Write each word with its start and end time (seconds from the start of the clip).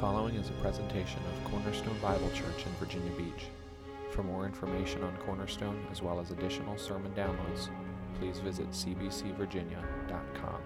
following 0.00 0.34
is 0.34 0.50
a 0.50 0.52
presentation 0.54 1.18
of 1.20 1.50
Cornerstone 1.50 1.96
Bible 2.02 2.30
Church 2.34 2.66
in 2.66 2.72
Virginia 2.78 3.10
Beach. 3.12 3.46
For 4.10 4.22
more 4.22 4.44
information 4.44 5.02
on 5.02 5.16
Cornerstone, 5.24 5.86
as 5.90 6.02
well 6.02 6.20
as 6.20 6.32
additional 6.32 6.76
sermon 6.76 7.10
downloads, 7.14 7.70
please 8.18 8.38
visit 8.40 8.68
cbcvirginia.com. 8.72 10.60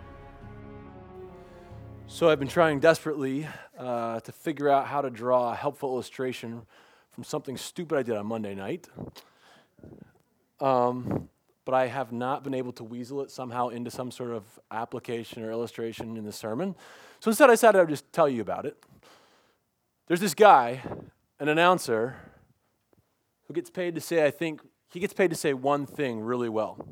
So 2.08 2.28
I've 2.28 2.40
been 2.40 2.48
trying 2.48 2.80
desperately 2.80 3.46
uh, 3.78 4.18
to 4.18 4.32
figure 4.32 4.68
out 4.68 4.88
how 4.88 5.00
to 5.00 5.10
draw 5.10 5.52
a 5.52 5.54
helpful 5.54 5.90
illustration 5.90 6.62
from 7.12 7.22
something 7.22 7.56
stupid 7.56 7.98
I 7.98 8.02
did 8.02 8.16
on 8.16 8.26
Monday 8.26 8.56
night. 8.56 8.88
Um, 10.58 11.28
but 11.64 11.74
I 11.74 11.86
have 11.86 12.10
not 12.10 12.42
been 12.42 12.54
able 12.54 12.72
to 12.72 12.82
weasel 12.82 13.20
it 13.20 13.30
somehow 13.30 13.68
into 13.68 13.92
some 13.92 14.10
sort 14.10 14.32
of 14.32 14.42
application 14.72 15.44
or 15.44 15.52
illustration 15.52 16.16
in 16.16 16.24
the 16.24 16.32
sermon. 16.32 16.74
So 17.20 17.30
instead, 17.30 17.48
I 17.48 17.52
decided 17.52 17.78
I 17.78 17.82
would 17.82 17.90
just 17.90 18.12
tell 18.12 18.28
you 18.28 18.42
about 18.42 18.66
it. 18.66 18.76
There's 20.10 20.18
this 20.18 20.34
guy, 20.34 20.82
an 21.38 21.48
announcer, 21.48 22.16
who 23.46 23.54
gets 23.54 23.70
paid 23.70 23.94
to 23.94 24.00
say, 24.00 24.26
I 24.26 24.32
think, 24.32 24.60
he 24.92 24.98
gets 24.98 25.12
paid 25.12 25.30
to 25.30 25.36
say 25.36 25.54
one 25.54 25.86
thing 25.86 26.18
really 26.20 26.48
well. 26.48 26.84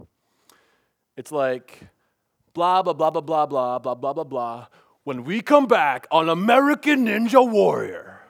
It's 1.16 1.32
like, 1.32 1.80
blah, 2.54 2.80
blah, 2.84 2.92
blah, 2.92 3.10
blah, 3.10 3.20
blah, 3.20 3.46
blah, 3.46 3.78
blah, 3.80 3.94
blah, 3.96 4.12
blah, 4.12 4.22
blah. 4.22 4.66
When 5.02 5.24
we 5.24 5.40
come 5.40 5.66
back 5.66 6.06
on 6.12 6.28
American 6.28 7.06
Ninja 7.06 7.44
Warrior. 7.44 8.20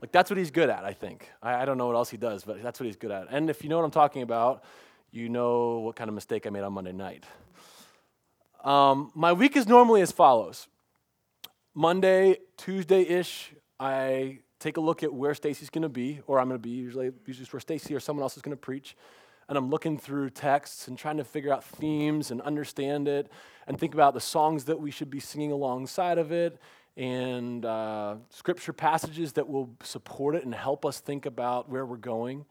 Like, 0.00 0.12
that's 0.12 0.30
what 0.30 0.38
he's 0.38 0.52
good 0.52 0.70
at, 0.70 0.84
I 0.84 0.92
think. 0.92 1.28
I, 1.42 1.62
I 1.62 1.64
don't 1.64 1.76
know 1.76 1.88
what 1.88 1.96
else 1.96 2.10
he 2.10 2.16
does, 2.16 2.44
but 2.44 2.62
that's 2.62 2.78
what 2.78 2.86
he's 2.86 2.94
good 2.94 3.10
at. 3.10 3.26
And 3.32 3.50
if 3.50 3.64
you 3.64 3.70
know 3.70 3.78
what 3.78 3.84
I'm 3.84 3.90
talking 3.90 4.22
about, 4.22 4.62
you 5.10 5.28
know 5.28 5.80
what 5.80 5.96
kind 5.96 6.06
of 6.06 6.14
mistake 6.14 6.46
I 6.46 6.50
made 6.50 6.62
on 6.62 6.74
Monday 6.74 6.92
night. 6.92 7.24
Um, 8.62 9.10
my 9.16 9.32
week 9.32 9.56
is 9.56 9.66
normally 9.66 10.00
as 10.00 10.12
follows 10.12 10.68
Monday, 11.74 12.36
Tuesday 12.56 13.02
ish, 13.02 13.52
I 13.84 14.38
take 14.60 14.78
a 14.78 14.80
look 14.80 15.02
at 15.02 15.12
where 15.12 15.34
Stacy's 15.34 15.68
going 15.68 15.82
to 15.82 15.90
be, 15.90 16.20
or 16.26 16.38
I'm 16.38 16.48
going 16.48 16.58
to 16.58 16.62
be, 16.62 16.70
usually, 16.70 17.12
usually 17.26 17.46
where 17.50 17.60
Stacy 17.60 17.94
or 17.94 18.00
someone 18.00 18.22
else 18.22 18.34
is 18.34 18.42
going 18.42 18.56
to 18.56 18.60
preach. 18.60 18.96
And 19.46 19.58
I'm 19.58 19.68
looking 19.68 19.98
through 19.98 20.30
texts 20.30 20.88
and 20.88 20.96
trying 20.96 21.18
to 21.18 21.24
figure 21.24 21.52
out 21.52 21.62
themes 21.62 22.30
and 22.30 22.40
understand 22.40 23.08
it 23.08 23.30
and 23.66 23.78
think 23.78 23.92
about 23.92 24.14
the 24.14 24.22
songs 24.22 24.64
that 24.64 24.80
we 24.80 24.90
should 24.90 25.10
be 25.10 25.20
singing 25.20 25.52
alongside 25.52 26.16
of 26.16 26.32
it 26.32 26.58
and 26.96 27.66
uh, 27.66 28.14
scripture 28.30 28.72
passages 28.72 29.34
that 29.34 29.48
will 29.48 29.68
support 29.82 30.34
it 30.34 30.44
and 30.44 30.54
help 30.54 30.86
us 30.86 31.00
think 31.00 31.26
about 31.26 31.68
where 31.68 31.84
we're 31.84 31.96
going. 31.98 32.46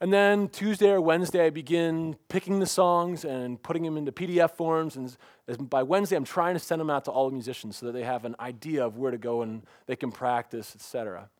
And 0.00 0.12
then 0.12 0.48
Tuesday 0.48 0.90
or 0.90 1.00
Wednesday, 1.00 1.46
I 1.46 1.50
begin 1.50 2.16
picking 2.28 2.58
the 2.58 2.66
songs 2.66 3.24
and 3.24 3.62
putting 3.62 3.84
them 3.84 3.96
into 3.96 4.12
PDF 4.12 4.50
forms. 4.50 4.96
And 4.96 5.16
by 5.70 5.82
Wednesday, 5.82 6.16
I'm 6.16 6.24
trying 6.24 6.54
to 6.54 6.60
send 6.60 6.80
them 6.80 6.90
out 6.90 7.04
to 7.04 7.10
all 7.10 7.28
the 7.28 7.32
musicians 7.32 7.76
so 7.76 7.86
that 7.86 7.92
they 7.92 8.02
have 8.02 8.24
an 8.24 8.34
idea 8.40 8.84
of 8.84 8.98
where 8.98 9.10
to 9.10 9.18
go 9.18 9.42
and 9.42 9.62
they 9.86 9.96
can 9.96 10.10
practice, 10.10 10.74
etc. 10.74 11.30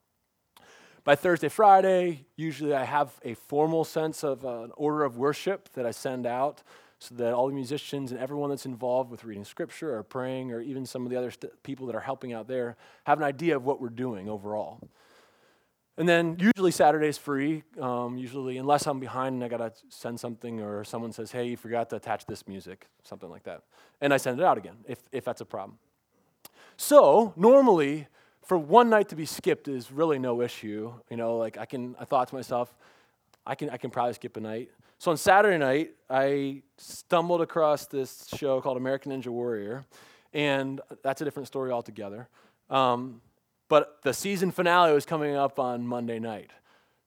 By 1.03 1.17
Thursday, 1.17 1.49
Friday, 1.51 2.25
usually 2.37 2.75
I 2.75 2.85
have 2.85 3.13
a 3.23 3.35
formal 3.35 3.85
sense 3.85 4.25
of 4.25 4.45
uh, 4.45 4.63
an 4.63 4.73
order 4.77 5.05
of 5.05 5.19
worship 5.19 5.69
that 5.75 5.85
I 5.85 5.91
send 5.91 6.25
out 6.25 6.63
so 6.99 7.15
that 7.17 7.35
all 7.35 7.49
the 7.49 7.55
musicians 7.55 8.13
and 8.13 8.21
everyone 8.21 8.49
that's 8.49 8.65
involved 8.65 9.11
with 9.11 9.25
reading 9.25 9.45
scripture 9.45 9.95
or 9.95 10.03
praying 10.03 10.53
or 10.53 10.63
even 10.63 10.87
some 10.87 11.05
of 11.05 11.11
the 11.11 11.19
other 11.19 11.31
st- 11.31 11.63
people 11.63 11.87
that 11.89 11.95
are 11.95 12.01
helping 12.01 12.33
out 12.33 12.49
there 12.49 12.77
have 13.05 13.19
an 13.19 13.25
idea 13.25 13.55
of 13.55 13.67
what 13.67 13.83
we're 13.83 13.91
doing 13.91 14.31
overall. 14.31 14.81
And 15.97 16.09
then 16.09 16.37
usually 16.41 16.73
Saturday's 16.73 17.19
free, 17.19 17.63
um, 17.81 18.19
usually, 18.19 18.59
unless 18.59 18.87
I'm 18.87 18.99
behind 18.99 19.35
and 19.35 19.45
I 19.45 19.49
gotta 19.49 19.73
send 19.89 20.19
something 20.19 20.61
or 20.61 20.83
someone 20.83 21.13
says, 21.13 21.31
hey, 21.31 21.47
you 21.47 21.57
forgot 21.57 21.89
to 21.91 21.97
attach 21.97 22.27
this 22.27 22.49
music, 22.49 22.89
something 23.05 23.31
like 23.31 23.45
that. 23.45 23.63
And 24.01 24.13
I 24.13 24.17
send 24.17 24.41
it 24.41 24.45
out 24.45 24.59
again 24.59 24.77
if, 24.89 24.99
if 25.13 25.25
that's 25.25 25.41
a 25.41 25.45
problem. 25.45 25.79
So 26.77 27.33
normally, 27.37 28.09
for 28.43 28.59
one 28.59 28.91
night 28.91 29.09
to 29.11 29.17
be 29.17 29.25
skipped 29.25 29.69
is 29.69 29.93
really 29.93 30.19
no 30.19 30.43
issue. 30.43 30.93
You 31.11 31.17
know, 31.17 31.37
like 31.37 31.59
I 31.59 31.65
can, 31.65 31.95
I 32.01 32.05
thought 32.05 32.29
to 32.29 32.35
myself, 32.35 32.75
I 33.47 33.55
can, 33.55 33.71
I 33.71 33.77
can 33.77 33.91
probably 33.91 34.15
skip 34.15 34.37
a 34.37 34.41
night. 34.41 34.71
So 34.99 35.11
on 35.11 35.17
Saturday 35.17 35.59
night, 35.59 35.93
I 36.11 36.63
stumbled 36.77 37.41
across 37.41 37.87
this 37.87 38.27
show 38.35 38.61
called 38.61 38.77
American 38.77 39.13
Ninja 39.13 39.29
Warrior, 39.29 39.85
and 40.33 40.81
that's 41.03 41.21
a 41.21 41.25
different 41.25 41.47
story 41.47 41.71
altogether. 41.71 42.29
Um, 42.71 43.21
but 43.69 44.03
the 44.03 44.13
season 44.13 44.51
finale 44.51 44.93
was 44.93 45.07
coming 45.07 45.35
up 45.35 45.59
on 45.59 45.87
Monday 45.87 46.19
night. 46.19 46.51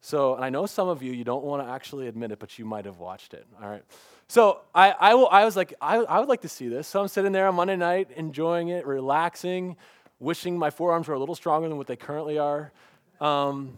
So, 0.01 0.35
and 0.35 0.45
I 0.45 0.49
know 0.49 0.65
some 0.65 0.87
of 0.87 1.01
you, 1.01 1.11
you 1.11 1.23
don't 1.23 1.43
want 1.43 1.65
to 1.65 1.71
actually 1.71 2.07
admit 2.07 2.31
it, 2.31 2.39
but 2.39 2.57
you 2.57 2.65
might 2.65 2.85
have 2.85 2.99
watched 2.99 3.33
it. 3.33 3.45
All 3.61 3.69
right. 3.69 3.83
So 4.27 4.61
I, 4.73 4.91
I, 4.91 5.11
I 5.11 5.45
was 5.45 5.55
like, 5.55 5.73
I, 5.81 5.97
I 5.97 6.19
would 6.19 6.29
like 6.29 6.41
to 6.41 6.49
see 6.49 6.67
this. 6.67 6.87
So 6.87 7.01
I'm 7.01 7.07
sitting 7.07 7.31
there 7.31 7.47
on 7.47 7.55
Monday 7.55 7.75
night, 7.75 8.09
enjoying 8.15 8.69
it, 8.69 8.85
relaxing, 8.85 9.77
wishing 10.19 10.57
my 10.57 10.69
forearms 10.69 11.07
were 11.07 11.15
a 11.15 11.19
little 11.19 11.35
stronger 11.35 11.67
than 11.67 11.77
what 11.77 11.87
they 11.87 11.95
currently 11.95 12.37
are. 12.37 12.71
Um, 13.21 13.73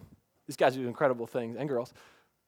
these 0.48 0.56
guys 0.56 0.76
do 0.76 0.88
incredible 0.88 1.28
things, 1.28 1.56
and 1.58 1.70
girls. 1.70 1.94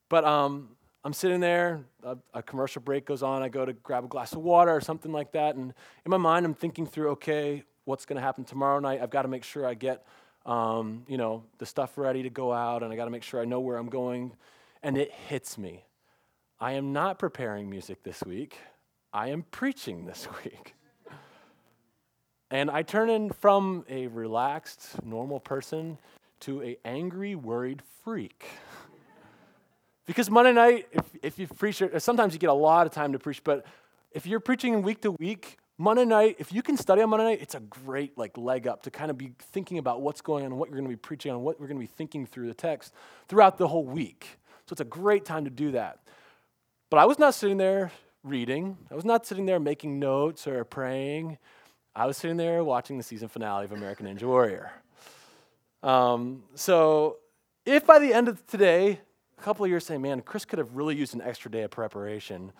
But 0.09 0.25
um, 0.25 0.69
I'm 1.03 1.13
sitting 1.13 1.39
there, 1.39 1.83
a, 2.03 2.17
a, 2.33 2.43
commercial 2.43 2.81
break 2.81 3.05
goes 3.05 3.23
on, 3.23 3.43
I 3.43 3.49
go 3.49 3.63
to 3.65 3.73
grab 3.73 4.03
a 4.03 4.07
glass 4.07 4.33
of 4.33 4.39
water 4.39 4.71
or 4.71 4.81
something 4.81 5.11
like 5.11 5.31
that, 5.33 5.55
and 5.55 5.73
in 6.05 6.09
my 6.09 6.17
mind, 6.17 6.45
I'm 6.45 6.53
thinking 6.53 6.85
through, 6.85 7.11
okay, 7.11 7.63
what's 7.85 8.05
going 8.05 8.17
to 8.17 8.21
happen 8.21 8.43
tomorrow 8.43 8.79
night? 8.79 9.01
I've 9.01 9.09
got 9.09 9.21
to 9.21 9.27
make 9.27 9.43
sure 9.43 9.65
I 9.65 9.73
get 9.73 10.05
um, 10.45 11.03
you 11.07 11.17
know, 11.17 11.43
the 11.57 11.65
stuff 11.65 11.97
ready 11.97 12.23
to 12.23 12.29
go 12.29 12.51
out, 12.51 12.83
and 12.83 12.91
I 12.91 12.95
got 12.95 13.05
to 13.05 13.11
make 13.11 13.23
sure 13.23 13.41
I 13.41 13.45
know 13.45 13.59
where 13.59 13.77
I'm 13.77 13.89
going. 13.89 14.33
And 14.83 14.97
it 14.97 15.11
hits 15.11 15.57
me. 15.57 15.85
I 16.59 16.73
am 16.73 16.93
not 16.93 17.19
preparing 17.19 17.69
music 17.69 18.03
this 18.03 18.23
week. 18.23 18.57
I 19.13 19.29
am 19.29 19.43
preaching 19.51 20.05
this 20.05 20.27
week. 20.43 20.75
and 22.49 22.71
I 22.71 22.81
turn 22.81 23.09
in 23.09 23.31
from 23.31 23.85
a 23.89 24.07
relaxed, 24.07 25.03
normal 25.03 25.39
person 25.39 25.97
to 26.41 26.63
a 26.63 26.77
angry, 26.85 27.35
worried 27.35 27.81
freak. 28.03 28.45
because 30.05 30.29
Monday 30.29 30.53
night, 30.53 30.87
if, 30.91 31.05
if 31.21 31.39
you 31.39 31.47
preach, 31.47 31.83
sometimes 31.99 32.33
you 32.33 32.39
get 32.39 32.49
a 32.49 32.53
lot 32.53 32.87
of 32.87 32.93
time 32.93 33.13
to 33.13 33.19
preach, 33.19 33.43
but 33.43 33.65
if 34.11 34.25
you're 34.25 34.39
preaching 34.39 34.81
week 34.81 35.01
to 35.01 35.11
week, 35.11 35.57
Monday 35.81 36.05
night, 36.05 36.35
if 36.37 36.53
you 36.53 36.61
can 36.61 36.77
study 36.77 37.01
on 37.01 37.09
Monday 37.09 37.23
night, 37.23 37.39
it's 37.41 37.55
a 37.55 37.59
great 37.59 38.15
like 38.15 38.37
leg 38.37 38.67
up 38.67 38.83
to 38.83 38.91
kind 38.91 39.09
of 39.09 39.17
be 39.17 39.31
thinking 39.39 39.79
about 39.79 39.99
what's 39.99 40.21
going 40.21 40.45
on 40.45 40.55
what 40.55 40.69
you're 40.69 40.77
going 40.77 40.87
to 40.87 40.95
be 40.95 40.95
preaching 40.95 41.31
on, 41.31 41.41
what 41.41 41.59
we're 41.59 41.65
going 41.65 41.79
to 41.79 41.81
be 41.81 41.91
thinking 41.91 42.27
through 42.27 42.45
the 42.45 42.53
text 42.53 42.93
throughout 43.27 43.57
the 43.57 43.67
whole 43.67 43.83
week. 43.83 44.37
So 44.67 44.73
it's 44.73 44.81
a 44.81 44.85
great 44.85 45.25
time 45.25 45.43
to 45.45 45.49
do 45.49 45.71
that. 45.71 45.97
But 46.91 46.97
I 46.97 47.05
was 47.05 47.17
not 47.17 47.33
sitting 47.33 47.57
there 47.57 47.91
reading. 48.23 48.77
I 48.91 48.93
was 48.93 49.05
not 49.05 49.25
sitting 49.25 49.47
there 49.47 49.59
making 49.59 49.97
notes 49.97 50.45
or 50.45 50.63
praying. 50.63 51.39
I 51.95 52.05
was 52.05 52.15
sitting 52.15 52.37
there 52.37 52.63
watching 52.63 52.99
the 52.99 53.03
season 53.03 53.27
finale 53.27 53.65
of 53.65 53.71
American 53.71 54.05
Ninja 54.05 54.25
Warrior. 54.25 54.71
Um, 55.81 56.43
so 56.53 57.17
if 57.65 57.87
by 57.87 57.97
the 57.97 58.13
end 58.13 58.27
of 58.27 58.45
today, 58.45 58.99
a 59.35 59.41
couple 59.41 59.65
of 59.65 59.71
years 59.71 59.87
say, 59.87 59.97
man, 59.97 60.21
Chris 60.21 60.45
could 60.45 60.59
have 60.59 60.75
really 60.75 60.95
used 60.95 61.15
an 61.15 61.23
extra 61.23 61.49
day 61.49 61.63
of 61.63 61.71
preparation, 61.71 62.51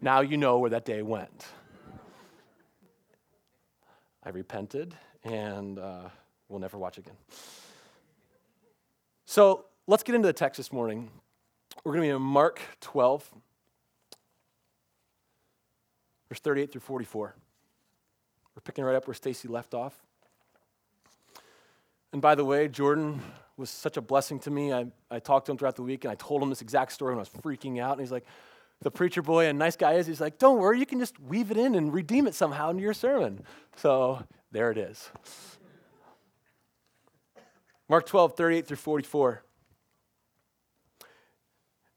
now 0.00 0.20
you 0.20 0.36
know 0.36 0.60
where 0.60 0.70
that 0.70 0.84
day 0.84 1.02
went. 1.02 1.44
I 4.24 4.30
repented 4.30 4.94
and 5.24 5.78
uh, 5.78 6.08
we'll 6.48 6.60
never 6.60 6.78
watch 6.78 6.98
again. 6.98 7.16
So 9.24 9.64
let's 9.86 10.02
get 10.02 10.14
into 10.14 10.26
the 10.26 10.32
text 10.32 10.58
this 10.58 10.72
morning. 10.72 11.10
We're 11.84 11.92
going 11.92 12.02
to 12.02 12.12
be 12.12 12.16
in 12.16 12.22
Mark 12.22 12.60
12, 12.80 13.28
verse 16.28 16.40
38 16.40 16.72
through 16.72 16.80
44. 16.82 17.34
We're 18.54 18.60
picking 18.60 18.84
right 18.84 18.94
up 18.94 19.06
where 19.06 19.14
Stacy 19.14 19.48
left 19.48 19.74
off. 19.74 19.94
And 22.12 22.20
by 22.20 22.34
the 22.34 22.44
way, 22.44 22.68
Jordan 22.68 23.22
was 23.56 23.70
such 23.70 23.96
a 23.96 24.02
blessing 24.02 24.38
to 24.40 24.50
me. 24.50 24.72
I, 24.72 24.86
I 25.10 25.18
talked 25.18 25.46
to 25.46 25.52
him 25.52 25.58
throughout 25.58 25.76
the 25.76 25.82
week 25.82 26.04
and 26.04 26.12
I 26.12 26.14
told 26.14 26.42
him 26.42 26.50
this 26.50 26.60
exact 26.60 26.92
story 26.92 27.12
and 27.12 27.18
I 27.18 27.22
was 27.22 27.30
freaking 27.30 27.80
out. 27.80 27.92
And 27.92 28.00
he's 28.00 28.12
like, 28.12 28.26
the 28.82 28.90
preacher 28.90 29.22
boy 29.22 29.46
and 29.46 29.58
nice 29.58 29.76
guy 29.76 29.92
is, 29.92 30.06
he's 30.06 30.20
like, 30.20 30.38
don't 30.38 30.58
worry, 30.58 30.78
you 30.78 30.86
can 30.86 30.98
just 30.98 31.18
weave 31.20 31.50
it 31.50 31.56
in 31.56 31.74
and 31.74 31.92
redeem 31.92 32.26
it 32.26 32.34
somehow 32.34 32.70
into 32.70 32.82
your 32.82 32.94
sermon. 32.94 33.44
So 33.76 34.22
there 34.50 34.70
it 34.70 34.78
is. 34.78 35.10
Mark 37.88 38.06
12, 38.06 38.36
38 38.36 38.66
through 38.66 38.76
44. 38.76 39.42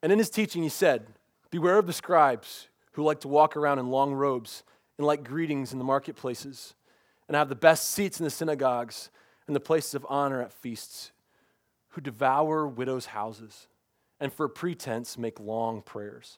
And 0.04 0.12
in 0.12 0.20
his 0.20 0.30
teaching, 0.30 0.62
he 0.62 0.70
said, 0.70 1.08
Beware 1.50 1.80
of 1.80 1.88
the 1.88 1.94
scribes 1.94 2.68
who 2.92 3.04
like 3.04 3.22
to 3.22 3.28
walk 3.28 3.58
around 3.58 3.80
in 3.80 3.90
long 3.90 4.14
robes 4.14 4.64
and 4.98 5.08
like 5.08 5.24
greetings 5.24 5.74
in 5.74 5.80
the 5.80 5.86
marketplaces 5.86 6.76
and 7.28 7.36
have 7.36 7.50
the 7.50 7.56
best 7.56 7.90
seats 7.90 8.20
in 8.20 8.24
the 8.24 8.30
synagogues 8.30 9.10
and 9.48 9.56
the 9.56 9.60
places 9.60 9.96
of 9.96 10.06
honor 10.08 10.42
at 10.42 10.54
feasts, 10.54 11.12
who 11.90 12.02
devour 12.02 12.68
widows' 12.68 13.08
houses 13.08 13.68
and 14.20 14.32
for 14.32 14.48
pretense 14.48 15.18
make 15.18 15.40
long 15.40 15.82
prayers 15.82 16.38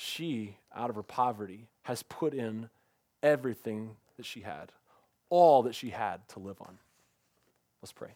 she, 0.00 0.56
out 0.74 0.88
of 0.88 0.96
her 0.96 1.02
poverty, 1.02 1.68
has 1.82 2.02
put 2.02 2.32
in 2.32 2.70
everything 3.22 3.96
that 4.16 4.24
she 4.24 4.40
had, 4.40 4.72
all 5.28 5.62
that 5.62 5.74
she 5.74 5.90
had 5.90 6.26
to 6.28 6.38
live 6.38 6.56
on. 6.62 6.78
Let's 7.82 7.92
pray. 7.92 8.14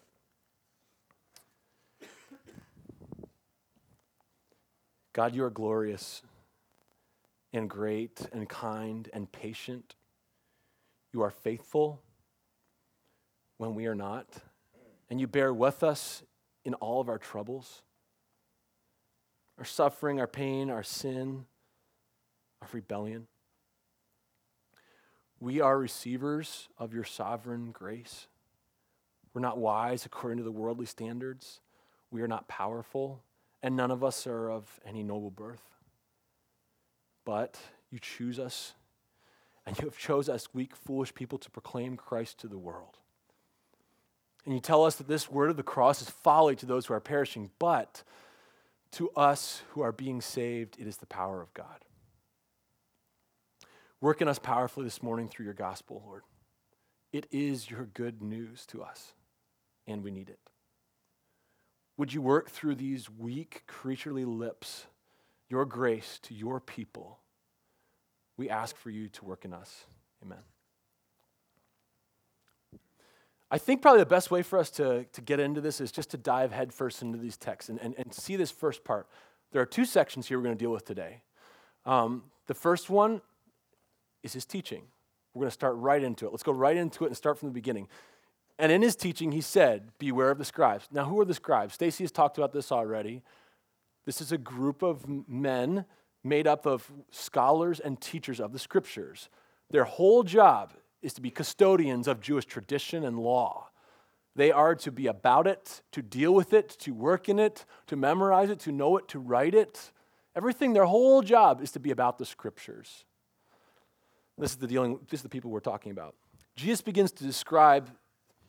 God, 5.12 5.34
you 5.34 5.44
are 5.44 5.50
glorious 5.50 6.22
and 7.52 7.68
great 7.68 8.28
and 8.32 8.48
kind 8.48 9.10
and 9.12 9.30
patient. 9.30 9.94
You 11.12 11.20
are 11.20 11.30
faithful 11.30 12.00
when 13.58 13.74
we 13.74 13.86
are 13.86 13.94
not, 13.94 14.26
and 15.10 15.20
you 15.20 15.26
bear 15.26 15.52
with 15.52 15.82
us 15.82 16.22
in 16.64 16.72
all 16.74 17.02
of 17.02 17.10
our 17.10 17.18
troubles, 17.18 17.82
our 19.58 19.66
suffering, 19.66 20.18
our 20.18 20.26
pain, 20.26 20.70
our 20.70 20.82
sin, 20.82 21.44
our 22.64 22.70
rebellion. 22.72 23.26
We 25.40 25.60
are 25.60 25.78
receivers 25.78 26.68
of 26.78 26.94
your 26.94 27.04
sovereign 27.04 27.70
grace. 27.72 28.26
We're 29.32 29.42
not 29.42 29.58
wise 29.58 30.06
according 30.06 30.38
to 30.38 30.44
the 30.44 30.52
worldly 30.52 30.86
standards. 30.86 31.60
We 32.10 32.22
are 32.22 32.28
not 32.28 32.48
powerful, 32.48 33.20
and 33.62 33.76
none 33.76 33.90
of 33.90 34.02
us 34.02 34.26
are 34.26 34.50
of 34.50 34.80
any 34.86 35.02
noble 35.02 35.30
birth. 35.30 35.62
But 37.24 37.58
you 37.90 37.98
choose 37.98 38.38
us, 38.38 38.74
and 39.66 39.76
you 39.78 39.84
have 39.84 39.98
chose 39.98 40.28
us, 40.28 40.48
weak, 40.54 40.76
foolish 40.76 41.14
people, 41.14 41.38
to 41.38 41.50
proclaim 41.50 41.96
Christ 41.96 42.38
to 42.38 42.48
the 42.48 42.58
world. 42.58 42.98
And 44.44 44.54
you 44.54 44.60
tell 44.60 44.84
us 44.84 44.96
that 44.96 45.08
this 45.08 45.30
word 45.30 45.50
of 45.50 45.56
the 45.56 45.62
cross 45.62 46.00
is 46.00 46.10
folly 46.10 46.54
to 46.56 46.66
those 46.66 46.86
who 46.86 46.94
are 46.94 47.00
perishing, 47.00 47.50
but 47.58 48.02
to 48.92 49.10
us 49.10 49.62
who 49.70 49.82
are 49.82 49.92
being 49.92 50.20
saved, 50.20 50.76
it 50.78 50.86
is 50.86 50.98
the 50.98 51.06
power 51.06 51.42
of 51.42 51.52
God. 51.54 51.84
Work 54.04 54.20
in 54.20 54.28
us 54.28 54.38
powerfully 54.38 54.84
this 54.84 55.02
morning 55.02 55.30
through 55.30 55.46
your 55.46 55.54
gospel, 55.54 56.02
Lord. 56.04 56.24
It 57.10 57.26
is 57.30 57.70
your 57.70 57.86
good 57.86 58.20
news 58.20 58.66
to 58.66 58.82
us, 58.82 59.14
and 59.86 60.04
we 60.04 60.10
need 60.10 60.28
it. 60.28 60.38
Would 61.96 62.12
you 62.12 62.20
work 62.20 62.50
through 62.50 62.74
these 62.74 63.08
weak, 63.08 63.62
creaturely 63.66 64.26
lips 64.26 64.84
your 65.48 65.64
grace 65.64 66.18
to 66.24 66.34
your 66.34 66.60
people? 66.60 67.18
We 68.36 68.50
ask 68.50 68.76
for 68.76 68.90
you 68.90 69.08
to 69.08 69.24
work 69.24 69.46
in 69.46 69.54
us. 69.54 69.84
Amen. 70.22 70.42
I 73.50 73.56
think 73.56 73.80
probably 73.80 74.00
the 74.00 74.06
best 74.06 74.30
way 74.30 74.42
for 74.42 74.58
us 74.58 74.68
to, 74.72 75.06
to 75.14 75.20
get 75.22 75.40
into 75.40 75.62
this 75.62 75.80
is 75.80 75.90
just 75.90 76.10
to 76.10 76.18
dive 76.18 76.52
headfirst 76.52 77.00
into 77.00 77.16
these 77.16 77.38
texts 77.38 77.70
and, 77.70 77.80
and, 77.80 77.94
and 77.96 78.12
see 78.12 78.36
this 78.36 78.50
first 78.50 78.84
part. 78.84 79.08
There 79.52 79.62
are 79.62 79.66
two 79.66 79.86
sections 79.86 80.26
here 80.26 80.36
we're 80.36 80.44
going 80.44 80.58
to 80.58 80.62
deal 80.62 80.72
with 80.72 80.84
today. 80.84 81.22
Um, 81.86 82.24
the 82.48 82.54
first 82.54 82.90
one 82.90 83.22
is 84.24 84.32
his 84.32 84.44
teaching. 84.44 84.82
We're 85.32 85.42
going 85.42 85.50
to 85.50 85.54
start 85.54 85.76
right 85.76 86.02
into 86.02 86.26
it. 86.26 86.32
Let's 86.32 86.42
go 86.42 86.52
right 86.52 86.76
into 86.76 87.04
it 87.04 87.08
and 87.08 87.16
start 87.16 87.38
from 87.38 87.48
the 87.48 87.54
beginning. 87.54 87.88
And 88.58 88.72
in 88.72 88.82
his 88.82 88.96
teaching, 88.96 89.32
he 89.32 89.40
said, 89.40 89.90
Beware 89.98 90.30
of 90.30 90.38
the 90.38 90.44
scribes. 90.44 90.88
Now, 90.90 91.04
who 91.04 91.20
are 91.20 91.24
the 91.24 91.34
scribes? 91.34 91.74
Stacy 91.74 92.04
has 92.04 92.12
talked 92.12 92.38
about 92.38 92.52
this 92.52 92.72
already. 92.72 93.22
This 94.06 94.20
is 94.20 94.32
a 94.32 94.38
group 94.38 94.82
of 94.82 95.06
men 95.28 95.84
made 96.22 96.46
up 96.46 96.66
of 96.66 96.90
scholars 97.10 97.80
and 97.80 98.00
teachers 98.00 98.40
of 98.40 98.52
the 98.52 98.58
scriptures. 98.58 99.28
Their 99.70 99.84
whole 99.84 100.22
job 100.22 100.72
is 101.02 101.12
to 101.14 101.20
be 101.20 101.30
custodians 101.30 102.08
of 102.08 102.20
Jewish 102.20 102.46
tradition 102.46 103.04
and 103.04 103.18
law. 103.18 103.68
They 104.36 104.50
are 104.50 104.74
to 104.76 104.90
be 104.90 105.06
about 105.06 105.46
it, 105.46 105.82
to 105.92 106.02
deal 106.02 106.34
with 106.34 106.52
it, 106.52 106.68
to 106.80 106.92
work 106.92 107.28
in 107.28 107.38
it, 107.38 107.64
to 107.86 107.96
memorize 107.96 108.50
it, 108.50 108.58
to 108.60 108.72
know 108.72 108.96
it, 108.96 109.08
to 109.08 109.18
write 109.18 109.54
it. 109.54 109.92
Everything, 110.34 110.72
their 110.72 110.86
whole 110.86 111.22
job 111.22 111.62
is 111.62 111.70
to 111.72 111.80
be 111.80 111.90
about 111.90 112.18
the 112.18 112.26
scriptures. 112.26 113.04
This 114.38 114.50
is 114.50 114.56
the 114.56 114.66
dealing, 114.66 114.98
this 115.10 115.20
is 115.20 115.22
the 115.22 115.28
people 115.28 115.50
we're 115.50 115.60
talking 115.60 115.92
about. 115.92 116.14
Jesus 116.56 116.82
begins 116.82 117.12
to 117.12 117.24
describe 117.24 117.90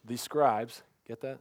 these 0.04 0.22
scribes, 0.22 0.84
get 1.08 1.22
that? 1.22 1.40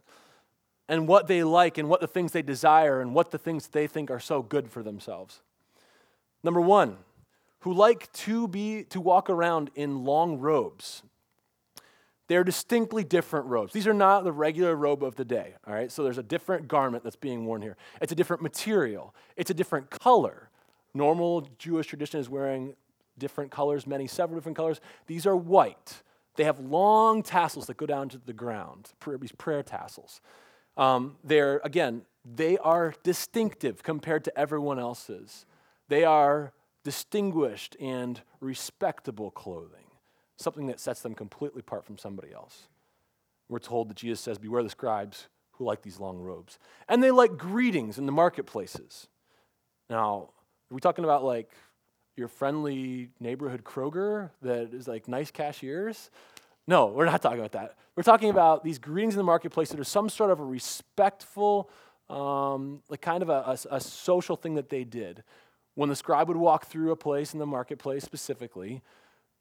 And 0.89 1.09
what 1.09 1.27
they 1.27 1.43
like 1.45 1.79
and 1.79 1.89
what 1.89 2.01
the 2.01 2.07
things 2.07 2.33
they 2.33 2.43
desire 2.43 3.01
and 3.01 3.15
what 3.15 3.31
the 3.31 3.39
things 3.39 3.69
they 3.69 3.87
think 3.87 4.11
are 4.11 4.21
so 4.21 4.43
good 4.43 4.71
for 4.71 4.83
themselves. 4.83 5.41
Number 6.43 6.61
one, 6.61 6.99
who 7.61 7.73
like 7.73 8.13
to 8.13 8.47
be 8.47 8.85
to 8.85 9.01
walk 9.01 9.31
around 9.31 9.71
in 9.75 10.05
long 10.05 10.39
robes. 10.39 11.03
They're 12.29 12.45
distinctly 12.45 13.05
different 13.05 13.47
robes. 13.47 13.73
These 13.73 13.87
are 13.87 13.95
not 13.95 14.25
the 14.25 14.33
regular 14.33 14.77
robe 14.77 15.03
of 15.03 15.17
the 15.17 15.25
day, 15.25 15.55
all 15.67 15.73
right? 15.73 15.91
So 15.91 16.03
there's 16.03 16.19
a 16.19 16.23
different 16.23 16.69
garment 16.69 17.05
that's 17.05 17.17
being 17.17 17.47
worn 17.47 17.63
here. 17.63 17.77
It's 18.03 18.13
a 18.13 18.15
different 18.15 18.43
material, 18.43 19.15
it's 19.37 19.51
a 19.51 19.55
different 19.55 19.91
color. 19.91 20.51
Normal 20.93 21.49
Jewish 21.59 21.87
tradition 21.87 22.21
is 22.21 22.29
wearing 22.29 22.75
different 23.19 23.51
colors, 23.51 23.87
many, 23.87 24.07
several 24.07 24.39
different 24.39 24.57
colors. 24.57 24.81
These 25.07 25.27
are 25.27 25.37
white. 25.37 26.03
They 26.37 26.45
have 26.45 26.59
long 26.59 27.23
tassels 27.23 27.67
that 27.67 27.77
go 27.77 27.87
down 27.87 28.09
to 28.11 28.19
the 28.19 28.33
ground, 28.33 28.93
these 29.21 29.33
prayer 29.33 29.63
tassels. 29.63 30.21
Um, 30.77 31.17
they're, 31.23 31.61
again, 31.65 32.03
they 32.25 32.59
are 32.59 32.95
distinctive 33.03 33.83
compared 33.83 34.25
to 34.25 34.39
everyone 34.39 34.79
else's. 34.79 35.47
They 35.89 36.05
are 36.05 36.53
distinguished 36.83 37.77
and 37.81 38.21
respectable 38.41 39.31
clothing, 39.31 39.87
something 40.37 40.67
that 40.67 40.81
sets 40.81 41.01
them 41.03 41.15
completely 41.15 41.61
apart 41.61 41.85
from 41.85 41.99
somebody 41.99 42.33
else. 42.33 42.69
We're 43.49 43.59
told 43.59 43.91
that 43.91 43.97
Jesus 43.97 44.21
says, 44.21 44.39
Beware 44.39 44.63
the 44.63 44.71
scribes 44.71 45.29
who 45.53 45.65
like 45.65 45.83
these 45.83 46.01
long 46.01 46.19
robes. 46.19 46.59
And 46.89 47.03
they 47.03 47.11
like 47.11 47.37
greetings 47.37 47.99
in 47.99 48.07
the 48.07 48.13
marketplaces. 48.13 49.07
Now, 49.89 50.31
are 50.71 50.75
we 50.75 50.81
talking 50.81 51.05
about 51.05 51.25
like 51.25 51.51
your 52.17 52.29
friendly 52.29 53.11
neighborhood 53.21 53.65
Kroger 53.65 54.31
that 54.43 54.73
is 54.73 54.89
like 54.89 55.09
nice 55.09 55.31
cashiers? 55.31 56.11
No, 56.67 56.87
we're 56.87 57.05
not 57.05 57.21
talking 57.21 57.39
about 57.39 57.53
that. 57.53 57.77
We're 57.97 58.03
talking 58.03 58.31
about 58.31 58.65
these 58.65 58.79
greetings 58.79 59.15
in 59.15 59.19
the 59.19 59.25
marketplace 59.25 59.69
that 59.71 59.79
are 59.81 59.85
some 59.85 60.09
sort 60.09 60.31
of 60.31 60.41
a 60.41 60.45
respectful, 60.45 61.71
um, 62.09 62.83
like 62.89 63.01
kind 63.01 63.23
of 63.23 63.29
a, 63.29 63.59
a, 63.71 63.77
a 63.77 63.81
social 63.81 64.37
thing 64.37 64.55
that 64.55 64.71
they 64.71 64.85
did. 64.85 65.23
When 65.75 65.89
the 65.89 65.97
scribe 65.97 66.29
would 66.29 66.37
walk 66.37 66.67
through 66.67 66.93
a 66.93 66.97
place 66.97 67.33
in 67.33 67.39
the 67.41 67.47
marketplace 67.47 68.05
specifically, 68.05 68.83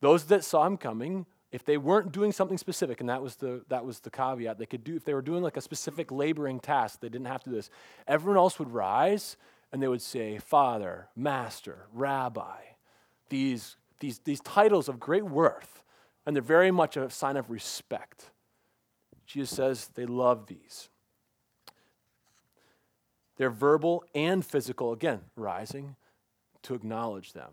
those 0.02 0.26
that 0.26 0.44
saw 0.44 0.66
him 0.66 0.78
coming, 0.78 1.26
if 1.52 1.64
they 1.64 1.78
weren't 1.78 2.12
doing 2.12 2.32
something 2.32 2.58
specific, 2.58 3.00
and 3.00 3.10
that 3.10 3.22
was 3.22 3.36
the 3.36 3.64
that 3.70 3.86
was 3.86 4.00
the 4.00 4.10
caveat, 4.10 4.58
they 4.58 4.66
could 4.66 4.84
do 4.84 4.96
if 4.96 5.06
they 5.06 5.14
were 5.14 5.22
doing 5.22 5.44
like 5.44 5.56
a 5.56 5.62
specific 5.62 6.12
laboring 6.12 6.60
task, 6.60 7.00
they 7.00 7.10
didn't 7.10 7.28
have 7.28 7.44
to 7.44 7.52
do 7.52 7.56
this. 7.56 7.70
Everyone 8.08 8.38
else 8.38 8.58
would 8.58 8.72
rise 8.72 9.38
and 9.74 9.82
they 9.82 9.88
would 9.88 10.04
say, 10.04 10.38
Father, 10.38 11.08
Master, 11.16 11.88
Rabbi, 11.92 12.58
these, 13.30 13.76
these, 14.00 14.20
these 14.20 14.40
titles 14.40 14.88
of 14.88 15.00
great 15.00 15.26
worth, 15.26 15.84
and 16.26 16.36
they're 16.36 16.44
very 16.44 16.70
much 16.70 16.96
a 16.96 17.10
sign 17.10 17.36
of 17.38 17.50
respect. 17.50 18.30
Jesus 19.26 19.50
says 19.50 19.90
they 19.96 20.06
love 20.06 20.46
these. 20.46 20.90
They're 23.38 23.50
verbal 23.50 24.06
and 24.14 24.46
physical, 24.46 24.94
again, 24.94 25.22
rising 25.36 25.96
to 26.62 26.76
acknowledge 26.76 27.34
them. 27.34 27.50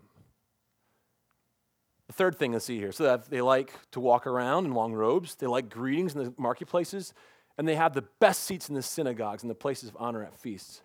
The 2.05 2.13
third 2.13 2.37
thing 2.37 2.51
to 2.51 2.59
see 2.59 2.77
here 2.77 2.91
so 2.91 3.03
that 3.05 3.31
they 3.31 3.41
like 3.41 3.73
to 3.91 3.99
walk 3.99 4.27
around 4.27 4.65
in 4.65 4.73
long 4.75 4.93
robes, 4.93 5.33
they 5.35 5.47
like 5.47 5.69
greetings 5.69 6.13
in 6.13 6.23
the 6.23 6.33
marketplaces, 6.37 7.15
and 7.57 7.67
they 7.67 7.75
have 7.75 7.93
the 7.93 8.03
best 8.19 8.43
seats 8.43 8.69
in 8.69 8.75
the 8.75 8.83
synagogues 8.83 9.41
and 9.41 9.49
the 9.49 9.55
places 9.55 9.89
of 9.89 9.97
honor 9.99 10.23
at 10.23 10.37
feasts. 10.37 10.83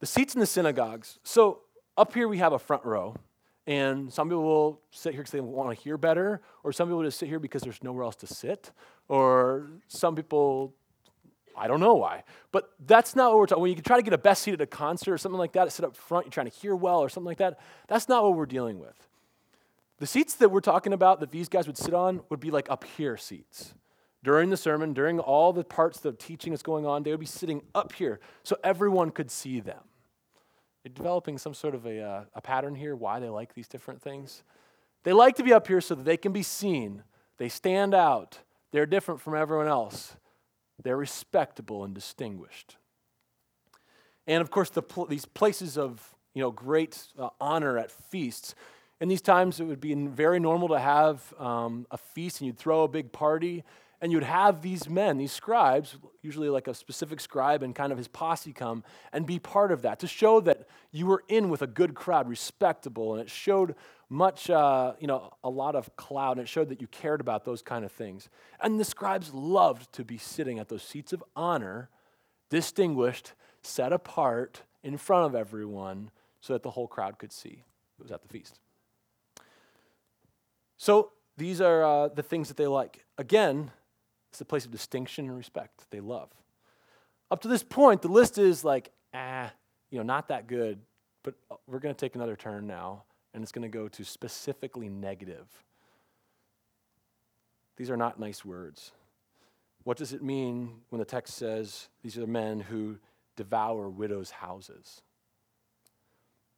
The 0.00 0.06
seats 0.06 0.34
in 0.34 0.40
the 0.40 0.46
synagogues. 0.46 1.18
So 1.22 1.60
up 1.96 2.12
here 2.14 2.28
we 2.28 2.38
have 2.38 2.52
a 2.52 2.58
front 2.58 2.84
row, 2.84 3.14
and 3.66 4.12
some 4.12 4.28
people 4.28 4.42
will 4.42 4.80
sit 4.90 5.12
here 5.12 5.22
because 5.22 5.32
they 5.32 5.40
want 5.40 5.76
to 5.76 5.82
hear 5.82 5.96
better, 5.96 6.42
or 6.62 6.72
some 6.72 6.88
people 6.88 7.02
just 7.02 7.18
sit 7.18 7.28
here 7.28 7.38
because 7.38 7.62
there's 7.62 7.82
nowhere 7.82 8.04
else 8.04 8.16
to 8.16 8.26
sit, 8.26 8.72
or 9.08 9.68
some 9.88 10.14
people, 10.14 10.74
I 11.56 11.68
don't 11.68 11.80
know 11.80 11.94
why. 11.94 12.24
But 12.52 12.70
that's 12.86 13.16
not 13.16 13.30
what 13.30 13.38
we're 13.38 13.46
talking. 13.46 13.62
When 13.62 13.70
you 13.70 13.80
try 13.80 13.96
to 13.96 14.02
get 14.02 14.12
a 14.12 14.18
best 14.18 14.42
seat 14.42 14.54
at 14.54 14.60
a 14.60 14.66
concert 14.66 15.12
or 15.12 15.18
something 15.18 15.38
like 15.38 15.52
that, 15.52 15.72
sit 15.72 15.84
up 15.84 15.96
front, 15.96 16.26
you're 16.26 16.32
trying 16.32 16.50
to 16.50 16.56
hear 16.56 16.74
well 16.74 16.98
or 17.00 17.08
something 17.08 17.28
like 17.28 17.38
that. 17.38 17.58
That's 17.88 18.08
not 18.08 18.22
what 18.24 18.34
we're 18.34 18.46
dealing 18.46 18.78
with. 18.78 19.08
The 19.98 20.06
seats 20.06 20.34
that 20.34 20.50
we're 20.50 20.60
talking 20.60 20.92
about 20.92 21.20
that 21.20 21.30
these 21.30 21.48
guys 21.48 21.66
would 21.66 21.78
sit 21.78 21.94
on 21.94 22.22
would 22.28 22.40
be 22.40 22.50
like 22.50 22.68
up 22.68 22.84
here 22.84 23.16
seats. 23.16 23.74
During 24.24 24.48
the 24.48 24.56
sermon, 24.56 24.94
during 24.94 25.20
all 25.20 25.52
the 25.52 25.62
parts 25.62 26.02
of 26.06 26.16
teaching 26.16 26.52
that's 26.52 26.62
going 26.62 26.86
on, 26.86 27.02
they 27.02 27.10
would 27.10 27.20
be 27.20 27.26
sitting 27.26 27.60
up 27.74 27.92
here 27.92 28.20
so 28.42 28.56
everyone 28.64 29.10
could 29.10 29.30
see 29.30 29.60
them. 29.60 29.82
They're 30.82 30.92
developing 30.94 31.36
some 31.36 31.52
sort 31.52 31.74
of 31.74 31.84
a, 31.84 32.00
uh, 32.00 32.24
a 32.34 32.40
pattern 32.40 32.74
here, 32.74 32.96
why 32.96 33.20
they 33.20 33.28
like 33.28 33.52
these 33.52 33.68
different 33.68 34.00
things. 34.00 34.42
They 35.02 35.12
like 35.12 35.36
to 35.36 35.42
be 35.42 35.52
up 35.52 35.66
here 35.66 35.82
so 35.82 35.94
that 35.94 36.04
they 36.04 36.16
can 36.16 36.32
be 36.32 36.42
seen. 36.42 37.02
They 37.36 37.50
stand 37.50 37.94
out. 37.94 38.38
They're 38.72 38.86
different 38.86 39.20
from 39.20 39.34
everyone 39.34 39.68
else. 39.68 40.16
They're 40.82 40.96
respectable 40.96 41.84
and 41.84 41.94
distinguished. 41.94 42.78
And 44.26 44.40
of 44.40 44.50
course, 44.50 44.70
the 44.70 44.82
pl- 44.82 45.06
these 45.06 45.26
places 45.26 45.76
of 45.76 46.14
you 46.32 46.40
know, 46.40 46.50
great 46.50 47.06
uh, 47.18 47.28
honor 47.40 47.76
at 47.78 47.90
feasts. 47.90 48.54
In 49.00 49.08
these 49.08 49.20
times, 49.20 49.60
it 49.60 49.64
would 49.64 49.82
be 49.82 49.94
very 49.94 50.40
normal 50.40 50.68
to 50.68 50.78
have 50.78 51.34
um, 51.38 51.86
a 51.90 51.98
feast 51.98 52.40
and 52.40 52.46
you'd 52.46 52.58
throw 52.58 52.84
a 52.84 52.88
big 52.88 53.12
party. 53.12 53.64
And 54.04 54.12
you'd 54.12 54.22
have 54.22 54.60
these 54.60 54.86
men, 54.86 55.16
these 55.16 55.32
scribes, 55.32 55.96
usually 56.20 56.50
like 56.50 56.68
a 56.68 56.74
specific 56.74 57.20
scribe 57.20 57.62
and 57.62 57.74
kind 57.74 57.90
of 57.90 57.96
his 57.96 58.06
posse 58.06 58.52
come 58.52 58.84
and 59.14 59.24
be 59.24 59.38
part 59.38 59.72
of 59.72 59.80
that 59.80 59.98
to 60.00 60.06
show 60.06 60.40
that 60.40 60.68
you 60.92 61.06
were 61.06 61.24
in 61.26 61.48
with 61.48 61.62
a 61.62 61.66
good 61.66 61.94
crowd, 61.94 62.28
respectable. 62.28 63.14
And 63.14 63.22
it 63.22 63.30
showed 63.30 63.74
much, 64.10 64.50
uh, 64.50 64.92
you 65.00 65.06
know, 65.06 65.32
a 65.42 65.48
lot 65.48 65.74
of 65.74 65.96
cloud. 65.96 66.32
And 66.32 66.42
it 66.42 66.50
showed 66.50 66.68
that 66.68 66.82
you 66.82 66.86
cared 66.88 67.22
about 67.22 67.46
those 67.46 67.62
kind 67.62 67.82
of 67.82 67.90
things. 67.90 68.28
And 68.60 68.78
the 68.78 68.84
scribes 68.84 69.32
loved 69.32 69.90
to 69.94 70.04
be 70.04 70.18
sitting 70.18 70.58
at 70.58 70.68
those 70.68 70.82
seats 70.82 71.14
of 71.14 71.24
honor, 71.34 71.88
distinguished, 72.50 73.32
set 73.62 73.90
apart 73.90 74.64
in 74.82 74.98
front 74.98 75.24
of 75.24 75.34
everyone 75.34 76.10
so 76.42 76.52
that 76.52 76.62
the 76.62 76.72
whole 76.72 76.88
crowd 76.88 77.18
could 77.18 77.32
see 77.32 77.64
it 77.98 78.02
was 78.02 78.12
at 78.12 78.20
the 78.20 78.28
feast. 78.28 78.58
So 80.76 81.12
these 81.38 81.62
are 81.62 81.82
uh, 81.82 82.08
the 82.08 82.22
things 82.22 82.48
that 82.48 82.58
they 82.58 82.66
like. 82.66 83.06
Again, 83.16 83.70
it's 84.34 84.40
a 84.40 84.44
place 84.44 84.64
of 84.64 84.72
distinction 84.72 85.26
and 85.26 85.36
respect 85.36 85.88
they 85.92 86.00
love. 86.00 86.28
Up 87.30 87.40
to 87.42 87.48
this 87.48 87.62
point, 87.62 88.02
the 88.02 88.08
list 88.08 88.36
is 88.36 88.64
like, 88.64 88.90
ah, 89.14 89.52
you 89.90 89.98
know, 89.98 90.02
not 90.02 90.26
that 90.26 90.48
good, 90.48 90.80
but 91.22 91.34
uh, 91.52 91.54
we're 91.68 91.78
going 91.78 91.94
to 91.94 91.98
take 91.98 92.16
another 92.16 92.34
turn 92.34 92.66
now, 92.66 93.04
and 93.32 93.44
it's 93.44 93.52
going 93.52 93.62
to 93.62 93.68
go 93.68 93.86
to 93.86 94.04
specifically 94.04 94.88
negative. 94.88 95.46
These 97.76 97.90
are 97.90 97.96
not 97.96 98.18
nice 98.18 98.44
words. 98.44 98.90
What 99.84 99.98
does 99.98 100.12
it 100.12 100.20
mean 100.20 100.80
when 100.88 100.98
the 100.98 101.04
text 101.04 101.36
says 101.36 101.86
these 102.02 102.18
are 102.18 102.26
men 102.26 102.58
who 102.58 102.96
devour 103.36 103.88
widows' 103.88 104.32
houses? 104.32 105.00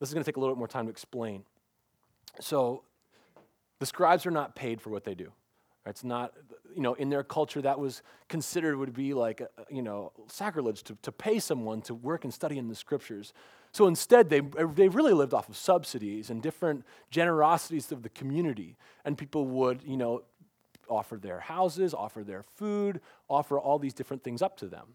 This 0.00 0.08
is 0.08 0.14
going 0.14 0.24
to 0.24 0.30
take 0.30 0.38
a 0.38 0.40
little 0.40 0.54
bit 0.54 0.58
more 0.58 0.66
time 0.66 0.86
to 0.86 0.90
explain. 0.90 1.44
So, 2.40 2.84
the 3.80 3.86
scribes 3.86 4.24
are 4.24 4.30
not 4.30 4.56
paid 4.56 4.80
for 4.80 4.88
what 4.88 5.04
they 5.04 5.14
do. 5.14 5.30
It's 5.86 6.04
not, 6.04 6.32
you 6.74 6.82
know, 6.82 6.94
in 6.94 7.08
their 7.08 7.22
culture 7.22 7.62
that 7.62 7.78
was 7.78 8.02
considered 8.28 8.76
would 8.76 8.92
be 8.92 9.14
like, 9.14 9.40
uh, 9.40 9.46
you 9.70 9.82
know, 9.82 10.12
sacrilege 10.28 10.82
to, 10.84 10.96
to 11.02 11.12
pay 11.12 11.38
someone 11.38 11.80
to 11.82 11.94
work 11.94 12.24
and 12.24 12.34
study 12.34 12.58
in 12.58 12.68
the 12.68 12.74
scriptures. 12.74 13.32
So 13.72 13.86
instead, 13.86 14.28
they, 14.28 14.40
they 14.40 14.88
really 14.88 15.12
lived 15.12 15.34
off 15.34 15.48
of 15.48 15.56
subsidies 15.56 16.30
and 16.30 16.42
different 16.42 16.84
generosities 17.10 17.92
of 17.92 18.02
the 18.02 18.08
community. 18.08 18.76
And 19.04 19.16
people 19.16 19.46
would, 19.46 19.82
you 19.84 19.96
know, 19.96 20.22
offer 20.88 21.16
their 21.16 21.40
houses, 21.40 21.94
offer 21.94 22.22
their 22.22 22.42
food, 22.42 23.00
offer 23.28 23.58
all 23.58 23.78
these 23.78 23.94
different 23.94 24.22
things 24.22 24.42
up 24.42 24.56
to 24.58 24.66
them. 24.66 24.86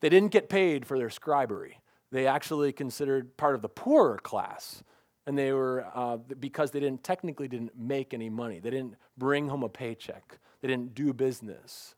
They 0.00 0.08
didn't 0.08 0.32
get 0.32 0.48
paid 0.48 0.86
for 0.86 0.98
their 0.98 1.08
scribery. 1.08 1.74
They 2.12 2.26
actually 2.26 2.72
considered 2.72 3.36
part 3.36 3.54
of 3.54 3.62
the 3.62 3.68
poorer 3.68 4.18
class 4.18 4.82
and 5.30 5.38
they 5.38 5.52
were 5.52 5.86
uh, 5.94 6.16
because 6.16 6.72
they 6.72 6.80
didn't 6.80 7.04
technically 7.04 7.46
didn't 7.46 7.78
make 7.78 8.12
any 8.12 8.28
money. 8.28 8.58
They 8.58 8.70
didn't 8.70 8.96
bring 9.16 9.46
home 9.46 9.62
a 9.62 9.68
paycheck. 9.68 10.40
They 10.60 10.66
didn't 10.66 10.92
do 10.92 11.12
business. 11.12 11.94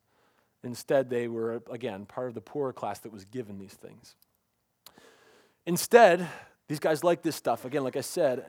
Instead 0.63 1.09
they 1.09 1.29
were 1.29 1.63
again 1.71 2.05
part 2.05 2.29
of 2.29 2.35
the 2.35 2.43
poorer 2.43 2.75
class 2.75 2.99
that 2.99 3.11
was 3.11 3.25
given 3.25 3.59
these 3.59 3.73
things. 3.73 4.17
Instead 5.65 6.29
these 6.69 6.79
guys 6.79 7.03
like 7.03 7.23
this 7.23 7.35
stuff. 7.35 7.65
Again 7.65 7.83
like 7.85 7.97
i 7.97 8.03
said 8.03 8.45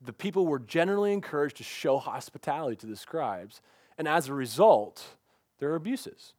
the 0.00 0.14
people 0.14 0.46
were 0.46 0.58
generally 0.58 1.12
encouraged 1.12 1.58
to 1.58 1.62
show 1.62 1.98
hospitality 1.98 2.76
to 2.76 2.86
the 2.86 2.96
scribes 2.96 3.60
and 3.98 4.08
as 4.08 4.30
a 4.30 4.34
result 4.34 5.04
there 5.58 5.70
are 5.70 5.76
abuses. 5.76 6.32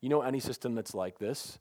You 0.00 0.08
know 0.08 0.22
any 0.22 0.38
system 0.38 0.76
that's 0.76 0.94
like 0.94 1.18
this? 1.18 1.58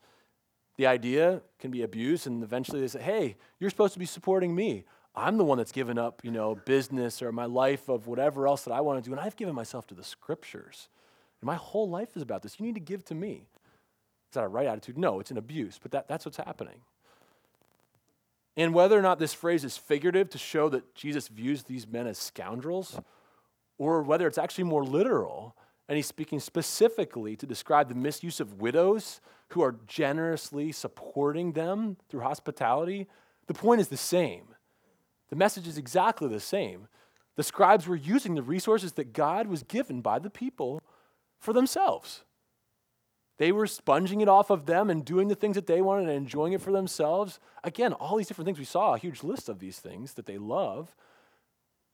The 0.77 0.85
idea 0.85 1.41
can 1.57 1.71
be 1.71 1.81
abused 1.81 2.27
and 2.27 2.43
eventually 2.43 2.79
they 2.79 2.87
say 2.89 3.01
hey 3.01 3.37
you're 3.59 3.71
supposed 3.71 3.93
to 3.93 3.99
be 3.99 4.05
supporting 4.05 4.53
me 4.53 4.85
I'm 5.15 5.37
the 5.37 5.43
one 5.43 5.59
that's 5.59 5.71
given 5.71 5.97
up, 5.97 6.21
you 6.23 6.31
know, 6.31 6.55
business 6.55 7.21
or 7.21 7.31
my 7.31 7.45
life 7.45 7.87
of 7.87 8.07
whatever 8.07 8.47
else 8.47 8.63
that 8.63 8.71
I 8.71 8.81
want 8.81 9.03
to 9.03 9.07
do, 9.07 9.13
and 9.13 9.21
I've 9.21 9.35
given 9.35 9.53
myself 9.53 9.85
to 9.87 9.93
the 9.93 10.03
scriptures. 10.03 10.89
And 11.39 11.45
my 11.45 11.55
whole 11.55 11.87
life 11.87 12.15
is 12.15 12.21
about 12.21 12.41
this. 12.41 12.59
You 12.59 12.65
need 12.65 12.75
to 12.75 12.81
give 12.81 13.05
to 13.05 13.15
me. 13.15 13.45
Is 14.29 14.35
that 14.35 14.43
a 14.43 14.47
right 14.47 14.65
attitude? 14.65 14.97
No, 14.97 15.19
it's 15.19 15.29
an 15.29 15.37
abuse, 15.37 15.79
but 15.81 15.91
that, 15.91 16.07
that's 16.07 16.25
what's 16.25 16.37
happening. 16.37 16.81
And 18.57 18.73
whether 18.73 18.97
or 18.97 19.01
not 19.01 19.19
this 19.19 19.33
phrase 19.33 19.63
is 19.63 19.77
figurative 19.77 20.29
to 20.31 20.37
show 20.37 20.69
that 20.69 20.95
Jesus 20.95 21.27
views 21.27 21.63
these 21.63 21.87
men 21.87 22.07
as 22.07 22.17
scoundrels, 22.17 22.99
or 23.77 24.01
whether 24.01 24.27
it's 24.27 24.37
actually 24.37 24.63
more 24.65 24.83
literal, 24.83 25.55
and 25.87 25.95
he's 25.95 26.07
speaking 26.07 26.39
specifically 26.39 27.35
to 27.35 27.45
describe 27.45 27.89
the 27.89 27.95
misuse 27.95 28.39
of 28.39 28.61
widows 28.61 29.21
who 29.49 29.61
are 29.61 29.75
generously 29.85 30.71
supporting 30.71 31.51
them 31.51 31.97
through 32.09 32.21
hospitality, 32.21 33.07
the 33.47 33.53
point 33.53 33.81
is 33.81 33.89
the 33.89 33.97
same. 33.97 34.52
The 35.33 35.39
message 35.39 35.67
is 35.67 35.79
exactly 35.79 36.27
the 36.27 36.39
same. 36.39 36.87
The 37.37 37.41
scribes 37.41 37.87
were 37.87 37.95
using 37.95 38.35
the 38.35 38.43
resources 38.43 38.91
that 38.91 39.13
God 39.13 39.47
was 39.47 39.63
given 39.63 39.99
by 39.99 40.19
the 40.19 40.29
people 40.29 40.79
for 41.39 41.53
themselves. 41.53 42.23
They 43.39 43.51
were 43.51 43.65
sponging 43.65 44.21
it 44.21 44.29
off 44.29 44.51
of 44.51 44.67
them 44.67 44.91
and 44.91 45.03
doing 45.03 45.29
the 45.29 45.35
things 45.35 45.55
that 45.55 45.65
they 45.65 45.81
wanted 45.81 46.07
and 46.07 46.17
enjoying 46.17 46.53
it 46.53 46.61
for 46.61 46.71
themselves. 46.71 47.39
Again, 47.63 47.93
all 47.93 48.15
these 48.15 48.27
different 48.27 48.45
things. 48.45 48.59
We 48.59 48.65
saw 48.65 48.93
a 48.93 48.99
huge 48.99 49.23
list 49.23 49.49
of 49.49 49.57
these 49.57 49.79
things 49.79 50.13
that 50.13 50.27
they 50.27 50.37
love, 50.37 50.95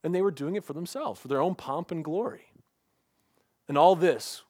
and 0.04 0.14
they 0.14 0.20
were 0.20 0.30
doing 0.30 0.54
it 0.56 0.64
for 0.64 0.74
themselves, 0.74 1.18
for 1.18 1.28
their 1.28 1.40
own 1.40 1.54
pomp 1.54 1.90
and 1.90 2.04
glory. 2.04 2.52
And 3.68 3.78
all 3.78 3.96
this 3.96 4.42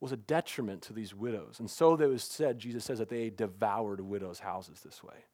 was 0.00 0.10
a 0.10 0.16
detriment 0.16 0.82
to 0.82 0.92
these 0.92 1.14
widows. 1.14 1.60
And 1.60 1.70
so 1.70 1.94
it 1.94 2.08
was 2.08 2.24
said, 2.24 2.58
Jesus 2.58 2.86
says 2.86 2.98
that 2.98 3.08
they 3.08 3.30
devoured 3.30 4.00
widows' 4.00 4.40
houses 4.40 4.80
this 4.80 5.04
way. 5.04 5.26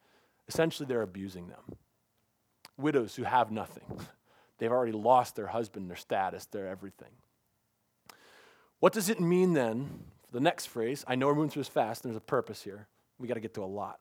Essentially, 0.46 0.86
they're 0.86 1.00
abusing 1.00 1.48
them 1.48 1.78
widows 2.82 3.16
who 3.16 3.22
have 3.22 3.50
nothing. 3.50 3.84
They've 4.58 4.70
already 4.70 4.92
lost 4.92 5.34
their 5.36 5.48
husband, 5.48 5.88
their 5.88 5.96
status, 5.96 6.46
their 6.46 6.68
everything. 6.68 7.08
What 8.80 8.92
does 8.92 9.08
it 9.08 9.20
mean 9.20 9.54
then? 9.54 10.04
The 10.32 10.40
next 10.40 10.66
phrase, 10.66 11.04
I 11.06 11.14
know 11.14 11.26
we're 11.26 11.34
moving 11.34 11.50
through 11.50 11.62
this 11.62 11.68
fast, 11.68 12.04
and 12.04 12.12
there's 12.12 12.18
a 12.18 12.20
purpose 12.20 12.62
here. 12.62 12.88
We 13.18 13.28
got 13.28 13.34
to 13.34 13.40
get 13.40 13.54
to 13.54 13.62
a 13.62 13.66
lot. 13.66 14.00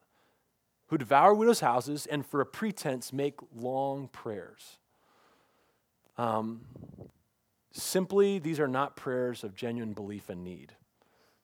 Who 0.87 0.97
devour 0.97 1.33
widows' 1.33 1.59
houses 1.59 2.05
and 2.05 2.25
for 2.25 2.41
a 2.41 2.45
pretense 2.45 3.13
make 3.13 3.39
long 3.55 4.07
prayers. 4.07 4.77
Um, 6.17 6.61
simply, 7.71 8.39
these 8.39 8.59
are 8.59 8.67
not 8.67 8.95
prayers 8.95 9.43
of 9.43 9.55
genuine 9.55 9.93
belief 9.93 10.29
and 10.29 10.43
need. 10.43 10.73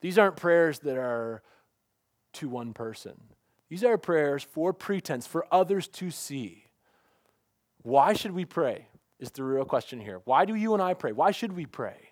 These 0.02 0.18
aren't 0.18 0.36
prayers 0.36 0.80
that 0.80 0.98
are 0.98 1.42
to 2.34 2.50
one 2.50 2.74
person. 2.74 3.20
These 3.70 3.84
are 3.84 3.98
prayers 3.98 4.44
for 4.44 4.74
pretense, 4.74 5.28
for 5.28 5.46
others 5.52 5.88
to 5.90 6.12
see. 6.12 6.67
Why 7.88 8.12
should 8.12 8.34
we 8.34 8.44
pray? 8.44 8.90
Is 9.18 9.32
the 9.32 9.46
real 9.46 9.64
question 9.64 10.02
here. 10.02 10.20
Why 10.26 10.44
do 10.44 10.56
you 10.56 10.74
and 10.74 10.84
I 10.84 10.94
pray? 10.94 11.14
Why 11.14 11.32
should 11.32 11.54
we 11.54 11.66
pray? 11.66 12.12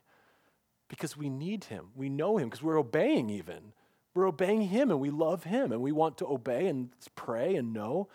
Because 0.88 1.18
we 1.18 1.30
need 1.30 1.66
Him. 1.66 1.90
We 1.94 2.08
know 2.08 2.38
Him, 2.38 2.48
because 2.48 2.64
we're 2.64 2.80
obeying 2.80 3.30
even. 3.30 3.74
We're 4.14 4.26
obeying 4.26 4.62
Him 4.62 4.90
and 4.90 5.02
we 5.02 5.10
love 5.10 5.44
Him 5.44 5.74
and 5.74 5.82
we 5.82 5.92
want 5.92 6.18
to 6.20 6.28
obey 6.28 6.68
and 6.68 6.92
pray 7.16 7.58
and 7.58 7.74
know. 7.74 8.08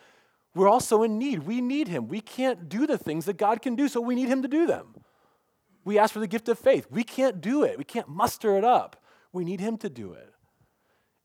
We're 0.55 0.71
also 0.71 1.03
in 1.03 1.19
need. 1.19 1.41
We 1.41 1.61
need 1.61 1.89
Him. 1.89 2.09
We 2.09 2.23
can't 2.23 2.67
do 2.67 2.87
the 2.87 2.97
things 2.97 3.27
that 3.27 3.37
God 3.37 3.61
can 3.61 3.77
do, 3.77 3.89
so 3.89 4.01
we 4.01 4.15
need 4.15 4.29
Him 4.29 4.41
to 4.41 4.49
do 4.49 4.67
them. 4.67 4.95
We 5.85 5.99
ask 5.99 6.15
for 6.15 6.21
the 6.21 6.27
gift 6.27 6.49
of 6.49 6.59
faith. 6.59 6.87
We 6.91 7.05
can't 7.05 7.43
do 7.43 7.63
it, 7.63 7.77
we 7.77 7.85
can't 7.85 8.09
muster 8.09 8.57
it 8.57 8.65
up. 8.65 9.05
We 9.35 9.45
need 9.45 9.61
Him 9.61 9.77
to 9.79 9.91
do 9.91 10.15
it. 10.15 10.33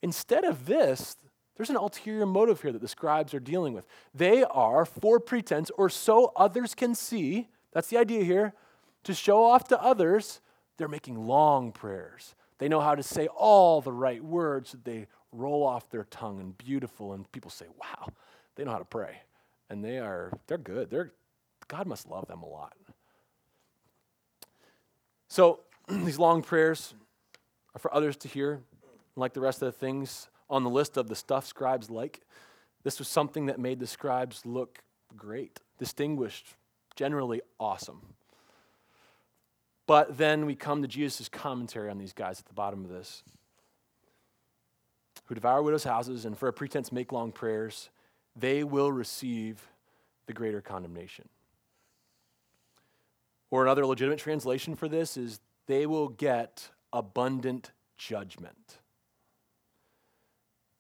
Instead 0.02 0.44
of 0.44 0.66
this, 0.66 1.16
there's 1.56 1.70
an 1.70 1.78
ulterior 1.78 2.26
motive 2.26 2.62
here 2.62 2.72
that 2.72 2.82
the 2.82 2.88
scribes 2.88 3.34
are 3.34 3.40
dealing 3.40 3.74
with. 3.74 3.86
They 4.14 4.44
are 4.44 4.86
for 4.86 5.20
pretense, 5.20 5.72
or 5.78 5.90
so 5.90 6.34
others 6.36 6.76
can 6.76 6.96
see. 6.96 7.48
That's 7.72 7.88
the 7.88 7.98
idea 7.98 8.24
here. 8.24 8.54
To 9.06 9.14
show 9.14 9.44
off 9.44 9.68
to 9.70 9.82
others, 9.82 10.42
they're 10.78 10.88
making 10.88 11.28
long 11.28 11.72
prayers. 11.72 12.36
They 12.58 12.68
know 12.68 12.82
how 12.82 12.96
to 12.96 13.04
say 13.04 13.28
all 13.28 13.82
the 13.82 13.92
right 13.92 14.24
words 14.24 14.76
they 14.84 15.08
roll 15.32 15.66
off 15.66 15.90
their 15.90 16.06
tongue 16.06 16.40
and 16.40 16.58
beautiful, 16.58 17.14
and 17.14 17.30
people 17.32 17.52
say, 17.52 17.66
wow, 17.80 18.10
they 18.56 18.64
know 18.64 18.72
how 18.72 18.80
to 18.80 18.86
pray. 18.86 19.22
And 19.70 19.84
they 19.84 20.00
are, 20.00 20.32
they're 20.48 20.58
good. 20.58 20.90
They're, 20.90 21.12
God 21.68 21.88
must 21.88 22.10
love 22.10 22.28
them 22.28 22.44
a 22.44 22.48
lot. 22.48 22.74
So 25.28 25.62
these 25.88 26.20
long 26.20 26.42
prayers 26.42 26.94
are 27.74 27.80
for 27.80 27.94
others 27.94 28.18
to 28.18 28.28
hear. 28.28 28.62
Like 29.16 29.34
the 29.34 29.42
rest 29.42 29.62
of 29.62 29.68
the 29.68 29.78
things 29.78 30.28
on 30.50 30.64
the 30.64 30.70
list 30.70 30.98
of 30.98 31.08
the 31.08 31.16
stuff 31.16 31.46
scribes 31.46 31.90
like. 31.90 32.22
This 32.84 33.00
was 33.00 33.08
something 33.08 33.48
that 33.48 33.60
made 33.60 33.80
the 33.80 33.88
scribes 33.88 34.46
look 34.46 34.80
great, 35.18 35.60
distinguished, 35.80 36.56
generally 36.96 37.42
awesome. 37.60 38.02
But 39.88 40.18
then 40.18 40.46
we 40.46 40.56
come 40.56 40.82
to 40.82 40.88
Jesus' 40.88 41.30
commentary 41.30 41.90
on 41.90 41.98
these 41.98 42.14
guys 42.14 42.40
at 42.40 42.46
the 42.46 42.54
bottom 42.54 42.84
of 42.84 42.92
this 42.92 43.24
who 45.26 45.36
devour 45.36 45.62
widows' 45.62 45.84
houses 45.84 46.26
and 46.26 46.38
for 46.38 46.48
a 46.48 46.54
pretense 46.54 46.92
make 46.92 47.12
long 47.12 47.32
prayers, 47.32 47.90
they 48.36 48.64
will 48.64 48.92
receive 48.92 49.68
the 50.28 50.34
greater 50.34 50.62
condemnation. 50.62 51.28
Or 53.50 53.64
another 53.64 53.86
legitimate 53.86 54.20
translation 54.20 54.76
for 54.76 54.88
this 54.88 55.18
is 55.18 55.40
they 55.68 55.86
will 55.86 56.10
get 56.10 56.70
abundant 56.94 57.72
judgment. 57.98 58.80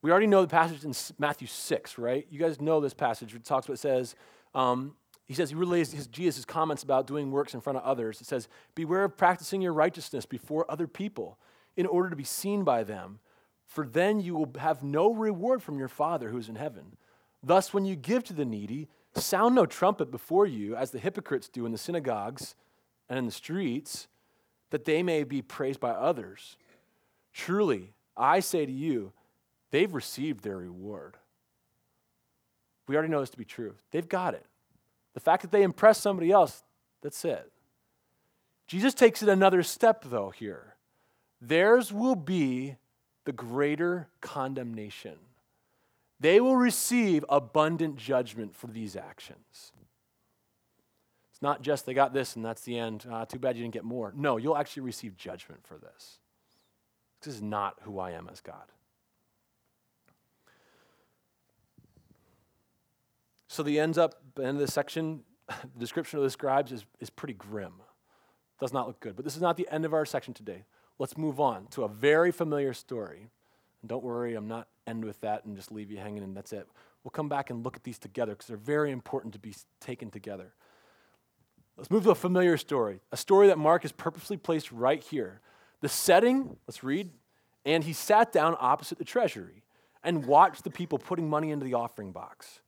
We 0.06 0.12
already 0.12 0.28
know 0.28 0.44
the 0.44 0.48
passage 0.48 0.84
in 0.86 0.94
Matthew 1.18 1.48
6, 1.48 1.98
right? 1.98 2.28
You 2.30 2.38
guys 2.38 2.62
know 2.62 2.80
this 2.80 2.94
passage. 2.94 3.34
It 3.34 3.44
talks 3.44 3.66
about, 3.66 3.74
it 3.74 3.80
says, 3.80 4.14
um, 4.54 4.94
he 5.26 5.34
says, 5.34 5.50
he 5.50 5.56
relays 5.56 5.94
his, 5.94 6.06
Jesus' 6.06 6.46
comments 6.46 6.84
about 6.84 7.08
doing 7.08 7.32
works 7.32 7.56
in 7.56 7.60
front 7.60 7.80
of 7.80 7.84
others. 7.84 8.22
It 8.22 8.28
says, 8.28 8.48
Beware 8.76 9.06
of 9.06 9.18
practicing 9.18 9.64
your 9.64 9.74
righteousness 9.74 10.28
before 10.28 10.64
other 10.70 10.86
people 10.86 11.40
in 11.76 11.88
order 11.88 12.12
to 12.12 12.16
be 12.16 12.24
seen 12.24 12.64
by 12.64 12.84
them, 12.84 13.18
for 13.66 13.88
then 13.88 14.20
you 14.20 14.36
will 14.36 14.52
have 14.60 14.84
no 14.84 15.12
reward 15.12 15.64
from 15.64 15.80
your 15.80 15.88
Father 15.88 16.30
who 16.30 16.38
is 16.38 16.50
in 16.50 16.56
heaven. 16.56 16.98
Thus, 17.42 17.74
when 17.74 17.86
you 17.86 17.96
give 17.96 18.24
to 18.26 18.34
the 18.34 18.46
needy, 18.46 18.88
sound 19.16 19.56
no 19.56 19.66
trumpet 19.66 20.12
before 20.12 20.46
you, 20.46 20.76
as 20.76 20.92
the 20.92 21.00
hypocrites 21.00 21.50
do 21.50 21.66
in 21.66 21.72
the 21.72 21.80
synagogues 21.80 22.54
and 23.10 23.18
in 23.18 23.26
the 23.26 23.32
streets, 23.32 24.08
that 24.70 24.86
they 24.86 25.02
may 25.02 25.24
be 25.24 25.42
praised 25.42 25.80
by 25.80 25.90
others. 25.90 26.58
Truly, 27.34 27.96
I 28.16 28.40
say 28.40 28.68
to 28.68 28.72
you, 28.72 29.12
they've 29.76 29.94
received 29.94 30.42
their 30.42 30.56
reward. 30.56 31.18
We 32.88 32.96
already 32.96 33.12
know 33.12 33.20
this 33.20 33.32
to 33.32 33.38
be 33.38 33.44
true. 33.44 33.76
They've 33.92 34.08
got 34.08 34.34
it. 34.34 34.46
The 35.14 35.20
fact 35.20 35.42
that 35.42 35.52
they 35.52 35.64
impress 35.64 35.98
somebody 35.98 36.32
else, 36.32 36.64
that's 37.02 37.26
it. 37.26 37.52
Jesus 38.68 38.94
takes 38.94 39.22
it 39.22 39.28
another 39.28 39.64
step, 39.64 40.06
though, 40.06 40.30
here. 40.30 40.76
Theirs 41.42 41.92
will 41.92 42.16
be 42.16 42.78
the 43.26 43.34
greater 43.34 44.08
condemnation. 44.22 45.18
They 46.22 46.40
will 46.40 46.56
receive 46.56 47.26
abundant 47.28 47.98
judgment 47.98 48.56
for 48.56 48.68
these 48.68 48.96
actions. 48.96 49.74
It's 51.34 51.42
not 51.42 51.64
just 51.64 51.86
they 51.86 51.94
got 51.94 52.14
this 52.14 52.38
and 52.38 52.46
that's 52.46 52.62
the 52.62 52.80
end. 52.80 53.06
Ah, 53.12 53.26
too 53.26 53.40
bad 53.40 53.58
you 53.58 53.64
didn't 53.64 53.74
get 53.74 53.84
more. 53.84 54.14
No, 54.16 54.38
you'll 54.38 54.56
actually 54.56 54.84
receive 54.84 55.18
judgment 55.18 55.68
for 55.68 55.78
this. 55.78 56.20
This 57.22 57.36
is 57.36 57.42
not 57.42 57.76
who 57.82 58.00
I 58.00 58.12
am 58.12 58.30
as 58.32 58.40
God. 58.40 58.72
So 63.56 63.64
the 63.64 63.80
ends 63.80 63.98
up, 63.98 64.16
end 64.38 64.50
of 64.50 64.58
this 64.58 64.74
section, 64.74 65.22
the 65.48 65.80
description 65.80 66.20
of 66.20 66.24
the 66.24 66.30
scribes 66.30 66.74
is, 66.74 66.84
is 67.00 67.10
pretty 67.10 67.36
grim. 67.36 67.76
Does 68.60 68.74
not 68.74 68.86
look 68.86 69.00
good. 69.00 69.16
But 69.16 69.24
this 69.24 69.38
is 69.38 69.42
not 69.42 69.56
the 69.56 69.66
end 69.72 69.86
of 69.86 69.94
our 69.94 70.06
section 70.06 70.34
today. 70.34 70.66
Let's 71.00 71.18
move 71.18 71.40
on 71.40 71.68
to 71.68 71.84
a 71.84 71.88
very 71.88 72.34
familiar 72.34 72.74
story. 72.74 73.30
And 73.82 73.88
don't 73.88 74.04
worry, 74.04 74.36
I'm 74.36 74.50
not 74.50 74.68
end 74.86 75.06
with 75.06 75.22
that 75.22 75.46
and 75.46 75.56
just 75.56 75.72
leave 75.72 75.90
you 75.90 75.98
hanging 75.98 76.22
and 76.22 76.36
that's 76.36 76.52
it. 76.52 76.68
We'll 77.06 77.12
come 77.12 77.30
back 77.30 77.50
and 77.50 77.64
look 77.64 77.78
at 77.78 77.86
these 77.86 77.98
together 77.98 78.34
because 78.34 78.48
they're 78.48 78.58
very 78.58 78.92
important 78.92 79.32
to 79.36 79.40
be 79.40 79.54
taken 79.80 80.12
together. 80.12 80.52
Let's 81.78 81.90
move 81.90 82.04
to 82.04 82.12
a 82.12 82.16
familiar 82.16 82.58
story, 82.58 83.00
a 83.14 83.18
story 83.18 83.48
that 83.48 83.58
Mark 83.58 83.84
has 83.84 83.94
purposely 83.94 84.36
placed 84.36 84.70
right 84.74 85.02
here. 85.02 85.40
The 85.80 85.88
setting, 85.88 86.58
let's 86.68 86.84
read, 86.84 87.10
and 87.64 87.86
he 87.86 87.94
sat 87.94 88.34
down 88.34 88.58
opposite 88.60 88.98
the 88.98 89.06
treasury 89.06 89.64
and 90.04 90.26
watched 90.26 90.66
the 90.66 90.70
people 90.70 90.98
putting 91.00 91.30
money 91.30 91.52
into 91.52 91.64
the 91.64 91.74
offering 91.74 92.12
box. 92.12 92.60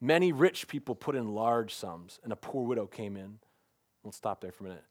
Many 0.00 0.32
rich 0.32 0.68
people 0.68 0.94
put 0.94 1.14
in 1.16 1.34
large 1.34 1.74
sums, 1.74 2.20
and 2.22 2.32
a 2.32 2.36
poor 2.36 2.66
widow 2.66 2.86
came 2.86 3.16
in. 3.16 3.38
We'll 4.02 4.12
stop 4.12 4.40
there 4.40 4.52
for 4.52 4.64
a 4.64 4.68
minute. 4.68 4.84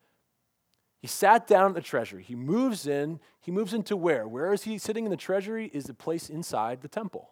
He 1.00 1.08
sat 1.08 1.46
down 1.46 1.70
at 1.70 1.76
the 1.76 1.82
treasury. 1.82 2.24
He 2.24 2.36
moves 2.36 2.88
in. 2.88 3.20
He 3.40 3.52
moves 3.52 3.74
into 3.74 3.96
where? 3.96 4.28
Where 4.28 4.52
is 4.54 4.64
he 4.64 4.78
sitting 4.80 5.06
in 5.06 5.12
the 5.12 5.18
treasury? 5.18 5.70
Is 5.74 5.84
the 5.84 5.94
place 5.94 6.30
inside 6.30 6.82
the 6.82 6.88
temple. 6.88 7.30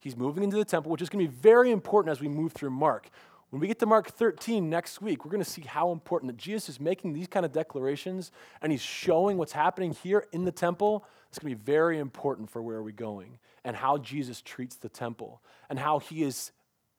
He's 0.00 0.16
moving 0.16 0.42
into 0.42 0.56
the 0.56 0.64
temple, 0.64 0.90
which 0.90 1.00
is 1.00 1.08
going 1.08 1.24
to 1.24 1.30
be 1.30 1.36
very 1.36 1.70
important 1.70 2.10
as 2.10 2.20
we 2.20 2.28
move 2.28 2.52
through 2.52 2.70
Mark. 2.70 3.08
When 3.50 3.60
we 3.60 3.68
get 3.68 3.78
to 3.78 3.86
Mark 3.86 4.10
13 4.10 4.68
next 4.68 5.00
week, 5.00 5.24
we're 5.24 5.30
going 5.30 5.42
to 5.42 5.48
see 5.48 5.62
how 5.62 5.92
important 5.92 6.32
that 6.32 6.36
Jesus 6.36 6.70
is 6.70 6.80
making 6.80 7.12
these 7.12 7.28
kind 7.28 7.46
of 7.46 7.52
declarations 7.52 8.32
and 8.60 8.72
he's 8.72 8.82
showing 8.82 9.38
what's 9.38 9.52
happening 9.52 9.92
here 9.92 10.26
in 10.32 10.44
the 10.44 10.50
temple. 10.50 11.04
It's 11.28 11.38
going 11.38 11.52
to 11.52 11.56
be 11.56 11.64
very 11.64 12.00
important 12.00 12.50
for 12.50 12.60
where 12.62 12.82
we're 12.82 12.90
going 12.90 13.38
and 13.64 13.76
how 13.76 13.98
Jesus 13.98 14.42
treats 14.42 14.74
the 14.74 14.88
temple 14.88 15.40
and 15.70 15.78
how 15.78 16.00
he 16.00 16.24
is 16.24 16.50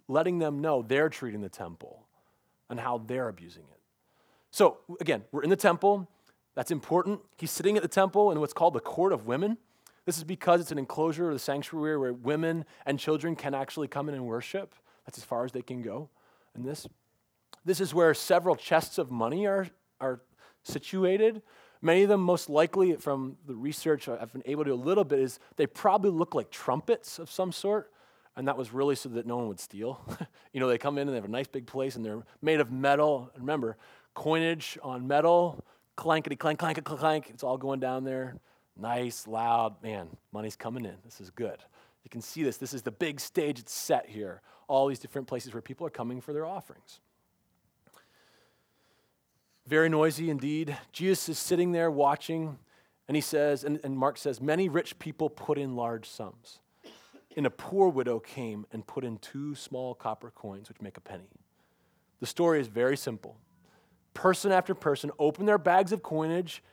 letting 0.07 0.39
them 0.39 0.59
know 0.59 0.81
they're 0.81 1.09
treating 1.09 1.41
the 1.41 1.49
temple 1.49 2.05
and 2.69 2.79
how 2.79 2.99
they're 2.99 3.27
abusing 3.27 3.63
it. 3.63 3.79
So, 4.51 4.77
again, 5.01 5.23
we're 5.31 5.43
in 5.43 5.49
the 5.49 5.55
temple. 5.55 6.07
That's 6.55 6.71
important. 6.71 7.19
He's 7.37 7.51
sitting 7.51 7.75
at 7.75 7.81
the 7.81 7.89
temple 7.89 8.31
in 8.31 8.39
what's 8.39 8.53
called 8.53 8.73
the 8.73 8.79
court 8.79 9.11
of 9.11 9.25
women. 9.25 9.57
This 10.05 10.17
is 10.17 10.23
because 10.23 10.61
it's 10.61 10.71
an 10.71 10.77
enclosure 10.77 11.27
of 11.27 11.33
the 11.33 11.39
sanctuary 11.39 11.97
where 11.97 12.13
women 12.13 12.65
and 12.85 12.99
children 12.99 13.35
can 13.35 13.53
actually 13.53 13.87
come 13.87 14.07
in 14.07 14.15
and 14.15 14.25
worship. 14.25 14.75
That's 15.05 15.17
as 15.17 15.23
far 15.23 15.45
as 15.45 15.51
they 15.51 15.61
can 15.61 15.81
go. 15.81 16.09
And 16.53 16.63
this, 16.63 16.87
this 17.65 17.81
is 17.81 17.93
where 17.93 18.13
several 18.13 18.55
chests 18.55 18.97
of 18.97 19.11
money 19.11 19.45
are, 19.45 19.67
are 19.99 20.21
situated. 20.63 21.41
Many 21.81 22.03
of 22.03 22.09
them, 22.09 22.21
most 22.21 22.49
likely 22.49 22.93
from 22.95 23.37
the 23.45 23.55
research 23.55 24.07
I've 24.07 24.31
been 24.31 24.43
able 24.45 24.63
to 24.65 24.71
a 24.71 24.75
little 24.75 25.03
bit, 25.03 25.19
is 25.19 25.39
they 25.57 25.67
probably 25.67 26.11
look 26.11 26.33
like 26.33 26.49
trumpets 26.49 27.19
of 27.19 27.29
some 27.29 27.51
sort. 27.51 27.91
And 28.37 28.47
that 28.47 28.57
was 28.57 28.73
really 28.73 28.95
so 28.95 29.09
that 29.09 29.25
no 29.25 29.37
one 29.37 29.47
would 29.47 29.59
steal. 29.59 30.01
you 30.53 30.59
know, 30.59 30.67
they 30.67 30.77
come 30.77 30.97
in 30.97 31.07
and 31.07 31.11
they 31.11 31.15
have 31.15 31.25
a 31.25 31.29
nice 31.29 31.47
big 31.47 31.67
place 31.67 31.95
and 31.95 32.03
they're 32.03 32.23
made 32.41 32.59
of 32.59 32.71
metal. 32.71 33.31
Remember, 33.37 33.77
coinage 34.13 34.77
on 34.83 35.07
metal, 35.07 35.63
clankety 35.97 36.37
clank, 36.37 36.59
clank, 36.59 36.83
clank, 36.83 36.99
clank. 36.99 37.29
It's 37.29 37.43
all 37.43 37.57
going 37.57 37.79
down 37.79 38.03
there. 38.03 38.35
Nice, 38.77 39.25
loud. 39.25 39.81
Man, 39.81 40.09
money's 40.33 40.55
coming 40.55 40.85
in. 40.85 40.95
This 41.05 41.21
is 41.21 41.29
good. 41.29 41.59
You 42.03 42.09
can 42.09 42.21
see 42.21 42.43
this. 42.43 42.57
This 42.57 42.73
is 42.73 42.81
the 42.81 42.91
big 42.91 43.19
stage 43.19 43.59
it's 43.59 43.73
set 43.73 44.07
here. 44.09 44.41
All 44.67 44.87
these 44.87 44.99
different 44.99 45.27
places 45.27 45.53
where 45.53 45.61
people 45.61 45.87
are 45.87 45.91
coming 45.91 46.19
for 46.19 46.33
their 46.33 46.45
offerings. 46.45 46.99
Very 49.65 49.89
noisy 49.89 50.29
indeed. 50.29 50.77
Jesus 50.91 51.29
is 51.29 51.39
sitting 51.39 51.71
there 51.71 51.89
watching, 51.89 52.59
and 53.07 53.15
he 53.15 53.21
says, 53.21 53.63
and, 53.63 53.79
and 53.83 53.97
Mark 53.97 54.17
says, 54.17 54.39
many 54.39 54.69
rich 54.69 54.99
people 54.99 55.29
put 55.29 55.57
in 55.57 55.75
large 55.75 56.07
sums. 56.07 56.59
And 57.35 57.45
a 57.45 57.49
poor 57.49 57.89
widow 57.89 58.19
came 58.19 58.65
and 58.71 58.85
put 58.87 59.03
in 59.03 59.17
two 59.17 59.55
small 59.55 59.93
copper 59.93 60.31
coins, 60.31 60.69
which 60.69 60.81
make 60.81 60.97
a 60.97 61.01
penny. 61.01 61.29
The 62.21 62.25
story 62.25 62.61
is 62.61 62.67
very 62.67 62.97
simple 62.97 63.37
person 64.15 64.51
after 64.51 64.73
person 64.73 65.11
open 65.19 65.45
their 65.45 65.57
bags 65.59 65.91
of 65.91 66.01
coinage 66.01 66.63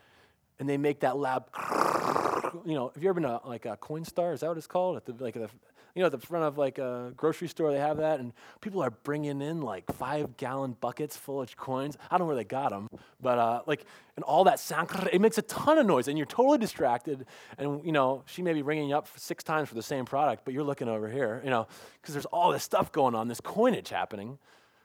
and 0.59 0.69
they 0.69 0.79
make 0.79 1.01
that 1.01 1.19
loud 1.19 1.45
you 2.65 2.75
know 2.75 2.91
have 2.95 3.03
you 3.03 3.09
ever 3.09 3.21
been 3.21 3.29
to 3.29 3.41
like 3.45 3.67
a 3.67 3.77
Coinstar? 3.77 4.33
is 4.33 4.41
that 4.41 4.49
what 4.49 4.57
it's 4.57 4.67
called 4.67 4.97
at 4.97 5.05
the 5.05 5.13
like 5.23 5.35
the 5.35 5.51
you 5.95 6.01
know 6.01 6.07
at 6.07 6.13
the 6.13 6.19
front 6.19 6.45
of 6.45 6.59
like 6.59 6.79
a 6.79 7.13
grocery 7.17 7.49
store 7.49 7.71
they 7.71 7.79
have 7.79 7.99
that 7.99 8.21
and 8.21 8.33
people 8.61 8.83
are 8.83 8.91
bringing 8.91 9.41
in 9.43 9.61
like 9.61 9.85
five 9.93 10.37
gallon 10.37 10.77
buckets 10.81 11.17
full 11.17 11.41
of 11.41 11.57
coins. 11.57 11.97
I 12.11 12.17
don't 12.17 12.21
know 12.21 12.27
where 12.27 12.37
they 12.37 12.45
got 12.45 12.71
them 12.71 12.89
but 13.21 13.39
uh, 13.39 13.63
like 13.67 13.85
and 14.17 14.25
all 14.25 14.45
that 14.45 14.61
sound 14.61 14.89
it 15.13 15.21
makes 15.21 15.39
a 15.39 15.43
ton 15.43 15.79
of 15.79 15.87
noise 15.87 16.09
and 16.09 16.19
you're 16.19 16.27
totally 16.27 16.59
distracted 16.59 17.27
and 17.59 17.85
you 17.85 17.93
know 17.93 18.23
she 18.27 18.43
may 18.43 18.53
be 18.53 18.63
ringing 18.63 18.89
you 18.89 18.97
up 18.97 19.09
six 19.17 19.43
times 19.43 19.69
for 19.69 19.75
the 19.75 19.83
same 19.83 20.05
product 20.05 20.45
but 20.45 20.55
you're 20.55 20.65
looking 20.65 20.89
over 20.89 21.09
here 21.09 21.41
you 21.45 21.51
know 21.51 21.67
because 22.01 22.15
there's 22.15 22.27
all 22.27 22.51
this 22.51 22.63
stuff 22.63 22.91
going 22.93 23.15
on 23.15 23.29
this 23.29 23.41
coinage 23.41 23.91
happening. 23.91 24.39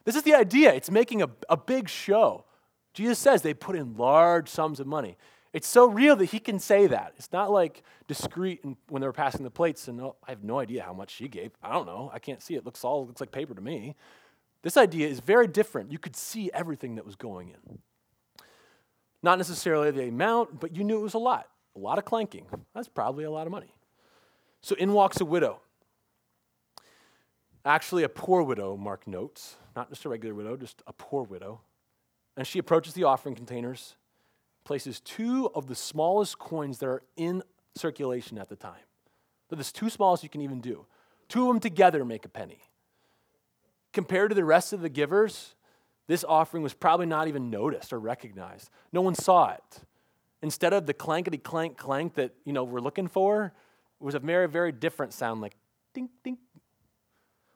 This 0.05 0.15
is 0.15 0.23
the 0.23 0.35
idea. 0.35 0.73
It's 0.73 0.89
making 0.89 1.21
a, 1.21 1.29
a 1.49 1.57
big 1.57 1.89
show. 1.89 2.45
Jesus 2.93 3.19
says 3.19 3.41
they 3.41 3.53
put 3.53 3.75
in 3.75 3.97
large 3.97 4.49
sums 4.49 4.79
of 4.79 4.87
money. 4.87 5.17
It's 5.57 5.67
so 5.67 5.87
real 5.87 6.15
that 6.17 6.25
he 6.25 6.39
can 6.39 6.59
say 6.59 6.85
that. 6.85 7.15
It's 7.17 7.33
not 7.33 7.49
like 7.49 7.81
discreet 8.07 8.63
when 8.89 9.01
they 9.01 9.07
were 9.07 9.11
passing 9.11 9.43
the 9.43 9.49
plates 9.49 9.87
and 9.87 9.99
oh, 9.99 10.15
I 10.27 10.29
have 10.29 10.43
no 10.43 10.59
idea 10.59 10.83
how 10.83 10.93
much 10.93 11.09
she 11.09 11.27
gave. 11.27 11.49
I 11.63 11.73
don't 11.73 11.87
know. 11.87 12.11
I 12.13 12.19
can't 12.19 12.43
see 12.43 12.53
it. 12.53 12.57
it. 12.59 12.65
Looks 12.67 12.83
all 12.83 13.07
looks 13.07 13.19
like 13.19 13.31
paper 13.31 13.55
to 13.55 13.61
me. 13.61 13.95
This 14.61 14.77
idea 14.77 15.07
is 15.07 15.19
very 15.19 15.47
different. 15.47 15.91
You 15.91 15.97
could 15.97 16.15
see 16.15 16.51
everything 16.53 16.93
that 16.93 17.07
was 17.07 17.15
going 17.15 17.49
in. 17.49 17.79
Not 19.23 19.39
necessarily 19.39 19.89
the 19.89 20.07
amount, 20.09 20.59
but 20.59 20.75
you 20.75 20.83
knew 20.83 20.99
it 20.99 21.01
was 21.01 21.15
a 21.15 21.17
lot. 21.17 21.49
A 21.75 21.79
lot 21.79 21.97
of 21.97 22.05
clanking. 22.05 22.45
That's 22.75 22.87
probably 22.87 23.23
a 23.23 23.31
lot 23.31 23.47
of 23.47 23.51
money. 23.51 23.73
So 24.61 24.75
in 24.75 24.93
walks 24.93 25.19
a 25.21 25.25
widow. 25.25 25.61
Actually, 27.65 28.03
a 28.03 28.09
poor 28.09 28.43
widow, 28.43 28.77
Mark 28.77 29.07
notes. 29.07 29.55
Not 29.75 29.89
just 29.89 30.05
a 30.05 30.09
regular 30.09 30.35
widow, 30.35 30.55
just 30.55 30.83
a 30.85 30.93
poor 30.93 31.23
widow. 31.23 31.61
And 32.35 32.45
she 32.45 32.59
approaches 32.59 32.93
the 32.93 33.05
offering 33.05 33.33
containers, 33.33 33.95
places 34.67 34.99
two 34.99 35.49
of 35.55 35.67
the 35.67 35.75
smallest 35.75 36.37
coins 36.37 36.79
that 36.79 36.87
are 36.87 37.01
in 37.15 37.41
circulation 37.73 38.37
at 38.37 38.49
the 38.49 38.55
time. 38.57 38.83
They're 39.47 39.57
the 39.57 39.63
two 39.63 39.89
smallest 39.89 40.23
you 40.23 40.29
can 40.29 40.41
even 40.41 40.59
do. 40.59 40.85
Two 41.29 41.43
of 41.43 41.47
them 41.47 41.61
together 41.61 42.03
make 42.03 42.25
a 42.25 42.29
penny. 42.29 42.59
Compared 43.93 44.29
to 44.29 44.35
the 44.35 44.43
rest 44.43 44.73
of 44.73 44.81
the 44.81 44.89
givers, 44.89 45.55
this 46.07 46.25
offering 46.27 46.63
was 46.63 46.73
probably 46.73 47.05
not 47.05 47.29
even 47.29 47.49
noticed 47.49 47.93
or 47.93 47.99
recognized. 47.99 48.69
No 48.91 48.99
one 48.99 49.15
saw 49.15 49.53
it. 49.53 49.85
Instead 50.41 50.73
of 50.73 50.85
the 50.85 50.93
clankety 50.93 51.41
clank 51.41 51.77
clank 51.77 52.15
that 52.15 52.33
you 52.43 52.51
know 52.51 52.65
we're 52.65 52.81
looking 52.81 53.07
for, 53.07 53.45
it 53.45 54.03
was 54.03 54.15
a 54.15 54.19
very, 54.19 54.49
very 54.49 54.73
different 54.73 55.13
sound 55.13 55.39
like 55.39 55.55
ding 55.93 56.09
ding. 56.25 56.37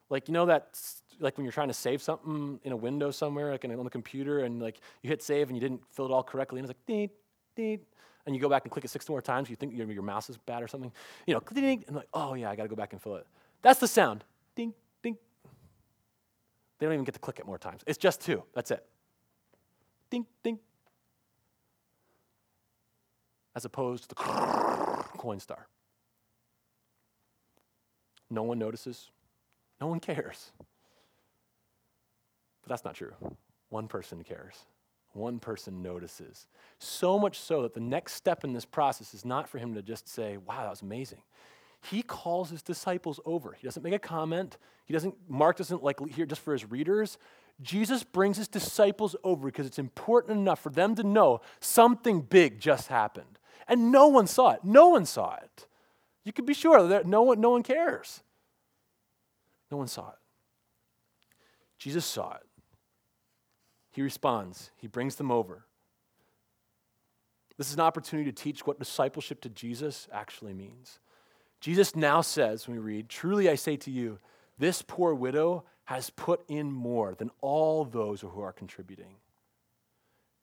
Like 0.10 0.30
you 0.30 0.34
know 0.34 0.46
that 0.46 0.80
like 1.22 1.38
when 1.38 1.46
you're 1.46 1.54
trying 1.54 1.68
to 1.68 1.74
save 1.74 2.02
something 2.02 2.60
in 2.64 2.72
a 2.72 2.76
window 2.76 3.12
somewhere, 3.12 3.52
like 3.52 3.64
on 3.64 3.84
the 3.84 3.90
computer, 3.90 4.40
and 4.40 4.62
like 4.62 4.82
you 5.02 5.10
hit 5.10 5.22
save 5.22 5.48
and 5.50 5.56
you 5.56 5.62
didn't 5.62 5.82
fill 5.92 6.06
it 6.06 6.12
all 6.12 6.24
correctly, 6.24 6.60
and 6.60 6.66
it's 6.66 6.78
like 6.78 6.86
ding, 6.86 7.10
ding, 7.56 7.80
and 8.26 8.36
you 8.36 8.42
go 8.42 8.50
back 8.50 8.64
and 8.64 8.72
click 8.72 8.84
it 8.84 8.90
six 8.90 9.08
more 9.08 9.22
times, 9.22 9.50
you 9.50 9.56
think 9.56 9.76
your, 9.76 9.90
your 9.92 10.04
mouse 10.04 10.30
is 10.30 10.38
bad 10.38 10.62
or 10.62 10.68
something, 10.68 10.92
you 11.26 11.34
know, 11.34 11.42
ding, 11.54 11.84
and 11.88 11.96
like, 11.96 12.08
oh 12.14 12.34
yeah, 12.34 12.50
I 12.50 12.56
got 12.56 12.64
to 12.64 12.70
go 12.70 12.76
back 12.76 12.94
and 12.94 13.02
fill 13.02 13.16
it. 13.16 13.28
That's 13.62 13.80
the 13.80 13.88
sound, 13.88 14.24
ding, 14.56 14.74
ding. 15.04 15.18
They 16.80 16.86
don't 16.86 16.94
even 16.94 17.06
get 17.06 17.14
to 17.14 17.20
click 17.20 17.40
it 17.40 17.46
more 17.46 17.60
times. 17.60 17.84
It's 17.86 17.98
just 17.98 18.22
two. 18.22 18.44
That's 18.54 18.72
it. 18.72 18.84
Ding, 20.10 20.26
ding. 20.44 20.60
As 23.56 23.66
opposed 23.66 24.04
to 24.04 24.10
the 24.10 24.16
Coinstar. 25.18 25.66
No 28.30 28.44
one 28.44 28.58
notices. 28.58 29.10
No 29.80 29.88
one 29.88 30.00
cares. 30.00 30.52
That's 32.72 32.86
not 32.86 32.96
true. 32.96 33.12
One 33.68 33.90
person 33.90 34.24
cares. 34.24 34.56
one 35.12 35.40
person 35.40 35.82
notices. 35.82 36.48
So 36.80 37.20
much 37.20 37.38
so 37.38 37.64
that 37.64 37.74
the 37.74 37.82
next 37.82 38.14
step 38.14 38.46
in 38.46 38.54
this 38.54 38.64
process 38.64 39.14
is 39.14 39.26
not 39.26 39.50
for 39.50 39.58
him 39.58 39.74
to 39.74 39.82
just 39.82 40.08
say, 40.08 40.38
Wow, 40.38 40.62
that 40.64 40.70
was 40.70 40.82
amazing. 40.82 41.22
He 41.82 42.02
calls 42.02 42.50
his 42.50 42.62
disciples 42.62 43.20
over. 43.26 43.52
He 43.52 43.68
doesn't 43.68 43.84
make 43.84 43.94
a 43.94 44.00
comment. 44.00 44.58
He 44.86 44.94
doesn't, 44.94 45.16
Mark 45.28 45.58
doesn't 45.58 45.84
like 45.84 46.00
here 46.12 46.26
just 46.26 46.40
for 46.42 46.54
his 46.54 46.64
readers. 46.72 47.18
Jesus 47.62 48.04
brings 48.06 48.38
his 48.38 48.48
disciples 48.48 49.18
over 49.22 49.48
because 49.48 49.66
it's 49.66 49.80
important 49.80 50.40
enough 50.40 50.62
for 50.62 50.70
them 50.70 50.96
to 50.96 51.04
know 51.04 51.42
something 51.60 52.22
big 52.22 52.62
just 52.62 52.88
happened. 52.88 53.38
And 53.68 53.92
no 53.92 54.08
one 54.08 54.28
saw 54.28 54.52
it. 54.52 54.64
No 54.64 54.88
one 54.88 55.06
saw 55.06 55.36
it. 55.44 55.68
You 56.24 56.32
can 56.32 56.46
be 56.46 56.54
sure 56.54 56.88
that 56.88 57.06
no 57.06 57.24
one, 57.24 57.42
no 57.42 57.50
one 57.50 57.64
cares. 57.64 58.22
No 59.70 59.76
one 59.76 59.88
saw 59.88 60.08
it. 60.08 60.16
Jesus 61.78 62.06
saw 62.06 62.36
it. 62.36 62.44
He 63.92 64.02
responds, 64.02 64.72
he 64.78 64.88
brings 64.88 65.16
them 65.16 65.32
over. 65.32 65.66
This 67.58 67.68
is 67.68 67.74
an 67.76 67.82
opportunity 67.82 68.32
to 68.32 68.44
teach 68.44 68.66
what 68.66 68.80
discipleship 68.80 69.42
to 69.42 69.50
Jesus 69.50 70.08
actually 70.12 70.54
means. 70.54 71.00
Jesus 71.60 71.96
now 71.96 72.22
says, 72.22 72.68
when 72.68 72.78
we 72.78 72.84
read, 72.84 73.10
Truly 73.10 73.50
I 73.50 73.56
say 73.56 73.78
to 73.78 73.92
you, 73.92 74.18
this 74.58 74.82
poor 74.82 75.14
widow 75.14 75.64
has 75.86 76.10
put 76.10 76.44
in 76.48 76.72
more 76.72 77.14
than 77.14 77.30
all 77.42 77.84
those 77.84 78.22
who 78.22 78.42
are 78.42 78.54
contributing 78.54 79.16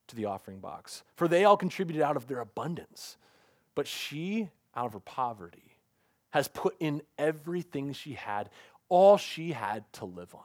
to 0.08 0.16
the 0.16 0.26
offering 0.26 0.60
box. 0.60 1.02
For 1.16 1.26
they 1.26 1.44
all 1.44 1.56
contributed 1.56 2.02
out 2.02 2.16
of 2.16 2.26
their 2.26 2.40
abundance, 2.40 3.16
but 3.74 3.86
she, 3.86 4.50
out 4.76 4.86
of 4.86 4.92
her 4.92 5.00
poverty, 5.00 5.76
has 6.30 6.48
put 6.48 6.76
in 6.78 7.02
everything 7.16 7.92
she 7.92 8.12
had, 8.12 8.50
all 8.88 9.16
she 9.16 9.52
had 9.52 9.90
to 9.94 10.04
live 10.04 10.34
on. 10.34 10.42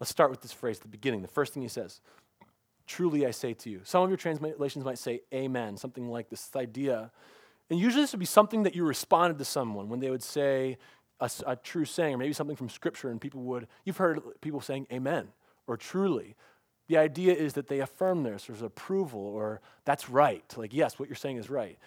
Let's 0.00 0.10
start 0.10 0.30
with 0.30 0.40
this 0.40 0.52
phrase 0.52 0.76
at 0.76 0.82
the 0.82 0.88
beginning. 0.88 1.22
The 1.22 1.28
first 1.28 1.52
thing 1.52 1.62
he 1.62 1.68
says, 1.68 2.00
Truly 2.86 3.26
I 3.26 3.32
say 3.32 3.52
to 3.52 3.70
you. 3.70 3.80
Some 3.84 4.02
of 4.02 4.08
your 4.08 4.16
translations 4.16 4.84
might 4.84 4.98
say 4.98 5.20
amen, 5.32 5.76
something 5.76 6.08
like 6.08 6.30
this, 6.30 6.46
this 6.46 6.56
idea. 6.56 7.10
And 7.68 7.78
usually 7.78 8.02
this 8.02 8.12
would 8.12 8.20
be 8.20 8.26
something 8.26 8.62
that 8.62 8.74
you 8.74 8.84
responded 8.84 9.38
to 9.38 9.44
someone 9.44 9.90
when 9.90 10.00
they 10.00 10.10
would 10.10 10.22
say 10.22 10.78
a, 11.20 11.30
a 11.46 11.56
true 11.56 11.84
saying, 11.84 12.14
or 12.14 12.18
maybe 12.18 12.32
something 12.32 12.56
from 12.56 12.70
scripture, 12.70 13.10
and 13.10 13.20
people 13.20 13.42
would, 13.42 13.66
you've 13.84 13.98
heard 13.98 14.20
people 14.40 14.62
saying 14.62 14.86
amen 14.90 15.28
or 15.66 15.76
truly. 15.76 16.34
The 16.88 16.96
idea 16.96 17.34
is 17.34 17.52
that 17.52 17.68
they 17.68 17.80
affirm 17.80 18.22
this, 18.22 18.46
there's 18.46 18.62
approval, 18.62 19.20
or 19.20 19.60
that's 19.84 20.08
right. 20.08 20.44
Like, 20.56 20.72
yes, 20.72 20.98
what 20.98 21.10
you're 21.10 21.16
saying 21.16 21.36
is 21.36 21.50
right. 21.50 21.78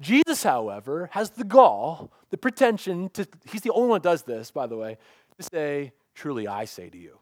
Jesus, 0.00 0.44
however, 0.44 1.08
has 1.12 1.30
the 1.30 1.44
gall, 1.44 2.12
the 2.30 2.36
pretension 2.38 3.08
to, 3.10 3.26
he's 3.50 3.62
the 3.62 3.72
only 3.72 3.88
one 3.88 4.00
that 4.00 4.08
does 4.08 4.22
this, 4.22 4.52
by 4.52 4.66
the 4.68 4.76
way, 4.76 4.98
to 5.38 5.42
say, 5.42 5.92
Truly 6.14 6.46
I 6.46 6.64
say 6.64 6.88
to 6.90 6.98
you. 6.98 7.18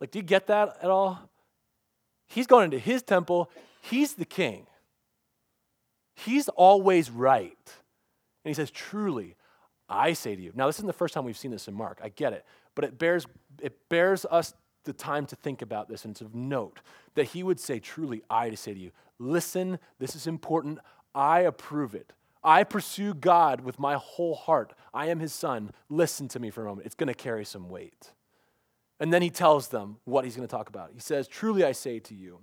Like, 0.00 0.10
do 0.10 0.18
you 0.18 0.24
get 0.24 0.46
that 0.46 0.76
at 0.82 0.90
all? 0.90 1.18
He's 2.26 2.46
going 2.46 2.64
into 2.64 2.78
his 2.78 3.02
temple, 3.02 3.50
he's 3.80 4.14
the 4.14 4.24
king. 4.24 4.66
He's 6.14 6.48
always 6.48 7.10
right. 7.10 7.56
And 8.44 8.50
he 8.50 8.54
says, 8.54 8.70
Truly, 8.70 9.36
I 9.88 10.12
say 10.12 10.34
to 10.34 10.42
you. 10.42 10.52
Now, 10.54 10.66
this 10.66 10.76
isn't 10.76 10.86
the 10.86 10.92
first 10.92 11.14
time 11.14 11.24
we've 11.24 11.38
seen 11.38 11.50
this 11.50 11.68
in 11.68 11.74
Mark. 11.74 12.00
I 12.02 12.08
get 12.08 12.32
it. 12.32 12.44
But 12.74 12.84
it 12.84 12.98
bears, 12.98 13.26
it 13.62 13.88
bears 13.88 14.26
us 14.30 14.52
the 14.84 14.92
time 14.92 15.26
to 15.26 15.36
think 15.36 15.62
about 15.62 15.88
this 15.88 16.04
and 16.04 16.16
to 16.16 16.28
note 16.32 16.80
that 17.14 17.24
he 17.24 17.42
would 17.42 17.60
say, 17.60 17.78
Truly, 17.78 18.22
I 18.28 18.50
to 18.50 18.56
say 18.56 18.74
to 18.74 18.80
you, 18.80 18.90
listen, 19.18 19.78
this 19.98 20.16
is 20.16 20.26
important. 20.26 20.78
I 21.14 21.40
approve 21.40 21.94
it. 21.94 22.12
I 22.42 22.64
pursue 22.64 23.14
God 23.14 23.60
with 23.60 23.78
my 23.78 23.94
whole 23.94 24.34
heart. 24.34 24.72
I 24.94 25.06
am 25.06 25.18
his 25.18 25.32
son. 25.32 25.72
Listen 25.88 26.28
to 26.28 26.40
me 26.40 26.50
for 26.50 26.62
a 26.62 26.66
moment. 26.66 26.86
It's 26.86 26.94
going 26.94 27.08
to 27.08 27.14
carry 27.14 27.44
some 27.44 27.68
weight. 27.68 28.12
And 29.00 29.12
then 29.12 29.22
he 29.22 29.30
tells 29.30 29.68
them 29.68 29.98
what 30.04 30.24
he's 30.24 30.34
going 30.36 30.46
to 30.46 30.50
talk 30.50 30.68
about. 30.68 30.90
He 30.92 31.00
says, 31.00 31.28
Truly 31.28 31.64
I 31.64 31.72
say 31.72 32.00
to 32.00 32.14
you, 32.14 32.40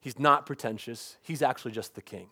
he's 0.00 0.18
not 0.18 0.46
pretentious, 0.46 1.16
he's 1.22 1.42
actually 1.42 1.72
just 1.72 1.94
the 1.94 2.02
king. 2.02 2.28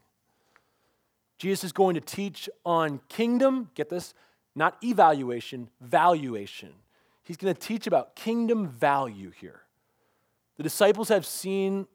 Jesus 1.38 1.64
is 1.64 1.72
going 1.72 1.94
to 1.94 2.00
teach 2.00 2.48
on 2.64 3.00
kingdom, 3.08 3.70
get 3.74 3.88
this, 3.88 4.14
not 4.54 4.76
evaluation, 4.82 5.68
valuation. 5.80 6.72
He's 7.24 7.36
going 7.36 7.54
to 7.54 7.60
teach 7.60 7.86
about 7.86 8.14
kingdom 8.14 8.68
value 8.68 9.30
here. 9.30 9.62
The 10.56 10.62
disciples 10.62 11.08
have 11.08 11.26
seen, 11.26 11.86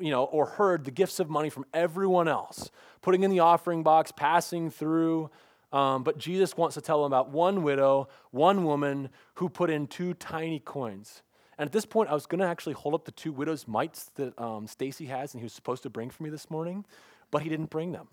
you 0.00 0.10
know, 0.10 0.24
or 0.24 0.46
heard 0.46 0.84
the 0.84 0.90
gifts 0.90 1.20
of 1.20 1.30
money 1.30 1.50
from 1.50 1.64
everyone 1.72 2.26
else, 2.26 2.70
putting 3.02 3.22
in 3.22 3.30
the 3.30 3.40
offering 3.40 3.82
box, 3.82 4.10
passing 4.10 4.70
through, 4.70 5.30
um, 5.72 6.02
but 6.02 6.18
Jesus 6.18 6.56
wants 6.56 6.74
to 6.74 6.80
tell 6.80 7.02
them 7.02 7.12
about 7.12 7.30
one 7.30 7.62
widow, 7.62 8.08
one 8.30 8.64
woman 8.64 9.10
who 9.34 9.48
put 9.48 9.70
in 9.70 9.86
two 9.86 10.14
tiny 10.14 10.60
coins. 10.60 11.22
And 11.58 11.66
at 11.66 11.72
this 11.72 11.84
point, 11.84 12.08
I 12.08 12.14
was 12.14 12.26
going 12.26 12.40
to 12.40 12.46
actually 12.46 12.74
hold 12.74 12.94
up 12.94 13.04
the 13.04 13.12
two 13.12 13.32
widow's 13.32 13.66
mites 13.66 14.04
that 14.14 14.38
um, 14.40 14.66
Stacy 14.66 15.06
has 15.06 15.34
and 15.34 15.40
he 15.40 15.44
was 15.44 15.52
supposed 15.52 15.82
to 15.82 15.90
bring 15.90 16.08
for 16.08 16.22
me 16.22 16.30
this 16.30 16.50
morning, 16.50 16.84
but 17.30 17.42
he 17.42 17.48
didn't 17.48 17.70
bring 17.70 17.92
them. 17.92 18.08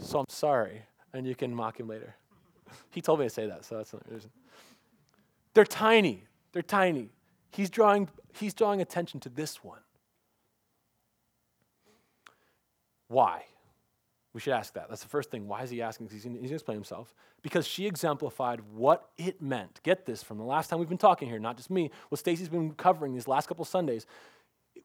So 0.00 0.18
I'm 0.18 0.28
sorry, 0.28 0.82
and 1.12 1.26
you 1.26 1.34
can 1.34 1.54
mock 1.54 1.78
him 1.78 1.88
later. 1.88 2.16
he 2.90 3.00
told 3.00 3.20
me 3.20 3.26
to 3.26 3.30
say 3.30 3.46
that, 3.46 3.64
so 3.64 3.76
that's 3.76 3.92
not 3.92 4.02
reason. 4.10 4.30
They're 5.54 5.64
tiny. 5.64 6.24
They're 6.52 6.62
tiny. 6.62 7.10
He's 7.50 7.70
drawing, 7.70 8.08
he's 8.34 8.54
drawing 8.54 8.80
attention 8.80 9.20
to 9.20 9.28
this 9.28 9.62
one. 9.62 9.80
Why? 13.08 13.44
We 14.32 14.40
should 14.40 14.52
ask 14.52 14.74
that. 14.74 14.88
That's 14.88 15.02
the 15.02 15.08
first 15.08 15.30
thing. 15.30 15.48
Why 15.48 15.62
is 15.62 15.70
he 15.70 15.82
asking? 15.82 16.06
Because 16.06 16.22
He's 16.22 16.32
going 16.32 16.46
to 16.46 16.54
explain 16.54 16.76
himself. 16.76 17.12
Because 17.42 17.66
she 17.66 17.86
exemplified 17.86 18.60
what 18.74 19.10
it 19.18 19.42
meant. 19.42 19.80
Get 19.82 20.06
this 20.06 20.22
from 20.22 20.38
the 20.38 20.44
last 20.44 20.68
time 20.68 20.78
we've 20.78 20.88
been 20.88 20.98
talking 20.98 21.28
here, 21.28 21.40
not 21.40 21.56
just 21.56 21.70
me, 21.70 21.90
what 22.10 22.18
Stacy's 22.18 22.48
been 22.48 22.72
covering 22.74 23.12
these 23.12 23.26
last 23.26 23.48
couple 23.48 23.64
Sundays. 23.64 24.06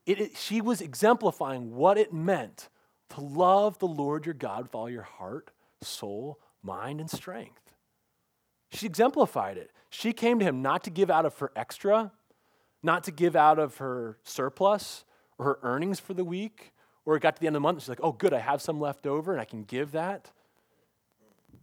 It, 0.06 0.20
it, 0.20 0.38
she 0.38 0.62
was 0.62 0.82
exemplifying 0.82 1.76
what 1.76 1.98
it 1.98 2.12
meant 2.12 2.70
to 3.10 3.22
love 3.22 3.78
the 3.78 3.88
Lord 3.88 4.26
your 4.26 4.34
God 4.34 4.64
with 4.64 4.74
all 4.76 4.90
your 4.90 5.04
heart, 5.04 5.52
soul, 5.82 6.40
mind, 6.64 7.00
and 7.00 7.10
strength. 7.10 7.62
She 8.72 8.88
exemplified 8.88 9.58
it. 9.58 9.72
She 9.90 10.12
came 10.12 10.40
to 10.40 10.46
him 10.46 10.62
not 10.62 10.84
to 10.86 10.90
give 10.90 11.12
out 11.12 11.26
of 11.26 11.38
her 11.38 11.52
extra, 11.56 12.12
not 12.82 13.04
to 13.04 13.12
give 13.12 13.36
out 13.36 13.60
of 13.60 13.78
her 13.78 14.18
surplus 14.24 15.06
or 15.38 15.46
her 15.46 15.60
earnings 15.62 16.00
for 16.00 16.14
the 16.14 16.26
week, 16.26 16.74
or 17.06 17.15
it 17.15 17.22
got 17.22 17.36
to 17.36 17.39
the 17.39 17.48
end 17.48 17.56
of 17.56 17.62
the 17.62 17.68
month, 17.68 17.82
she's 17.82 17.89
like, 17.89 18.00
oh, 18.02 18.12
good, 18.12 18.34
I 18.34 18.39
have 18.39 18.62
some 18.62 18.80
left 18.80 19.06
over 19.06 19.32
and 19.32 19.39
I 19.39 19.46
can 19.46 19.63
give 19.63 19.91
that. 19.91 20.32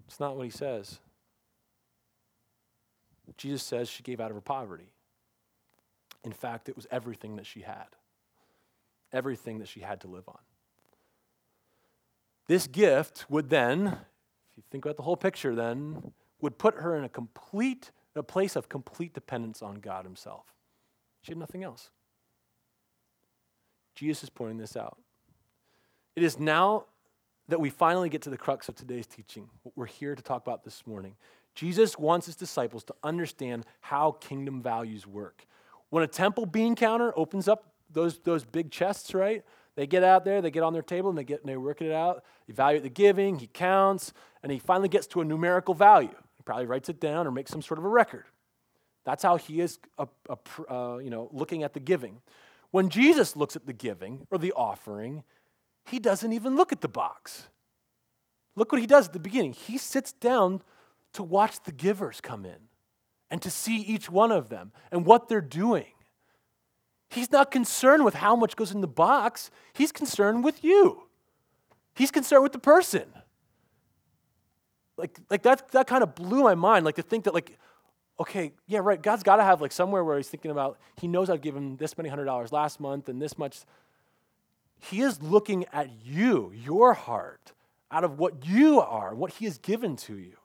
It's 0.06 0.20
not 0.20 0.36
what 0.36 0.44
he 0.44 0.50
says. 0.50 1.00
Jesus 3.36 3.62
says 3.62 3.88
she 3.88 4.02
gave 4.02 4.20
out 4.20 4.30
of 4.30 4.36
her 4.36 4.42
poverty. 4.42 4.92
In 6.24 6.32
fact, 6.32 6.68
it 6.68 6.76
was 6.76 6.86
everything 6.90 7.36
that 7.36 7.46
she 7.46 7.62
had, 7.62 7.86
everything 9.12 9.58
that 9.58 9.68
she 9.68 9.80
had 9.80 10.00
to 10.02 10.08
live 10.08 10.28
on. 10.28 10.38
This 12.46 12.66
gift 12.66 13.24
would 13.28 13.50
then, 13.50 13.86
if 13.86 14.56
you 14.56 14.62
think 14.70 14.84
about 14.84 14.96
the 14.96 15.02
whole 15.02 15.16
picture, 15.16 15.54
then, 15.54 16.12
would 16.40 16.58
put 16.58 16.74
her 16.76 16.96
in 16.96 17.04
a 17.04 17.08
complete, 17.08 17.90
a 18.14 18.22
place 18.22 18.54
of 18.56 18.68
complete 18.68 19.14
dependence 19.14 19.62
on 19.62 19.76
God 19.76 20.04
Himself. 20.04 20.54
She 21.22 21.32
had 21.32 21.38
nothing 21.38 21.62
else. 21.62 21.90
Jesus 23.94 24.24
is 24.24 24.30
pointing 24.30 24.58
this 24.58 24.76
out. 24.76 24.98
It 26.14 26.22
is 26.22 26.38
now 26.38 26.84
that 27.48 27.60
we 27.60 27.70
finally 27.70 28.08
get 28.08 28.22
to 28.22 28.30
the 28.30 28.36
crux 28.36 28.68
of 28.68 28.74
today's 28.74 29.06
teaching, 29.06 29.48
what 29.62 29.76
we're 29.76 29.86
here 29.86 30.14
to 30.14 30.22
talk 30.22 30.42
about 30.42 30.64
this 30.64 30.86
morning. 30.86 31.16
Jesus 31.54 31.98
wants 31.98 32.26
his 32.26 32.36
disciples 32.36 32.84
to 32.84 32.94
understand 33.02 33.66
how 33.80 34.12
kingdom 34.12 34.62
values 34.62 35.06
work. 35.06 35.46
When 35.90 36.02
a 36.02 36.06
temple 36.06 36.46
bean 36.46 36.74
counter 36.74 37.12
opens 37.16 37.48
up 37.48 37.72
those, 37.90 38.18
those 38.20 38.44
big 38.44 38.70
chests, 38.70 39.12
right? 39.12 39.42
They 39.74 39.86
get 39.86 40.04
out 40.04 40.24
there, 40.24 40.40
they 40.40 40.50
get 40.50 40.62
on 40.62 40.72
their 40.72 40.82
table, 40.82 41.08
and 41.08 41.18
they 41.18 41.24
get 41.24 41.40
and 41.40 41.48
they 41.48 41.56
work 41.56 41.80
it 41.80 41.92
out. 41.92 42.24
Evaluate 42.48 42.82
the 42.82 42.90
giving, 42.90 43.38
he 43.38 43.46
counts, 43.46 44.12
and 44.42 44.52
he 44.52 44.58
finally 44.58 44.88
gets 44.88 45.06
to 45.08 45.20
a 45.20 45.24
numerical 45.24 45.74
value. 45.74 46.14
He 46.36 46.42
probably 46.44 46.66
writes 46.66 46.88
it 46.88 47.00
down 47.00 47.26
or 47.26 47.30
makes 47.30 47.50
some 47.50 47.62
sort 47.62 47.78
of 47.78 47.84
a 47.84 47.88
record. 47.88 48.24
That's 49.04 49.22
how 49.22 49.36
he 49.36 49.60
is, 49.60 49.78
a, 49.98 50.06
a, 50.28 50.72
uh, 50.72 50.98
you 50.98 51.10
know, 51.10 51.28
looking 51.32 51.62
at 51.62 51.72
the 51.72 51.80
giving. 51.80 52.20
When 52.70 52.88
Jesus 52.88 53.34
looks 53.34 53.56
at 53.56 53.66
the 53.66 53.72
giving 53.72 54.26
or 54.30 54.38
the 54.38 54.52
offering, 54.52 55.24
he 55.84 55.98
doesn't 55.98 56.32
even 56.32 56.56
look 56.56 56.72
at 56.72 56.80
the 56.80 56.88
box. 56.88 57.48
Look 58.54 58.72
what 58.72 58.80
he 58.80 58.86
does 58.86 59.08
at 59.08 59.12
the 59.12 59.18
beginning. 59.18 59.52
He 59.52 59.78
sits 59.78 60.12
down 60.12 60.62
to 61.14 61.22
watch 61.22 61.62
the 61.64 61.72
givers 61.72 62.20
come 62.20 62.44
in 62.44 62.68
and 63.30 63.40
to 63.42 63.50
see 63.50 63.78
each 63.78 64.10
one 64.10 64.30
of 64.30 64.48
them 64.48 64.72
and 64.90 65.06
what 65.06 65.28
they're 65.28 65.40
doing. 65.40 65.92
He's 67.08 67.30
not 67.30 67.50
concerned 67.50 68.04
with 68.04 68.14
how 68.14 68.36
much 68.36 68.56
goes 68.56 68.72
in 68.72 68.80
the 68.80 68.88
box, 68.88 69.50
he's 69.74 69.92
concerned 69.92 70.44
with 70.44 70.64
you. 70.64 71.02
He's 71.94 72.10
concerned 72.10 72.42
with 72.42 72.52
the 72.52 72.58
person. 72.58 73.04
Like, 74.96 75.18
like 75.30 75.42
that, 75.42 75.70
that 75.72 75.86
kind 75.86 76.02
of 76.02 76.14
blew 76.14 76.42
my 76.42 76.54
mind. 76.54 76.84
Like 76.84 76.94
to 76.96 77.02
think 77.02 77.24
that, 77.24 77.34
like, 77.34 77.58
okay, 78.18 78.52
yeah, 78.66 78.78
right, 78.82 79.00
God's 79.00 79.22
got 79.22 79.36
to 79.36 79.42
have 79.42 79.60
like 79.60 79.72
somewhere 79.72 80.04
where 80.04 80.16
he's 80.16 80.28
thinking 80.28 80.50
about, 80.50 80.78
he 81.00 81.08
knows 81.08 81.28
I've 81.28 81.40
given 81.40 81.76
this 81.76 81.96
many 81.96 82.08
hundred 82.08 82.26
dollars 82.26 82.52
last 82.52 82.80
month 82.80 83.08
and 83.08 83.20
this 83.20 83.36
much 83.36 83.60
he 84.82 85.02
is 85.02 85.22
looking 85.22 85.64
at 85.72 85.90
you, 86.04 86.52
your 86.52 86.92
heart, 86.92 87.52
out 87.92 88.02
of 88.02 88.18
what 88.18 88.44
you 88.44 88.80
are, 88.80 89.14
what 89.14 89.34
He 89.34 89.44
has 89.44 89.58
given 89.58 89.94
to 89.96 90.16
you. 90.18 90.36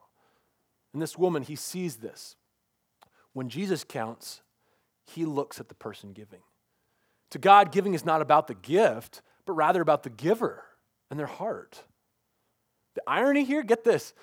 And 0.94 1.02
this 1.02 1.18
woman, 1.18 1.42
he 1.42 1.56
sees 1.56 1.98
this. 1.98 2.36
When 3.34 3.50
Jesus 3.50 3.84
counts, 3.84 4.42
he 5.06 5.26
looks 5.26 5.60
at 5.60 5.70
the 5.70 5.76
person 5.76 6.14
giving 6.14 6.42
To 7.32 7.40
God, 7.40 7.72
giving 7.72 7.96
is 7.96 8.06
not 8.06 8.22
about 8.22 8.48
the 8.48 8.54
gift, 8.54 9.22
but 9.46 9.54
rather 9.54 9.82
about 9.82 10.04
the 10.04 10.10
giver 10.12 10.64
and 11.10 11.20
their 11.20 11.26
heart. 11.26 11.84
The 12.94 13.02
irony 13.08 13.44
here, 13.44 13.64
get 13.64 13.84
this, 13.84 14.14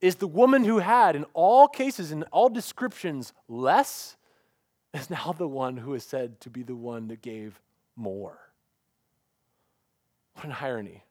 is 0.00 0.16
the 0.16 0.28
woman 0.28 0.64
who 0.64 0.78
had, 0.78 1.16
in 1.16 1.24
all 1.34 1.66
cases, 1.66 2.12
in 2.12 2.22
all 2.24 2.48
descriptions, 2.48 3.32
less, 3.48 4.16
is 4.94 5.10
now 5.10 5.34
the 5.36 5.48
one 5.48 5.76
who 5.76 5.94
is 5.94 6.04
said 6.04 6.40
to 6.42 6.50
be 6.50 6.62
the 6.62 6.76
one 6.76 7.08
that 7.08 7.20
gave 7.20 7.60
more. 7.96 8.49
What 10.40 10.46
an 10.48 10.56
irony. 10.58 11.04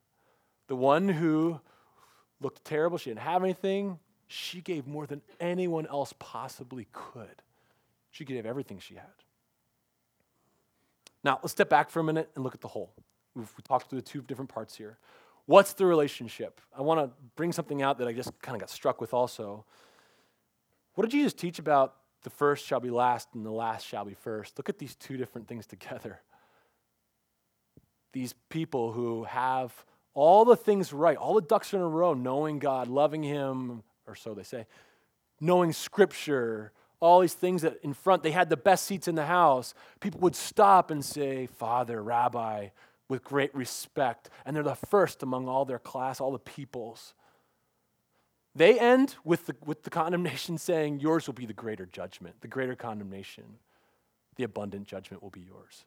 The 0.69 0.75
one 0.75 1.07
who 1.07 1.59
looked 2.41 2.65
terrible, 2.65 2.97
she 2.97 3.11
didn't 3.11 3.19
have 3.19 3.43
anything, 3.43 3.99
she 4.25 4.59
gave 4.59 4.87
more 4.87 5.05
than 5.05 5.21
anyone 5.39 5.85
else 5.85 6.15
possibly 6.17 6.87
could. 6.91 7.43
She 8.09 8.25
gave 8.25 8.47
everything 8.47 8.79
she 8.79 8.95
had. 8.95 9.05
Now, 11.23 11.37
let's 11.43 11.51
step 11.51 11.69
back 11.69 11.91
for 11.91 11.99
a 11.99 12.03
minute 12.03 12.31
and 12.33 12.43
look 12.43 12.55
at 12.55 12.61
the 12.61 12.69
whole. 12.69 12.91
We've 13.35 13.53
we 13.55 13.61
talked 13.61 13.91
through 13.91 13.99
the 13.99 14.07
two 14.07 14.23
different 14.23 14.49
parts 14.49 14.75
here. 14.75 14.97
What's 15.45 15.73
the 15.73 15.85
relationship? 15.85 16.59
I 16.75 16.81
want 16.81 16.99
to 16.99 17.11
bring 17.35 17.51
something 17.51 17.83
out 17.83 17.99
that 17.99 18.07
I 18.07 18.13
just 18.13 18.31
kind 18.41 18.55
of 18.55 18.61
got 18.61 18.71
struck 18.71 18.99
with 18.99 19.13
also. 19.13 19.63
What 20.95 21.03
did 21.03 21.11
Jesus 21.11 21.33
teach 21.33 21.59
about 21.59 21.97
the 22.23 22.31
first 22.31 22.65
shall 22.65 22.79
be 22.79 22.89
last 22.89 23.29
and 23.35 23.45
the 23.45 23.51
last 23.51 23.85
shall 23.85 24.05
be 24.05 24.15
first? 24.15 24.57
Look 24.57 24.69
at 24.69 24.79
these 24.79 24.95
two 24.95 25.17
different 25.17 25.47
things 25.47 25.67
together. 25.67 26.19
These 28.11 28.33
people 28.49 28.91
who 28.91 29.25
have 29.25 29.85
all 30.13 30.45
the 30.45 30.55
things 30.55 30.91
right, 30.91 31.17
all 31.17 31.35
the 31.35 31.41
ducks 31.41 31.73
in 31.73 31.79
a 31.79 31.87
row, 31.87 32.13
knowing 32.13 32.59
God, 32.59 32.87
loving 32.87 33.23
Him, 33.23 33.83
or 34.07 34.15
so 34.15 34.33
they 34.33 34.43
say, 34.43 34.65
knowing 35.39 35.71
Scripture, 35.71 36.71
all 36.99 37.21
these 37.21 37.33
things 37.33 37.61
that 37.61 37.79
in 37.83 37.93
front, 37.93 38.23
they 38.23 38.31
had 38.31 38.49
the 38.49 38.57
best 38.57 38.85
seats 38.85 39.07
in 39.07 39.15
the 39.15 39.25
house. 39.25 39.73
People 39.99 40.19
would 40.21 40.35
stop 40.35 40.91
and 40.91 41.03
say, 41.03 41.45
Father, 41.45 42.03
Rabbi, 42.03 42.69
with 43.07 43.23
great 43.23 43.53
respect. 43.55 44.29
And 44.45 44.55
they're 44.55 44.63
the 44.63 44.75
first 44.75 45.23
among 45.23 45.47
all 45.47 45.65
their 45.65 45.79
class, 45.79 46.19
all 46.19 46.31
the 46.31 46.39
peoples. 46.39 47.13
They 48.55 48.79
end 48.79 49.15
with 49.23 49.45
the, 49.45 49.55
with 49.65 49.83
the 49.83 49.89
condemnation 49.89 50.57
saying, 50.57 50.99
Yours 50.99 51.27
will 51.27 51.33
be 51.33 51.45
the 51.45 51.53
greater 51.53 51.85
judgment, 51.85 52.41
the 52.41 52.47
greater 52.47 52.75
condemnation. 52.75 53.45
The 54.35 54.43
abundant 54.43 54.87
judgment 54.87 55.21
will 55.21 55.29
be 55.29 55.41
yours. 55.41 55.85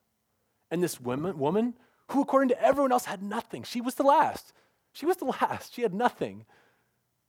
And 0.71 0.83
this 0.83 1.01
woman, 1.01 1.39
woman, 1.39 1.75
who 2.11 2.23
according 2.23 2.49
to 2.51 2.63
everyone 2.63 2.93
else 2.93 3.05
had 3.05 3.23
nothing, 3.23 3.63
she 3.63 3.81
was 3.81 3.95
the 3.95 4.03
last. 4.03 4.53
She 4.93 5.07
was 5.07 5.17
the 5.17 5.25
last. 5.25 5.75
She 5.75 5.83
had 5.83 5.95
nothing. 5.95 6.45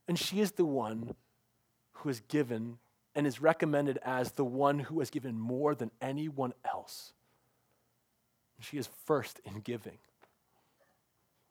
And 0.08 0.20
she 0.20 0.42
is 0.42 0.54
the 0.54 0.66
one 0.66 1.16
who 1.94 2.10
is 2.10 2.20
given 2.22 2.78
and 3.16 3.26
is 3.28 3.42
recommended 3.42 4.00
as 4.04 4.34
the 4.34 4.44
one 4.44 4.80
who 4.80 5.00
has 5.00 5.10
given 5.10 5.38
more 5.38 5.76
than 5.76 5.92
anyone 6.02 6.54
else. 6.70 7.14
She 8.60 8.78
is 8.78 8.90
first 9.06 9.40
in 9.46 9.60
giving. 9.60 9.98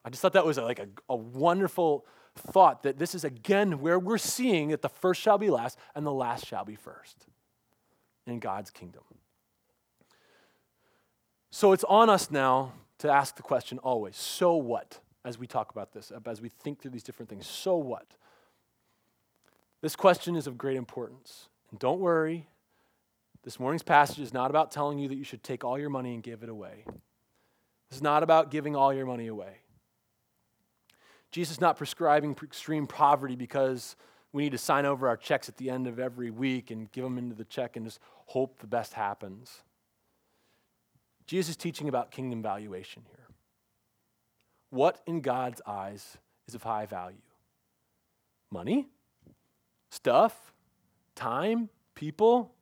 I 0.04 0.10
just 0.10 0.22
thought 0.22 0.32
that 0.32 0.46
was 0.46 0.58
like 0.58 0.78
a, 0.78 0.88
a 1.08 1.16
wonderful 1.16 2.06
thought 2.34 2.82
that 2.82 2.98
this 2.98 3.14
is 3.14 3.24
again 3.24 3.80
where 3.80 3.98
we're 3.98 4.18
seeing 4.18 4.68
that 4.68 4.82
the 4.82 4.88
first 4.88 5.20
shall 5.20 5.38
be 5.38 5.50
last 5.50 5.78
and 5.94 6.06
the 6.06 6.12
last 6.12 6.46
shall 6.46 6.64
be 6.64 6.74
first 6.74 7.26
in 8.26 8.38
God's 8.38 8.70
kingdom. 8.70 9.02
So 11.50 11.72
it's 11.72 11.84
on 11.84 12.08
us 12.08 12.30
now 12.30 12.72
to 13.02 13.10
ask 13.10 13.36
the 13.36 13.42
question 13.42 13.78
always 13.78 14.16
so 14.16 14.56
what? 14.56 15.00
As 15.24 15.38
we 15.38 15.46
talk 15.46 15.70
about 15.70 15.92
this, 15.92 16.10
as 16.26 16.40
we 16.40 16.48
think 16.48 16.80
through 16.80 16.90
these 16.90 17.04
different 17.04 17.28
things, 17.28 17.46
so 17.46 17.76
what? 17.76 18.06
This 19.80 19.94
question 19.94 20.34
is 20.34 20.48
of 20.48 20.58
great 20.58 20.76
importance. 20.76 21.48
And 21.70 21.78
don't 21.78 22.00
worry, 22.00 22.48
this 23.44 23.60
morning's 23.60 23.84
passage 23.84 24.18
is 24.18 24.32
not 24.32 24.50
about 24.50 24.72
telling 24.72 24.98
you 24.98 25.08
that 25.08 25.14
you 25.14 25.22
should 25.22 25.44
take 25.44 25.62
all 25.62 25.78
your 25.78 25.90
money 25.90 26.14
and 26.14 26.24
give 26.24 26.42
it 26.42 26.48
away. 26.48 26.84
This 27.88 27.98
is 27.98 28.02
not 28.02 28.24
about 28.24 28.50
giving 28.50 28.74
all 28.74 28.92
your 28.92 29.06
money 29.06 29.28
away. 29.28 29.58
Jesus 31.30 31.56
is 31.56 31.60
not 31.60 31.76
prescribing 31.76 32.36
extreme 32.42 32.86
poverty 32.86 33.36
because 33.36 33.96
we 34.32 34.44
need 34.44 34.52
to 34.52 34.58
sign 34.58 34.86
over 34.86 35.08
our 35.08 35.16
checks 35.16 35.48
at 35.48 35.56
the 35.56 35.70
end 35.70 35.86
of 35.86 35.98
every 36.00 36.30
week 36.30 36.70
and 36.70 36.90
give 36.90 37.04
them 37.04 37.16
into 37.16 37.34
the 37.34 37.44
check 37.44 37.76
and 37.76 37.86
just 37.86 38.00
hope 38.26 38.58
the 38.58 38.66
best 38.66 38.94
happens. 38.94 39.62
Jesus 41.32 41.52
is 41.52 41.56
teaching 41.56 41.88
about 41.88 42.10
kingdom 42.10 42.42
valuation 42.42 43.04
here. 43.08 43.26
What 44.68 45.00
in 45.06 45.22
God's 45.22 45.62
eyes 45.66 46.18
is 46.46 46.54
of 46.54 46.62
high 46.62 46.84
value? 46.84 47.22
Money? 48.50 48.86
Stuff? 49.90 50.52
Time? 51.14 51.70
People? 51.94 52.52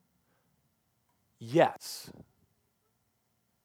Yes. 1.41 2.13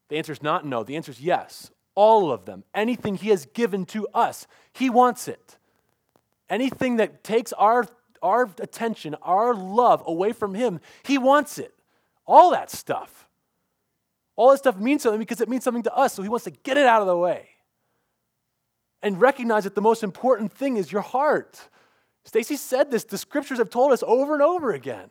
The 0.09 0.17
answer 0.17 0.31
is 0.31 0.41
not 0.41 0.65
no. 0.65 0.81
The 0.83 0.95
answer 0.95 1.11
is 1.11 1.21
yes. 1.21 1.69
All 1.93 2.31
of 2.31 2.45
them. 2.45 2.63
Anything 2.73 3.13
He 3.13 3.29
has 3.29 3.45
given 3.45 3.85
to 3.85 4.07
us, 4.11 4.47
He 4.73 4.89
wants 4.89 5.27
it. 5.27 5.59
Anything 6.49 6.95
that 6.95 7.23
takes 7.23 7.53
our, 7.53 7.85
our 8.23 8.49
attention, 8.59 9.13
our 9.21 9.53
love 9.53 10.01
away 10.07 10.31
from 10.31 10.55
Him, 10.55 10.79
He 11.03 11.19
wants 11.19 11.59
it. 11.59 11.75
All 12.25 12.49
that 12.49 12.71
stuff. 12.71 13.24
All 14.35 14.51
this 14.51 14.59
stuff 14.59 14.77
means 14.77 15.03
something 15.03 15.19
because 15.19 15.41
it 15.41 15.49
means 15.49 15.63
something 15.63 15.83
to 15.83 15.95
us, 15.95 16.13
so 16.13 16.23
He 16.23 16.29
wants 16.29 16.45
to 16.45 16.51
get 16.51 16.77
it 16.77 16.85
out 16.85 17.01
of 17.01 17.07
the 17.07 17.17
way. 17.17 17.49
And 19.01 19.21
recognize 19.21 19.65
that 19.65 19.75
the 19.75 19.81
most 19.81 20.03
important 20.03 20.51
thing 20.51 20.77
is 20.77 20.91
your 20.91 21.01
heart. 21.01 21.69
Stacy 22.25 22.55
said 22.55 22.89
this, 22.89 23.03
the 23.03 23.17
scriptures 23.17 23.59
have 23.59 23.69
told 23.69 23.91
us 23.91 24.03
over 24.05 24.33
and 24.33 24.41
over 24.41 24.73
again. 24.73 25.09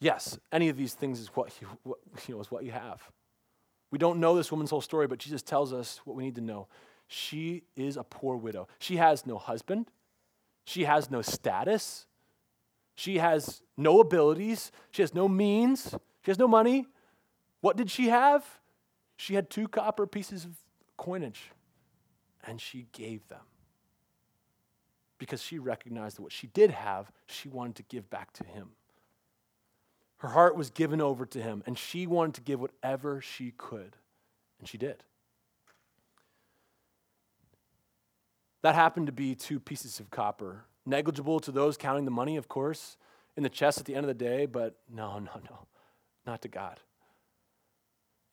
Yes, 0.00 0.38
any 0.52 0.68
of 0.68 0.76
these 0.76 0.94
things 0.94 1.18
is 1.18 1.28
what 1.28 1.52
you, 1.60 1.66
what, 1.82 1.98
you 2.28 2.34
know, 2.34 2.40
is 2.40 2.50
what 2.50 2.64
you 2.64 2.70
have. 2.70 3.02
We 3.90 3.98
don't 3.98 4.20
know 4.20 4.36
this 4.36 4.52
woman's 4.52 4.70
whole 4.70 4.80
story, 4.80 5.08
but 5.08 5.18
Jesus 5.18 5.42
tells 5.42 5.72
us 5.72 6.00
what 6.04 6.16
we 6.16 6.22
need 6.22 6.36
to 6.36 6.40
know. 6.40 6.68
She 7.08 7.64
is 7.74 7.96
a 7.96 8.04
poor 8.04 8.36
widow. 8.36 8.68
She 8.78 8.96
has 8.98 9.26
no 9.26 9.38
husband. 9.38 9.90
She 10.64 10.84
has 10.84 11.10
no 11.10 11.22
status. 11.22 12.06
She 12.98 13.18
has 13.18 13.62
no 13.76 14.00
abilities. 14.00 14.72
She 14.90 15.02
has 15.02 15.14
no 15.14 15.28
means. 15.28 15.94
She 16.24 16.32
has 16.32 16.38
no 16.38 16.48
money. 16.48 16.84
What 17.60 17.76
did 17.76 17.92
she 17.92 18.08
have? 18.08 18.44
She 19.16 19.34
had 19.36 19.50
two 19.50 19.68
copper 19.68 20.04
pieces 20.04 20.44
of 20.44 20.56
coinage, 20.96 21.52
and 22.44 22.60
she 22.60 22.88
gave 22.90 23.28
them. 23.28 23.44
Because 25.16 25.40
she 25.40 25.60
recognized 25.60 26.16
that 26.16 26.22
what 26.22 26.32
she 26.32 26.48
did 26.48 26.72
have, 26.72 27.12
she 27.28 27.48
wanted 27.48 27.76
to 27.76 27.84
give 27.84 28.10
back 28.10 28.32
to 28.32 28.44
him. 28.44 28.70
Her 30.16 30.30
heart 30.30 30.56
was 30.56 30.68
given 30.68 31.00
over 31.00 31.24
to 31.24 31.40
him, 31.40 31.62
and 31.66 31.78
she 31.78 32.04
wanted 32.04 32.34
to 32.34 32.40
give 32.40 32.58
whatever 32.58 33.20
she 33.20 33.52
could, 33.56 33.94
and 34.58 34.68
she 34.68 34.76
did. 34.76 35.04
That 38.62 38.74
happened 38.74 39.06
to 39.06 39.12
be 39.12 39.36
two 39.36 39.60
pieces 39.60 40.00
of 40.00 40.10
copper, 40.10 40.64
negligible 40.88 41.40
to 41.40 41.52
those 41.52 41.76
counting 41.76 42.04
the 42.04 42.10
money, 42.10 42.36
of 42.36 42.48
course, 42.48 42.96
in 43.36 43.42
the 43.42 43.48
chest 43.48 43.78
at 43.78 43.84
the 43.84 43.94
end 43.94 44.04
of 44.04 44.08
the 44.08 44.24
day, 44.24 44.46
but 44.46 44.76
no, 44.92 45.18
no, 45.18 45.32
no, 45.48 45.58
not 46.26 46.42
to 46.42 46.48
God. 46.48 46.80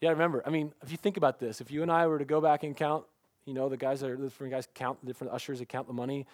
Yeah, 0.02 0.10
remember, 0.10 0.44
I 0.46 0.50
mean, 0.50 0.74
if 0.84 0.92
you 0.92 0.98
think 0.98 1.18
about 1.18 1.40
this, 1.40 1.62
if 1.62 1.72
you 1.72 1.82
and 1.82 1.92
I 1.92 2.08
were 2.08 2.20
to 2.20 2.26
go 2.26 2.42
back 2.42 2.64
and 2.64 2.76
count, 2.76 3.06
you 3.46 3.54
know, 3.54 3.70
the 3.70 3.78
guys 3.78 4.02
that 4.02 4.10
are, 4.10 4.18
the 4.18 4.24
different 4.24 4.52
guys 4.52 4.68
count, 4.74 5.00
the 5.02 5.08
different 5.08 5.34
ushers 5.34 5.60
that 5.60 5.70
count 5.70 5.88
the 5.88 5.94
money, 5.94 6.26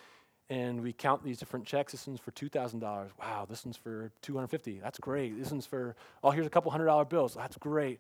and 0.49 0.81
we 0.81 0.91
count 0.91 1.23
these 1.23 1.37
different 1.37 1.65
checks. 1.65 1.91
This 1.93 2.07
one's 2.07 2.19
for 2.19 2.31
two 2.31 2.49
thousand 2.49 2.79
dollars. 2.79 3.11
Wow, 3.19 3.45
this 3.49 3.63
one's 3.63 3.77
for 3.77 4.11
two 4.21 4.35
hundred 4.35 4.47
fifty. 4.47 4.79
That's 4.79 4.99
great. 4.99 5.37
This 5.37 5.51
one's 5.51 5.65
for 5.65 5.95
oh, 6.23 6.31
here's 6.31 6.45
a 6.45 6.49
couple 6.49 6.71
hundred 6.71 6.85
dollar 6.85 7.05
bills. 7.05 7.35
That's 7.35 7.57
great. 7.57 7.99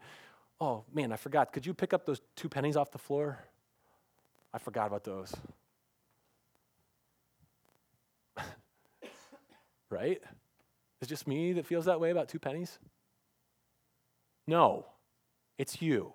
Oh 0.59 0.83
man, 0.93 1.11
I 1.11 1.15
forgot. 1.15 1.53
Could 1.53 1.65
you 1.65 1.73
pick 1.73 1.93
up 1.93 2.05
those 2.05 2.21
two 2.35 2.49
pennies 2.49 2.75
off 2.75 2.91
the 2.91 2.97
floor? 2.97 3.39
I 4.53 4.57
forgot 4.57 4.87
about 4.87 5.05
those. 5.05 5.33
Right? 9.91 10.21
Is 11.01 11.07
just 11.07 11.27
me 11.27 11.53
that 11.53 11.65
feels 11.65 11.85
that 11.85 11.99
way 11.99 12.11
about 12.11 12.29
two 12.29 12.39
pennies? 12.39 12.79
No, 14.47 14.85
it's 15.57 15.81
you. 15.81 16.13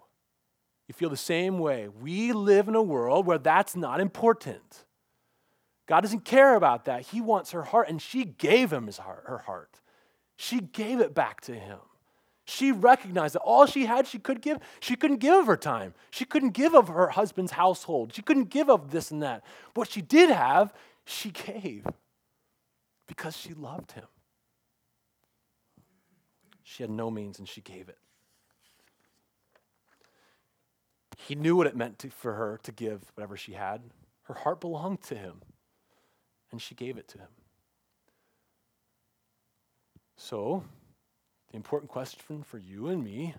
You 0.88 0.94
feel 0.94 1.10
the 1.10 1.16
same 1.16 1.58
way. 1.58 1.88
We 1.88 2.32
live 2.32 2.68
in 2.68 2.74
a 2.74 2.82
world 2.82 3.26
where 3.26 3.38
that's 3.38 3.74
not 3.74 4.00
important. 4.00 4.84
God 5.86 6.00
doesn't 6.00 6.24
care 6.24 6.54
about 6.54 6.84
that. 6.86 7.02
He 7.02 7.20
wants 7.20 7.52
her 7.52 7.62
heart, 7.62 7.88
and 7.88 8.00
she 8.00 8.24
gave 8.24 8.72
him 8.72 8.86
his 8.86 8.98
heart, 8.98 9.24
her 9.26 9.38
heart. 9.38 9.80
She 10.36 10.60
gave 10.60 11.00
it 11.00 11.14
back 11.14 11.40
to 11.42 11.54
him. 11.54 11.78
She 12.44 12.70
recognized 12.70 13.34
that 13.34 13.40
all 13.40 13.66
she 13.66 13.86
had, 13.86 14.06
she 14.06 14.18
could 14.18 14.40
give. 14.40 14.58
She 14.78 14.94
couldn't 14.94 15.18
give 15.18 15.34
of 15.34 15.46
her 15.46 15.56
time. 15.56 15.94
She 16.10 16.24
couldn't 16.24 16.50
give 16.50 16.74
of 16.74 16.88
her 16.88 17.08
husband's 17.08 17.52
household. 17.52 18.14
She 18.14 18.22
couldn't 18.22 18.50
give 18.50 18.70
of 18.70 18.92
this 18.92 19.10
and 19.10 19.22
that. 19.22 19.44
What 19.74 19.90
she 19.90 20.00
did 20.00 20.30
have, 20.30 20.72
she 21.04 21.30
gave 21.30 21.84
because 23.26 23.40
she 23.40 23.54
loved 23.54 23.90
him. 23.90 24.06
She 26.62 26.84
had 26.84 26.90
no 26.90 27.10
means 27.10 27.40
and 27.40 27.48
she 27.48 27.60
gave 27.60 27.88
it. 27.88 27.98
He 31.16 31.34
knew 31.34 31.56
what 31.56 31.66
it 31.66 31.74
meant 31.74 31.98
to, 32.00 32.10
for 32.10 32.34
her 32.34 32.60
to 32.62 32.70
give 32.70 33.02
whatever 33.16 33.36
she 33.36 33.54
had. 33.54 33.80
Her 34.24 34.34
heart 34.34 34.60
belonged 34.60 35.02
to 35.04 35.16
him 35.16 35.42
and 36.52 36.62
she 36.62 36.76
gave 36.76 36.98
it 36.98 37.08
to 37.08 37.18
him. 37.18 37.28
So, 40.16 40.62
The 41.50 41.56
important 41.56 41.90
question 41.90 42.44
for 42.44 42.58
you 42.58 42.86
and 42.86 43.02
me 43.02 43.34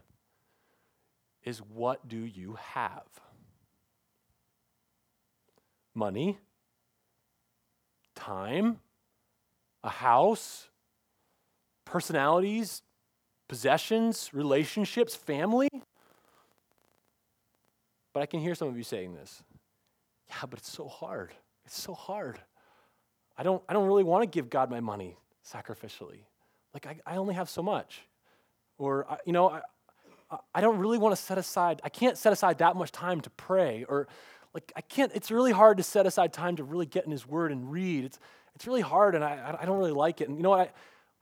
is 1.45 1.59
what 1.59 2.09
do 2.09 2.17
you 2.17 2.57
have? 2.73 3.07
Money? 5.95 6.39
Time? 8.15 8.81
A 9.87 9.89
house? 9.89 10.67
Personalities? 11.85 12.81
Possessions? 13.47 14.29
Relationships? 14.33 15.15
Family? 15.15 15.69
But 18.11 18.21
I 18.21 18.25
can 18.25 18.41
hear 18.41 18.53
some 18.53 18.67
of 18.67 18.75
you 18.75 18.83
saying 18.83 19.15
this. 19.15 19.41
Yeah, 20.27 20.45
but 20.49 20.59
it's 20.59 20.69
so 20.69 20.89
hard. 20.89 21.31
It's 21.65 21.79
so 21.79 21.93
hard. 21.93 22.37
I 23.37 23.43
don't, 23.43 23.63
I 23.69 23.71
don't 23.71 23.87
really 23.87 24.03
want 24.03 24.23
to 24.23 24.27
give 24.27 24.49
God 24.49 24.69
my 24.69 24.81
money 24.81 25.15
sacrificially. 25.49 26.25
Like, 26.73 26.85
I, 26.85 26.99
I 27.05 27.15
only 27.15 27.35
have 27.35 27.49
so 27.49 27.63
much. 27.63 28.01
Or, 28.77 29.09
I, 29.09 29.19
you 29.25 29.31
know, 29.31 29.49
I, 29.49 29.61
I 30.53 30.59
don't 30.59 30.79
really 30.79 30.97
want 30.97 31.15
to 31.15 31.21
set 31.21 31.37
aside, 31.37 31.79
I 31.81 31.89
can't 31.89 32.17
set 32.17 32.33
aside 32.33 32.57
that 32.57 32.75
much 32.75 32.91
time 32.91 33.21
to 33.21 33.29
pray. 33.29 33.85
Or, 33.87 34.09
like, 34.53 34.69
I 34.75 34.81
can't, 34.81 35.13
it's 35.15 35.31
really 35.31 35.53
hard 35.53 35.77
to 35.77 35.83
set 35.83 36.05
aside 36.05 36.33
time 36.33 36.57
to 36.57 36.65
really 36.65 36.87
get 36.87 37.05
in 37.05 37.11
His 37.11 37.25
Word 37.25 37.53
and 37.53 37.71
read. 37.71 38.03
It's, 38.03 38.19
it's 38.57 38.65
really 38.65 38.81
hard, 38.81 39.13
and 39.13 39.23
I, 39.23 39.55
I 39.61 39.65
don't 39.67 39.77
really 39.77 39.91
like 39.91 40.19
it. 40.19 40.29
And, 40.29 40.35
you 40.35 40.41
know, 40.41 40.51
I, 40.51 40.71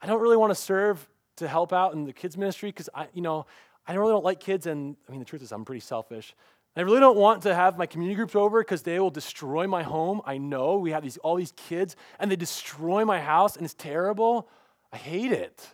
I 0.00 0.06
don't 0.06 0.22
really 0.22 0.38
want 0.38 0.52
to 0.52 0.54
serve 0.54 1.06
to 1.36 1.46
help 1.46 1.70
out 1.70 1.92
in 1.92 2.06
the 2.06 2.12
kids' 2.14 2.34
ministry 2.34 2.70
because 2.70 2.88
I, 2.94 3.08
you 3.12 3.20
know, 3.20 3.44
I 3.86 3.92
really 3.92 4.12
don't 4.12 4.24
like 4.24 4.40
kids. 4.40 4.64
And, 4.64 4.96
I 5.06 5.10
mean, 5.10 5.18
the 5.18 5.26
truth 5.26 5.42
is, 5.42 5.52
I'm 5.52 5.62
pretty 5.62 5.80
selfish. 5.80 6.34
I 6.74 6.80
really 6.80 6.98
don't 6.98 7.18
want 7.18 7.42
to 7.42 7.54
have 7.54 7.76
my 7.76 7.84
community 7.84 8.16
groups 8.16 8.34
over 8.34 8.62
because 8.62 8.80
they 8.80 8.98
will 8.98 9.10
destroy 9.10 9.66
my 9.66 9.82
home. 9.82 10.22
I 10.24 10.38
know 10.38 10.78
we 10.78 10.92
have 10.92 11.02
these, 11.02 11.18
all 11.18 11.36
these 11.36 11.52
kids 11.52 11.94
and 12.18 12.30
they 12.30 12.36
destroy 12.36 13.04
my 13.04 13.20
house 13.20 13.56
and 13.56 13.66
it's 13.66 13.74
terrible. 13.74 14.48
I 14.90 14.96
hate 14.96 15.32
it. 15.32 15.66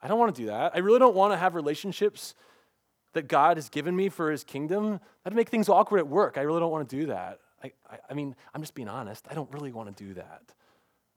I 0.00 0.06
don't 0.06 0.20
want 0.20 0.36
to 0.36 0.40
do 0.40 0.46
that. 0.46 0.70
I 0.72 0.78
really 0.78 1.00
don't 1.00 1.16
want 1.16 1.32
to 1.32 1.36
have 1.36 1.56
relationships 1.56 2.36
that 3.14 3.26
God 3.26 3.56
has 3.56 3.68
given 3.68 3.96
me 3.96 4.08
for 4.08 4.30
his 4.30 4.44
kingdom. 4.44 5.00
That'd 5.24 5.36
make 5.36 5.48
things 5.48 5.68
awkward 5.68 5.98
at 5.98 6.06
work. 6.06 6.38
I 6.38 6.42
really 6.42 6.60
don't 6.60 6.70
want 6.70 6.88
to 6.88 6.96
do 6.96 7.06
that. 7.06 7.40
I, 7.62 7.72
I, 7.90 7.98
I 8.10 8.14
mean, 8.14 8.36
I'm 8.54 8.60
just 8.60 8.74
being 8.74 8.88
honest. 8.88 9.26
I 9.28 9.34
don't 9.34 9.52
really 9.52 9.72
want 9.72 9.96
to 9.96 10.04
do 10.04 10.14
that. 10.14 10.42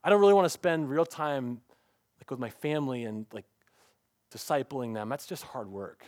I 0.06 0.08
don't 0.08 0.20
really 0.20 0.34
want 0.34 0.44
to 0.44 0.50
spend 0.50 0.88
real 0.88 1.04
time 1.04 1.60
like 2.20 2.30
with 2.30 2.38
my 2.38 2.50
family 2.50 3.02
and 3.02 3.26
like 3.32 3.44
discipling 4.32 4.94
them. 4.94 5.08
That's 5.08 5.26
just 5.26 5.42
hard 5.42 5.68
work. 5.68 6.06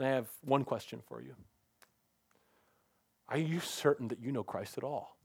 I 0.00 0.08
have 0.08 0.26
one 0.42 0.64
question 0.64 1.02
for 1.06 1.22
you. 1.22 1.36
Are 3.28 3.38
you 3.38 3.60
certain 3.60 4.08
that 4.08 4.18
you 4.18 4.32
know 4.32 4.42
Christ 4.42 4.76
at 4.76 4.82
all? 4.82 5.16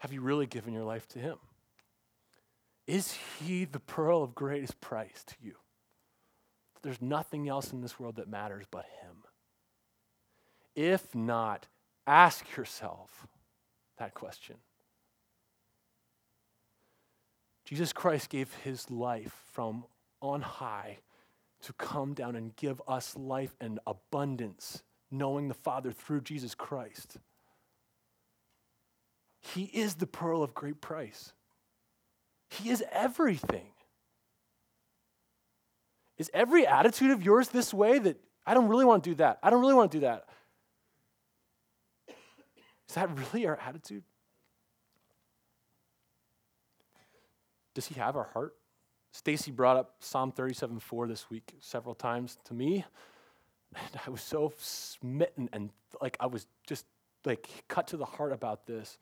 Have 0.00 0.12
you 0.12 0.20
really 0.20 0.46
given 0.46 0.74
your 0.74 0.84
life 0.84 1.08
to 1.08 1.18
Him? 1.18 1.38
Is 2.86 3.16
He 3.40 3.64
the 3.64 3.80
pearl 3.80 4.22
of 4.22 4.34
greatest 4.34 4.82
price 4.82 5.24
to 5.28 5.34
you? 5.40 5.54
There's 6.82 7.02
nothing 7.02 7.48
else 7.48 7.72
in 7.72 7.80
this 7.80 7.98
world 7.98 8.16
that 8.16 8.28
matters 8.28 8.64
but 8.70 8.86
Him. 9.02 9.24
If 10.74 11.14
not, 11.14 11.66
ask 12.06 12.56
yourself 12.56 13.26
that 13.98 14.14
question. 14.14 14.56
Jesus 17.68 17.92
Christ 17.92 18.30
gave 18.30 18.54
his 18.54 18.90
life 18.90 19.42
from 19.52 19.84
on 20.22 20.40
high 20.40 21.00
to 21.60 21.74
come 21.74 22.14
down 22.14 22.34
and 22.34 22.56
give 22.56 22.80
us 22.88 23.14
life 23.14 23.54
and 23.60 23.78
abundance, 23.86 24.82
knowing 25.10 25.48
the 25.48 25.54
Father 25.54 25.92
through 25.92 26.22
Jesus 26.22 26.54
Christ. 26.54 27.18
He 29.40 29.64
is 29.64 29.96
the 29.96 30.06
pearl 30.06 30.42
of 30.42 30.54
great 30.54 30.80
price. 30.80 31.34
He 32.48 32.70
is 32.70 32.82
everything. 32.90 33.72
Is 36.18 36.30
every 36.34 36.66
attitude 36.66 37.12
of 37.12 37.22
yours 37.22 37.48
this 37.48 37.72
way 37.72 37.98
that 38.00 38.20
I 38.46 38.54
don't 38.54 38.68
really 38.68 38.84
want 38.84 39.04
to 39.04 39.10
do 39.10 39.14
that? 39.16 39.38
I 39.42 39.50
don't 39.50 39.60
really 39.60 39.74
want 39.74 39.92
to 39.92 39.98
do 39.98 40.00
that. 40.02 40.26
Is 42.88 42.94
that 42.94 43.08
really 43.16 43.46
our 43.46 43.58
attitude? 43.58 44.02
Does 47.74 47.86
he 47.86 47.94
have 47.94 48.16
our 48.16 48.28
heart? 48.32 48.54
Stacy 49.12 49.50
brought 49.50 49.76
up 49.76 49.96
Psalm 50.00 50.32
37 50.32 50.80
4 50.80 51.06
this 51.06 51.30
week 51.30 51.54
several 51.60 51.94
times 51.94 52.38
to 52.44 52.54
me. 52.54 52.84
And 53.76 54.00
I 54.06 54.10
was 54.10 54.22
so 54.22 54.52
smitten 54.58 55.50
and 55.52 55.70
like 56.00 56.16
I 56.18 56.26
was 56.26 56.46
just 56.66 56.86
like 57.24 57.48
cut 57.68 57.86
to 57.88 57.96
the 57.96 58.06
heart 58.06 58.32
about 58.32 58.66
this. 58.66 58.98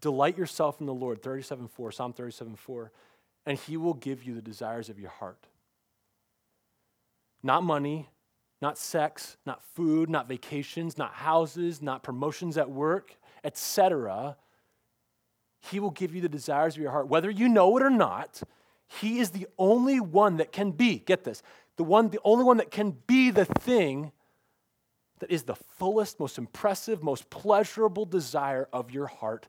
Delight 0.00 0.36
yourself 0.36 0.80
in 0.80 0.86
the 0.86 0.94
Lord, 0.94 1.22
37 1.22 1.68
4, 1.68 1.92
Psalm 1.92 2.12
37 2.12 2.56
4, 2.56 2.92
and 3.46 3.58
he 3.58 3.76
will 3.76 3.94
give 3.94 4.24
you 4.24 4.34
the 4.34 4.42
desires 4.42 4.88
of 4.88 4.98
your 4.98 5.10
heart. 5.10 5.46
Not 7.42 7.62
money, 7.62 8.08
not 8.60 8.76
sex, 8.76 9.36
not 9.46 9.62
food, 9.62 10.10
not 10.10 10.28
vacations, 10.28 10.98
not 10.98 11.14
houses, 11.14 11.80
not 11.80 12.02
promotions 12.02 12.58
at 12.58 12.70
work, 12.70 13.16
etc. 13.42 14.36
He 15.60 15.80
will 15.80 15.90
give 15.90 16.14
you 16.14 16.20
the 16.20 16.28
desires 16.28 16.76
of 16.76 16.82
your 16.82 16.90
heart. 16.90 17.08
Whether 17.08 17.30
you 17.30 17.48
know 17.48 17.76
it 17.76 17.82
or 17.82 17.90
not, 17.90 18.42
He 18.86 19.18
is 19.18 19.30
the 19.30 19.46
only 19.58 20.00
one 20.00 20.36
that 20.38 20.52
can 20.52 20.72
be, 20.72 20.98
get 20.98 21.24
this, 21.24 21.42
the 21.76 21.84
one, 21.84 22.10
the 22.10 22.20
only 22.24 22.44
one 22.44 22.58
that 22.58 22.70
can 22.70 22.96
be 23.06 23.30
the 23.30 23.46
thing 23.46 24.12
that 25.20 25.30
is 25.30 25.44
the 25.44 25.54
fullest, 25.54 26.18
most 26.18 26.38
impressive, 26.38 27.02
most 27.02 27.30
pleasurable 27.30 28.04
desire 28.04 28.68
of 28.72 28.90
your 28.90 29.06
heart 29.06 29.48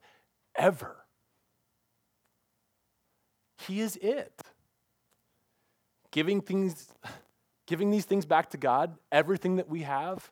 ever. 0.56 0.98
He 3.68 3.80
is 3.80 3.96
it. 3.98 4.42
Giving 6.12 6.42
things, 6.42 6.88
giving 7.68 7.92
these 7.92 8.06
things 8.06 8.26
back 8.26 8.50
to 8.52 8.58
God, 8.58 8.98
everything 9.12 9.58
that 9.58 9.70
we 9.70 9.82
have, 9.82 10.32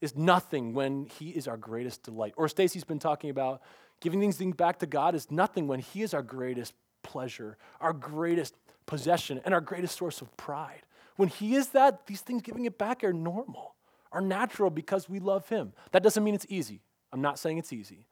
is 0.00 0.16
nothing 0.16 0.74
when 0.74 1.06
He 1.06 1.30
is 1.30 1.48
our 1.48 1.56
greatest 1.56 2.02
delight. 2.02 2.34
Or 2.36 2.48
Stacy's 2.48 2.84
been 2.84 2.98
talking 2.98 3.30
about 3.30 3.62
Giving 4.00 4.20
these 4.20 4.36
things 4.36 4.54
back 4.54 4.78
to 4.80 4.86
God 4.86 5.14
is 5.14 5.30
nothing 5.30 5.66
when 5.66 5.80
He 5.80 6.02
is 6.02 6.12
our 6.12 6.22
greatest 6.22 6.74
pleasure, 7.02 7.56
our 7.80 7.92
greatest 7.92 8.54
possession, 8.84 9.40
and 9.44 9.54
our 9.54 9.60
greatest 9.60 9.96
source 9.96 10.20
of 10.20 10.36
pride. 10.36 10.82
When 11.16 11.28
He 11.28 11.54
is 11.54 11.68
that, 11.68 12.06
these 12.06 12.20
things 12.20 12.42
giving 12.42 12.66
it 12.66 12.78
back 12.78 13.02
are 13.04 13.12
normal, 13.12 13.74
are 14.12 14.20
natural 14.20 14.70
because 14.70 15.08
we 15.08 15.18
love 15.18 15.48
Him. 15.48 15.72
That 15.92 16.02
doesn't 16.02 16.22
mean 16.22 16.34
it's 16.34 16.46
easy. 16.48 16.82
I'm 17.12 17.22
not 17.22 17.38
saying 17.38 17.58
it's 17.58 17.72
easy 17.72 18.06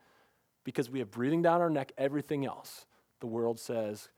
because 0.64 0.88
we 0.88 1.00
have 1.00 1.10
breathing 1.10 1.42
down 1.42 1.60
our 1.60 1.70
neck 1.70 1.92
everything 1.98 2.46
else. 2.46 2.86
The 3.20 3.26
world 3.26 3.60
says, 3.60 4.08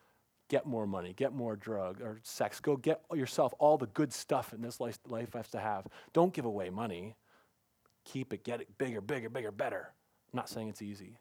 get 0.48 0.66
more 0.66 0.86
money, 0.86 1.12
get 1.12 1.32
more 1.32 1.56
drug 1.56 2.00
or 2.00 2.20
sex, 2.22 2.60
go 2.60 2.76
get 2.76 3.00
yourself 3.12 3.52
all 3.58 3.78
the 3.78 3.86
good 3.86 4.12
stuff 4.12 4.52
in 4.52 4.62
this 4.62 4.80
life, 4.80 4.98
life 5.08 5.32
has 5.34 5.48
to 5.48 5.58
have. 5.58 5.86
Don't 6.12 6.32
give 6.32 6.44
away 6.44 6.70
money. 6.70 7.16
Keep 8.04 8.32
it, 8.32 8.44
get 8.44 8.60
it 8.60 8.78
bigger, 8.78 9.00
bigger, 9.00 9.28
bigger, 9.28 9.50
better. 9.50 9.90
I'm 10.32 10.36
not 10.36 10.48
saying 10.48 10.68
it's 10.68 10.82
easy. 10.82 11.18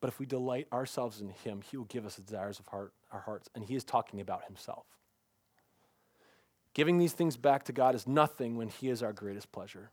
But 0.00 0.08
if 0.08 0.18
we 0.18 0.24
delight 0.24 0.66
ourselves 0.72 1.20
in 1.20 1.28
Him, 1.28 1.60
He 1.62 1.76
will 1.76 1.84
give 1.84 2.06
us 2.06 2.14
the 2.16 2.22
desires 2.22 2.58
of 2.58 2.66
heart, 2.68 2.94
our 3.12 3.20
hearts. 3.20 3.50
And 3.54 3.64
He 3.64 3.74
is 3.74 3.84
talking 3.84 4.20
about 4.20 4.44
Himself. 4.46 4.86
Giving 6.72 6.98
these 6.98 7.12
things 7.12 7.36
back 7.36 7.64
to 7.64 7.72
God 7.72 7.94
is 7.94 8.06
nothing 8.06 8.56
when 8.56 8.68
He 8.68 8.88
is 8.88 9.02
our 9.02 9.12
greatest 9.12 9.52
pleasure, 9.52 9.90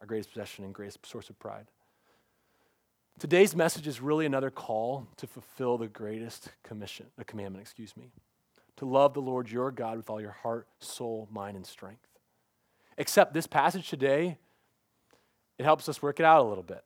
our 0.00 0.06
greatest 0.06 0.32
possession, 0.32 0.64
and 0.64 0.74
greatest 0.74 1.06
source 1.06 1.30
of 1.30 1.38
pride. 1.38 1.66
Today's 3.18 3.54
message 3.54 3.86
is 3.86 4.00
really 4.00 4.26
another 4.26 4.50
call 4.50 5.06
to 5.18 5.26
fulfill 5.26 5.78
the 5.78 5.86
greatest 5.86 6.48
commission, 6.64 7.06
the 7.16 7.24
commandment, 7.24 7.62
excuse 7.62 7.96
me, 7.96 8.10
to 8.76 8.86
love 8.86 9.14
the 9.14 9.20
Lord 9.20 9.48
your 9.50 9.70
God 9.70 9.96
with 9.96 10.10
all 10.10 10.20
your 10.20 10.32
heart, 10.32 10.66
soul, 10.80 11.28
mind, 11.30 11.56
and 11.56 11.64
strength. 11.64 12.08
Except 12.98 13.32
this 13.32 13.46
passage 13.46 13.88
today, 13.88 14.38
it 15.58 15.64
helps 15.64 15.88
us 15.88 16.02
work 16.02 16.18
it 16.18 16.26
out 16.26 16.40
a 16.40 16.48
little 16.48 16.64
bit. 16.64 16.84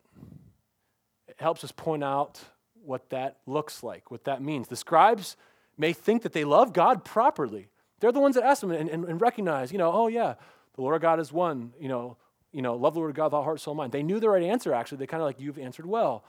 It 1.29 1.37
helps 1.39 1.65
us 1.65 1.73
point 1.73 2.05
out 2.05 2.41
what 2.85 3.09
that 3.09 3.39
looks 3.47 3.83
like, 3.83 4.11
what 4.11 4.25
that 4.25 4.43
means. 4.43 4.69
The 4.69 4.77
scribes 4.77 5.37
may 5.79 5.95
think 5.95 6.23
that 6.23 6.35
they 6.35 6.45
love 6.45 6.75
God 6.75 7.05
properly. 7.05 7.69
They're 8.01 8.13
the 8.13 8.21
ones 8.21 8.35
that 8.35 8.45
ask 8.45 8.61
them 8.61 8.71
and, 8.71 8.91
and, 8.91 9.05
and 9.07 9.21
recognize, 9.21 9.73
you 9.73 9.79
know, 9.79 9.91
oh 9.91 10.09
yeah, 10.09 10.35
the 10.75 10.83
Lord 10.83 11.01
God 11.01 11.21
is 11.21 11.33
one, 11.33 11.73
you 11.81 11.89
know, 11.89 12.19
you 12.53 12.63
know, 12.63 12.75
love 12.77 12.95
the 12.95 13.01
Lord 13.01 13.15
God 13.15 13.27
with 13.27 13.35
all 13.35 13.45
heart, 13.45 13.61
soul, 13.61 13.75
mind. 13.75 13.93
They 13.93 14.03
knew 14.03 14.21
the 14.21 14.29
right 14.29 14.43
answer, 14.43 14.73
actually. 14.73 14.99
They 14.99 15.07
kind 15.07 15.23
of 15.23 15.27
like, 15.27 15.41
you've 15.41 15.59
answered 15.59 15.87
well. 15.87 16.25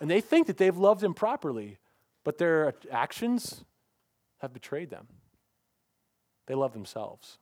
And 0.00 0.10
they 0.10 0.20
think 0.20 0.46
that 0.46 0.56
they've 0.56 0.76
loved 0.76 1.02
him 1.02 1.14
properly, 1.14 1.78
but 2.24 2.38
their 2.38 2.74
actions 2.90 3.64
have 4.38 4.52
betrayed 4.52 4.90
them. 4.90 5.06
They 6.46 6.54
love 6.54 6.72
themselves. 6.72 7.38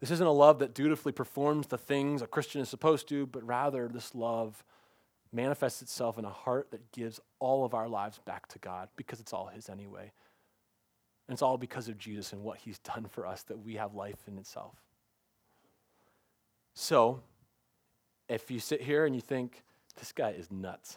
This 0.00 0.10
isn't 0.10 0.26
a 0.26 0.32
love 0.32 0.58
that 0.58 0.74
dutifully 0.74 1.12
performs 1.12 1.68
the 1.68 1.78
things 1.78 2.22
a 2.22 2.26
Christian 2.26 2.60
is 2.60 2.68
supposed 2.68 3.08
to, 3.08 3.26
but 3.26 3.46
rather 3.46 3.88
this 3.88 4.14
love 4.14 4.64
manifests 5.32 5.80
itself 5.80 6.18
in 6.18 6.24
a 6.24 6.30
heart 6.30 6.70
that 6.72 6.92
gives 6.92 7.20
all 7.38 7.64
of 7.64 7.72
our 7.72 7.88
lives 7.88 8.18
back 8.18 8.48
to 8.48 8.58
God 8.58 8.88
because 8.96 9.20
it's 9.20 9.32
all 9.32 9.46
His 9.46 9.68
anyway. 9.68 10.12
And 11.28 11.34
it's 11.34 11.42
all 11.42 11.56
because 11.56 11.88
of 11.88 11.98
Jesus 11.98 12.32
and 12.32 12.42
what 12.42 12.58
He's 12.58 12.78
done 12.80 13.06
for 13.08 13.26
us 13.26 13.44
that 13.44 13.60
we 13.60 13.76
have 13.76 13.94
life 13.94 14.18
in 14.26 14.38
itself. 14.38 14.74
So, 16.74 17.22
if 18.28 18.50
you 18.50 18.60
sit 18.60 18.80
here 18.80 19.04
and 19.04 19.14
you 19.14 19.20
think, 19.20 19.62
this 19.98 20.12
guy 20.12 20.30
is 20.30 20.50
nuts. 20.50 20.96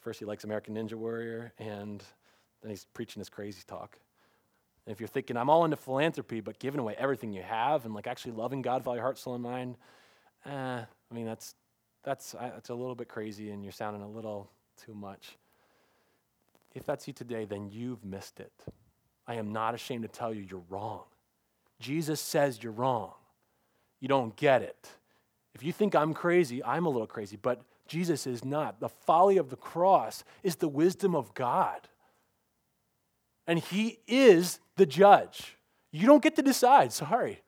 First, 0.00 0.18
he 0.18 0.24
likes 0.24 0.44
American 0.44 0.74
Ninja 0.74 0.94
Warrior, 0.94 1.52
and 1.58 2.02
then 2.62 2.70
he's 2.70 2.86
preaching 2.92 3.20
this 3.20 3.28
crazy 3.28 3.62
talk. 3.66 3.98
And 4.86 4.92
if 4.92 5.00
you're 5.00 5.08
thinking, 5.08 5.36
I'm 5.36 5.50
all 5.50 5.64
into 5.64 5.76
philanthropy, 5.76 6.40
but 6.40 6.58
giving 6.58 6.80
away 6.80 6.96
everything 6.98 7.32
you 7.32 7.42
have 7.42 7.84
and 7.84 7.94
like 7.94 8.06
actually 8.06 8.32
loving 8.32 8.62
God 8.62 8.80
with 8.80 8.88
all 8.88 8.94
your 8.94 9.04
heart, 9.04 9.18
soul, 9.18 9.34
and 9.34 9.42
mind, 9.42 9.76
eh, 10.46 10.50
I 10.50 11.14
mean, 11.14 11.26
that's, 11.26 11.54
that's, 12.02 12.34
uh, 12.34 12.50
that's 12.54 12.70
a 12.70 12.74
little 12.74 12.94
bit 12.94 13.08
crazy 13.08 13.50
and 13.50 13.62
you're 13.62 13.72
sounding 13.72 14.02
a 14.02 14.08
little 14.08 14.50
too 14.84 14.94
much. 14.94 15.36
If 16.74 16.84
that's 16.84 17.06
you 17.06 17.12
today, 17.12 17.44
then 17.44 17.68
you've 17.70 18.04
missed 18.04 18.40
it. 18.40 18.52
I 19.26 19.34
am 19.34 19.52
not 19.52 19.74
ashamed 19.74 20.02
to 20.02 20.08
tell 20.08 20.32
you 20.32 20.46
you're 20.48 20.62
wrong. 20.68 21.04
Jesus 21.78 22.20
says 22.20 22.62
you're 22.62 22.72
wrong. 22.72 23.12
You 24.00 24.08
don't 24.08 24.34
get 24.36 24.62
it. 24.62 24.88
If 25.54 25.62
you 25.62 25.72
think 25.72 25.94
I'm 25.94 26.14
crazy, 26.14 26.64
I'm 26.64 26.86
a 26.86 26.90
little 26.90 27.06
crazy, 27.06 27.36
but 27.36 27.62
Jesus 27.86 28.26
is 28.26 28.44
not. 28.44 28.80
The 28.80 28.88
folly 28.88 29.36
of 29.36 29.50
the 29.50 29.56
cross 29.56 30.24
is 30.42 30.56
the 30.56 30.68
wisdom 30.68 31.14
of 31.14 31.34
God. 31.34 31.88
And 33.46 33.58
He 33.58 33.98
is 34.06 34.60
the 34.76 34.86
judge. 34.86 35.56
You 35.92 36.06
don't 36.06 36.22
get 36.22 36.36
to 36.36 36.42
decide, 36.42 36.92
sorry. 36.92 37.42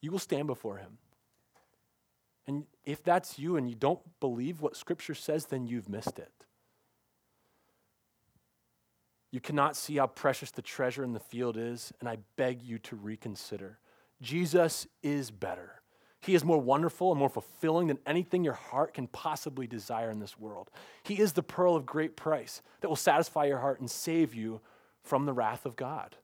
You 0.00 0.10
will 0.10 0.18
stand 0.18 0.46
before 0.46 0.76
Him. 0.76 0.98
And 2.46 2.66
if 2.84 3.02
that's 3.02 3.38
you 3.38 3.56
and 3.56 3.68
you 3.68 3.74
don't 3.74 4.00
believe 4.20 4.60
what 4.60 4.76
Scripture 4.76 5.14
says, 5.14 5.46
then 5.46 5.66
you've 5.66 5.88
missed 5.88 6.18
it. 6.18 6.30
You 9.30 9.40
cannot 9.40 9.74
see 9.74 9.96
how 9.96 10.06
precious 10.06 10.50
the 10.50 10.62
treasure 10.62 11.02
in 11.02 11.12
the 11.12 11.18
field 11.18 11.56
is, 11.56 11.92
and 11.98 12.08
I 12.08 12.18
beg 12.36 12.62
you 12.62 12.78
to 12.80 12.94
reconsider. 12.94 13.78
Jesus 14.22 14.86
is 15.02 15.30
better. 15.30 15.82
He 16.20 16.34
is 16.34 16.42
more 16.42 16.58
wonderful 16.58 17.10
and 17.10 17.18
more 17.18 17.28
fulfilling 17.28 17.88
than 17.88 17.98
anything 18.06 18.44
your 18.44 18.54
heart 18.54 18.94
can 18.94 19.08
possibly 19.08 19.66
desire 19.66 20.10
in 20.10 20.20
this 20.20 20.38
world. 20.38 20.70
He 21.02 21.20
is 21.20 21.34
the 21.34 21.42
pearl 21.42 21.76
of 21.76 21.84
great 21.84 22.16
price 22.16 22.62
that 22.80 22.88
will 22.88 22.96
satisfy 22.96 23.44
your 23.44 23.58
heart 23.58 23.80
and 23.80 23.90
save 23.90 24.34
you 24.34 24.62
from 25.02 25.26
the 25.26 25.34
wrath 25.34 25.66
of 25.66 25.76
God. 25.76 26.16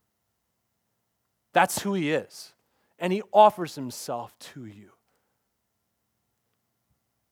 That's 1.53 1.83
who 1.83 1.93
He 1.93 2.13
is. 2.13 2.55
And 2.99 3.13
He 3.13 3.23
offers 3.33 3.75
Himself 3.75 4.39
to 4.39 4.65
you. 4.65 4.93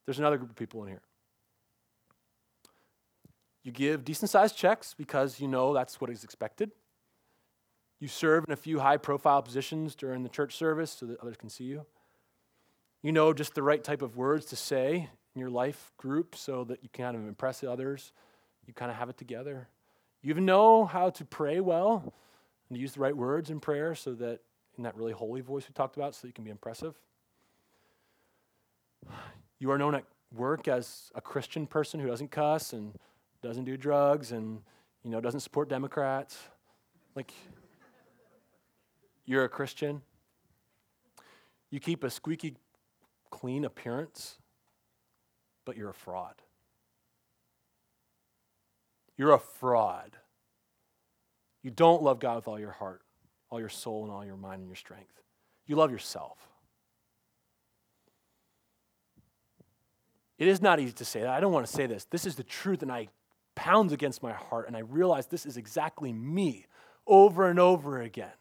There's 0.04 0.18
another 0.18 0.36
group 0.36 0.50
of 0.50 0.56
people 0.56 0.82
in 0.82 0.88
here. 0.88 1.02
You 3.62 3.72
give 3.72 4.04
decent 4.04 4.30
sized 4.30 4.56
checks 4.56 4.94
because 4.94 5.40
you 5.40 5.48
know 5.48 5.74
that's 5.74 6.00
what 6.00 6.10
is 6.10 6.24
expected. 6.24 6.70
You 8.00 8.08
serve 8.08 8.44
in 8.46 8.52
a 8.52 8.56
few 8.56 8.78
high 8.78 8.96
profile 8.96 9.42
positions 9.42 9.94
during 9.94 10.22
the 10.22 10.28
church 10.28 10.56
service 10.56 10.90
so 10.90 11.06
that 11.06 11.20
others 11.20 11.36
can 11.36 11.48
see 11.48 11.64
you. 11.64 11.84
You 13.02 13.12
know 13.12 13.32
just 13.32 13.54
the 13.54 13.62
right 13.62 13.82
type 13.82 14.02
of 14.02 14.16
words 14.16 14.46
to 14.46 14.56
say 14.56 15.08
in 15.34 15.40
your 15.40 15.50
life 15.50 15.92
group 15.96 16.34
so 16.34 16.64
that 16.64 16.82
you 16.82 16.88
can 16.92 17.04
kind 17.04 17.16
of 17.16 17.26
impress 17.26 17.62
others. 17.62 18.12
You 18.66 18.74
kind 18.74 18.90
of 18.90 18.96
have 18.96 19.08
it 19.08 19.16
together. 19.16 19.68
You 20.22 20.30
even 20.30 20.44
know 20.44 20.84
how 20.84 21.10
to 21.10 21.24
pray 21.24 21.60
well 21.60 22.12
and 22.68 22.78
use 22.78 22.92
the 22.92 23.00
right 23.00 23.16
words 23.16 23.50
in 23.50 23.60
prayer 23.60 23.94
so 23.94 24.14
that 24.14 24.40
in 24.76 24.84
that 24.84 24.96
really 24.96 25.12
holy 25.12 25.40
voice 25.40 25.64
we 25.68 25.72
talked 25.74 25.96
about 25.96 26.14
so 26.14 26.26
you 26.26 26.32
can 26.32 26.44
be 26.44 26.50
impressive. 26.50 26.94
You 29.58 29.70
are 29.70 29.78
known 29.78 29.94
at 29.94 30.04
work 30.34 30.68
as 30.68 31.10
a 31.14 31.20
Christian 31.20 31.66
person 31.66 31.98
who 32.00 32.06
doesn't 32.06 32.30
cuss 32.30 32.72
and 32.72 32.94
doesn't 33.42 33.64
do 33.64 33.76
drugs 33.76 34.32
and 34.32 34.60
you 35.02 35.10
know 35.10 35.20
doesn't 35.20 35.40
support 35.40 35.68
Democrats. 35.68 36.38
Like 37.14 37.32
you're 39.28 39.44
a 39.44 39.48
Christian. 39.48 40.00
You 41.70 41.80
keep 41.80 42.02
a 42.02 42.08
squeaky 42.08 42.56
clean 43.30 43.66
appearance, 43.66 44.38
but 45.66 45.76
you're 45.76 45.90
a 45.90 45.94
fraud. 45.94 46.34
You're 49.18 49.32
a 49.32 49.38
fraud. 49.38 50.16
You 51.62 51.70
don't 51.70 52.02
love 52.02 52.20
God 52.20 52.36
with 52.36 52.48
all 52.48 52.58
your 52.58 52.70
heart, 52.70 53.02
all 53.50 53.60
your 53.60 53.68
soul, 53.68 54.04
and 54.04 54.10
all 54.10 54.24
your 54.24 54.36
mind 54.36 54.60
and 54.60 54.66
your 54.66 54.76
strength. 54.76 55.20
You 55.66 55.76
love 55.76 55.90
yourself. 55.90 56.38
It 60.38 60.48
is 60.48 60.62
not 60.62 60.80
easy 60.80 60.92
to 60.92 61.04
say 61.04 61.20
that. 61.20 61.28
I 61.28 61.40
don't 61.40 61.52
want 61.52 61.66
to 61.66 61.72
say 61.72 61.86
this. 61.86 62.06
This 62.06 62.24
is 62.24 62.36
the 62.36 62.44
truth, 62.44 62.80
and 62.80 62.90
I 62.90 63.08
pounds 63.56 63.92
against 63.92 64.22
my 64.22 64.32
heart, 64.32 64.68
and 64.68 64.76
I 64.76 64.80
realize 64.80 65.26
this 65.26 65.44
is 65.44 65.58
exactly 65.58 66.14
me 66.14 66.64
over 67.06 67.50
and 67.50 67.58
over 67.58 68.00
again. 68.00 68.32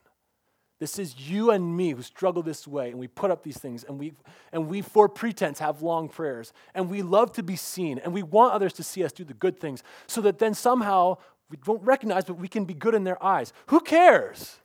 This 0.80 0.99
is 0.99 1.30
you 1.30 1.49
and 1.49 1.75
me 1.75 1.91
who 1.91 2.03
struggle 2.03 2.43
this 2.43 2.67
way, 2.67 2.89
and 2.89 2.99
we 2.99 3.07
put 3.07 3.32
up 3.32 3.43
these 3.43 3.57
things, 3.57 3.84
and 3.84 3.97
we, 3.97 4.13
and 4.51 4.67
we, 4.67 4.82
for 4.82 5.09
pretense, 5.09 5.57
have 5.59 5.82
long 5.82 6.07
prayers, 6.07 6.53
and 6.75 6.89
we 6.89 7.01
love 7.01 7.34
to 7.34 7.43
be 7.43 7.55
seen, 7.55 7.99
and 7.99 8.13
we 8.13 8.21
want 8.21 8.53
others 8.53 8.73
to 8.73 8.84
see 8.84 9.03
us 9.03 9.11
do 9.11 9.23
the 9.23 9.34
good 9.34 9.59
things, 9.59 9.82
so 10.05 10.21
that 10.21 10.38
then 10.38 10.53
somehow 10.53 11.17
we 11.49 11.57
don't 11.65 11.82
recognize, 11.82 12.25
but 12.25 12.36
we 12.38 12.47
can 12.47 12.65
be 12.65 12.75
good 12.75 12.93
in 12.93 13.05
their 13.05 13.21
eyes. 13.23 13.53
Who 13.67 13.80
cares? 13.80 14.57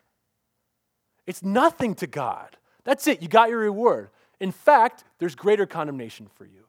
It's 1.26 1.42
nothing 1.42 1.94
to 1.96 2.06
God. 2.06 2.56
That's 2.84 3.06
it. 3.06 3.22
You 3.22 3.28
got 3.28 3.48
your 3.48 3.60
reward. 3.60 4.10
In 4.40 4.52
fact, 4.52 5.04
there's 5.18 5.34
greater 5.34 5.66
condemnation 5.66 6.28
for 6.34 6.44
you. 6.44 6.66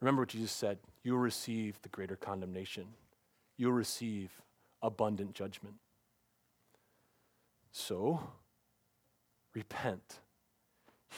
Remember 0.00 0.22
what 0.22 0.30
Jesus 0.30 0.52
said 0.52 0.78
you 1.04 1.12
will 1.12 1.20
receive 1.20 1.80
the 1.82 1.88
greater 1.88 2.16
condemnation, 2.16 2.86
you'll 3.56 3.72
receive 3.72 4.30
abundant 4.82 5.34
judgment. 5.34 5.76
So, 7.72 8.20
repent. 9.54 10.20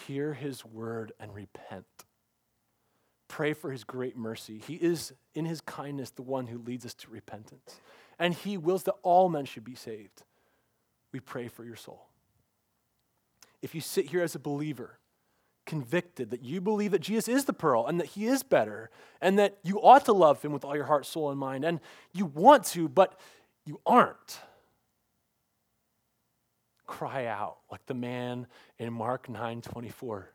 Hear 0.07 0.35
his 0.35 0.65
word 0.65 1.13
and 1.19 1.35
repent. 1.35 1.87
Pray 3.29 3.53
for 3.53 3.73
his 3.73 3.85
great 3.85 4.17
mercy. 4.17 4.63
He 4.65 4.75
is, 4.75 5.13
in 5.35 5.45
his 5.45 5.61
kindness, 5.61 6.11
the 6.11 6.23
one 6.23 6.47
who 6.47 6.59
leads 6.59 6.87
us 6.87 6.95
to 6.95 7.11
repentance. 7.11 7.81
And 8.19 8.35
he 8.35 8.57
wills 8.57 8.85
that 8.85 8.95
all 9.03 9.29
men 9.29 9.45
should 9.45 9.65
be 9.65 9.75
saved. 9.75 10.23
We 11.13 11.21
pray 11.21 11.49
for 11.49 11.65
your 11.65 11.77
soul. 11.77 12.07
If 13.63 13.75
you 13.75 13.81
sit 13.81 14.11
here 14.11 14.23
as 14.23 14.35
a 14.35 14.39
believer, 14.39 14.99
convicted 15.67 16.31
that 16.31 16.43
you 16.43 16.61
believe 16.61 16.91
that 16.91 17.01
Jesus 17.01 17.29
is 17.29 17.45
the 17.45 17.53
pearl 17.53 17.87
and 17.87 17.99
that 17.99 18.09
he 18.09 18.27
is 18.27 18.43
better 18.43 18.91
and 19.21 19.39
that 19.39 19.59
you 19.63 19.81
ought 19.81 20.05
to 20.05 20.13
love 20.13 20.43
him 20.43 20.53
with 20.53 20.65
all 20.65 20.77
your 20.77 20.85
heart, 20.85 21.07
soul, 21.07 21.31
and 21.31 21.39
mind, 21.39 21.65
and 21.65 21.81
you 22.13 22.27
want 22.27 22.65
to, 22.67 22.89
but 22.89 23.19
you 23.65 23.81
aren't. 23.87 24.41
Cry 26.87 27.27
out 27.27 27.59
like 27.71 27.87
the 27.87 27.95
man 27.95 28.47
in 28.79 28.93
Mark 28.93 29.29
9 29.29 29.63
24. 29.63 30.31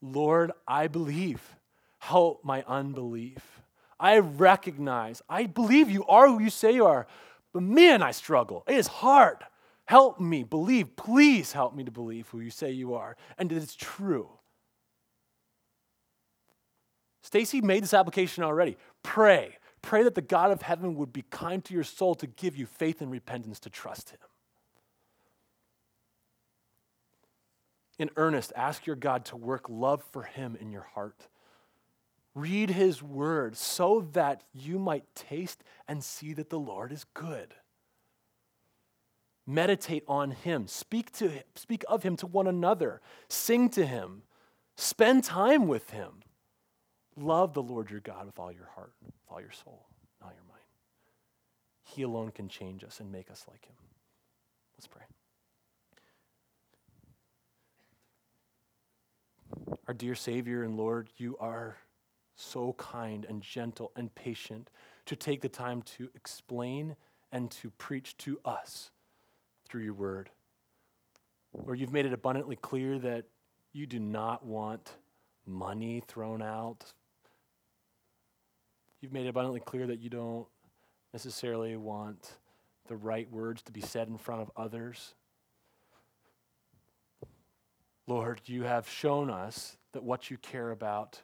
Lord, 0.00 0.52
I 0.66 0.88
believe. 0.88 1.56
Help 1.98 2.44
my 2.44 2.62
unbelief. 2.66 3.60
I 3.98 4.18
recognize, 4.18 5.22
I 5.28 5.46
believe 5.46 5.90
you 5.90 6.04
are 6.04 6.28
who 6.28 6.40
you 6.40 6.50
say 6.50 6.72
you 6.72 6.86
are, 6.86 7.06
but 7.52 7.62
man, 7.62 8.02
I 8.02 8.10
struggle. 8.10 8.62
It 8.68 8.74
is 8.74 8.86
hard. 8.86 9.38
Help 9.86 10.20
me 10.20 10.42
believe. 10.42 10.96
Please 10.96 11.52
help 11.52 11.74
me 11.74 11.84
to 11.84 11.90
believe 11.90 12.28
who 12.28 12.40
you 12.40 12.50
say 12.50 12.70
you 12.70 12.94
are 12.94 13.16
and 13.38 13.48
that 13.50 13.62
it's 13.62 13.74
true. 13.74 14.28
Stacy 17.22 17.60
made 17.60 17.82
this 17.82 17.94
application 17.94 18.44
already. 18.44 18.76
Pray. 19.02 19.56
Pray 19.86 20.02
that 20.02 20.16
the 20.16 20.20
God 20.20 20.50
of 20.50 20.62
heaven 20.62 20.96
would 20.96 21.12
be 21.12 21.22
kind 21.30 21.64
to 21.64 21.72
your 21.72 21.84
soul 21.84 22.16
to 22.16 22.26
give 22.26 22.56
you 22.56 22.66
faith 22.66 23.00
and 23.00 23.08
repentance 23.08 23.60
to 23.60 23.70
trust 23.70 24.10
him. 24.10 24.18
In 27.96 28.10
earnest, 28.16 28.52
ask 28.56 28.84
your 28.84 28.96
God 28.96 29.24
to 29.26 29.36
work 29.36 29.66
love 29.68 30.02
for 30.10 30.24
him 30.24 30.58
in 30.60 30.72
your 30.72 30.88
heart. 30.94 31.28
Read 32.34 32.70
his 32.70 33.00
word 33.00 33.56
so 33.56 34.08
that 34.14 34.42
you 34.52 34.80
might 34.80 35.04
taste 35.14 35.62
and 35.86 36.02
see 36.02 36.32
that 36.32 36.50
the 36.50 36.58
Lord 36.58 36.90
is 36.90 37.04
good. 37.14 37.54
Meditate 39.46 40.02
on 40.08 40.32
him. 40.32 40.66
Speak, 40.66 41.12
to 41.12 41.28
him, 41.28 41.44
speak 41.54 41.84
of 41.86 42.02
him 42.02 42.16
to 42.16 42.26
one 42.26 42.48
another. 42.48 43.00
Sing 43.28 43.68
to 43.68 43.86
him. 43.86 44.22
Spend 44.74 45.22
time 45.22 45.68
with 45.68 45.90
him. 45.90 46.24
Love 47.16 47.54
the 47.54 47.62
Lord 47.62 47.90
your 47.90 48.00
God 48.00 48.26
with 48.26 48.38
all 48.38 48.52
your 48.52 48.68
heart, 48.74 48.92
with 49.04 49.14
all 49.28 49.40
your 49.40 49.50
soul, 49.50 49.86
and 50.20 50.28
all 50.28 50.34
your 50.34 50.44
mind. 50.48 50.62
He 51.82 52.02
alone 52.02 52.30
can 52.30 52.48
change 52.48 52.84
us 52.84 53.00
and 53.00 53.10
make 53.10 53.30
us 53.30 53.46
like 53.48 53.64
him. 53.64 53.76
Let's 54.76 54.86
pray. 54.86 55.02
Our 59.88 59.94
dear 59.94 60.14
Savior 60.14 60.62
and 60.62 60.76
Lord, 60.76 61.08
you 61.16 61.36
are 61.38 61.76
so 62.34 62.74
kind 62.74 63.24
and 63.24 63.40
gentle 63.40 63.92
and 63.96 64.14
patient 64.14 64.70
to 65.06 65.16
take 65.16 65.40
the 65.40 65.48
time 65.48 65.80
to 65.82 66.10
explain 66.14 66.96
and 67.32 67.50
to 67.50 67.70
preach 67.70 68.16
to 68.18 68.38
us 68.44 68.90
through 69.66 69.82
your 69.82 69.94
word. 69.94 70.30
Where 71.52 71.74
you've 71.74 71.92
made 71.92 72.04
it 72.04 72.12
abundantly 72.12 72.56
clear 72.56 72.98
that 72.98 73.24
you 73.72 73.86
do 73.86 73.98
not 73.98 74.44
want 74.44 74.92
money 75.46 76.02
thrown 76.06 76.42
out, 76.42 76.92
You've 79.00 79.12
made 79.12 79.26
abundantly 79.26 79.60
clear 79.60 79.86
that 79.88 80.00
you 80.00 80.10
don't 80.10 80.46
necessarily 81.12 81.76
want 81.76 82.32
the 82.88 82.96
right 82.96 83.30
words 83.30 83.62
to 83.62 83.72
be 83.72 83.80
said 83.80 84.08
in 84.08 84.18
front 84.18 84.42
of 84.42 84.50
others. 84.56 85.14
Lord, 88.06 88.40
you 88.46 88.62
have 88.62 88.88
shown 88.88 89.30
us 89.30 89.76
that 89.92 90.04
what 90.04 90.30
you 90.30 90.38
care 90.38 90.70
about 90.70 91.20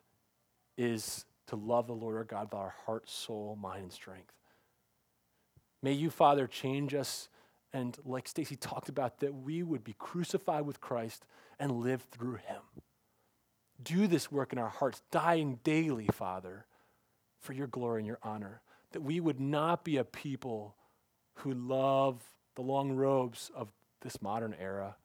is 0.77 1.25
to 1.47 1.57
love 1.57 1.87
the 1.87 1.93
Lord 1.93 2.17
our 2.17 2.25
God 2.25 2.45
with 2.45 2.55
our 2.55 2.75
heart, 2.87 3.09
soul, 3.09 3.57
mind, 3.61 3.85
and 3.85 3.93
strength. 3.93 4.33
May 5.83 5.93
you, 5.93 6.11
Father, 6.11 6.47
change 6.47 6.95
us 6.95 7.29
and, 7.73 7.97
like 8.05 8.29
Stacy 8.29 8.57
talked 8.57 8.89
about, 8.89 9.21
that 9.21 9.35
we 9.35 9.63
would 9.63 9.85
be 9.85 9.95
crucified 9.99 10.67
with 10.67 10.81
Christ 10.81 11.25
and 11.59 11.73
live 11.73 12.03
through 12.11 12.37
him. 12.37 12.63
Do 13.83 14.07
this 14.07 14.31
work 14.31 14.53
in 14.53 14.59
our 14.59 14.69
hearts, 14.69 15.03
dying 15.11 15.59
daily, 15.65 16.09
Father, 16.13 16.67
for 17.43 17.53
your 17.53 17.67
glory 17.67 18.01
and 18.01 18.07
your 18.07 18.19
honor. 18.23 18.63
That 18.93 19.03
we 19.03 19.21
would 19.21 19.41
not 19.41 19.85
be 19.85 19.97
a 19.99 20.05
people 20.05 20.77
who 21.37 21.53
love 21.53 22.23
the 22.55 22.63
long 22.63 22.93
robes 22.93 23.51
of 23.55 23.69
this 24.03 24.23
modern 24.23 24.55
era 24.59 24.97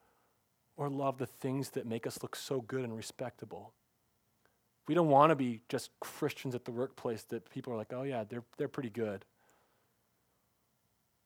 or 0.76 0.88
love 0.88 1.18
the 1.18 1.26
things 1.26 1.70
that 1.70 1.86
make 1.86 2.06
us 2.06 2.22
look 2.22 2.36
so 2.36 2.60
good 2.60 2.84
and 2.84 2.96
respectable. 2.96 3.72
We 4.86 4.94
don't 4.94 5.08
want 5.08 5.30
to 5.30 5.36
be 5.36 5.60
just 5.68 5.90
Christians 6.00 6.54
at 6.54 6.64
the 6.64 6.70
workplace 6.70 7.22
that 7.24 7.50
people 7.50 7.72
are 7.72 7.76
like, 7.76 7.92
oh, 7.92 8.04
yeah, 8.04 8.24
they're, 8.28 8.44
they're 8.56 8.68
pretty 8.68 8.90
good. 8.90 9.24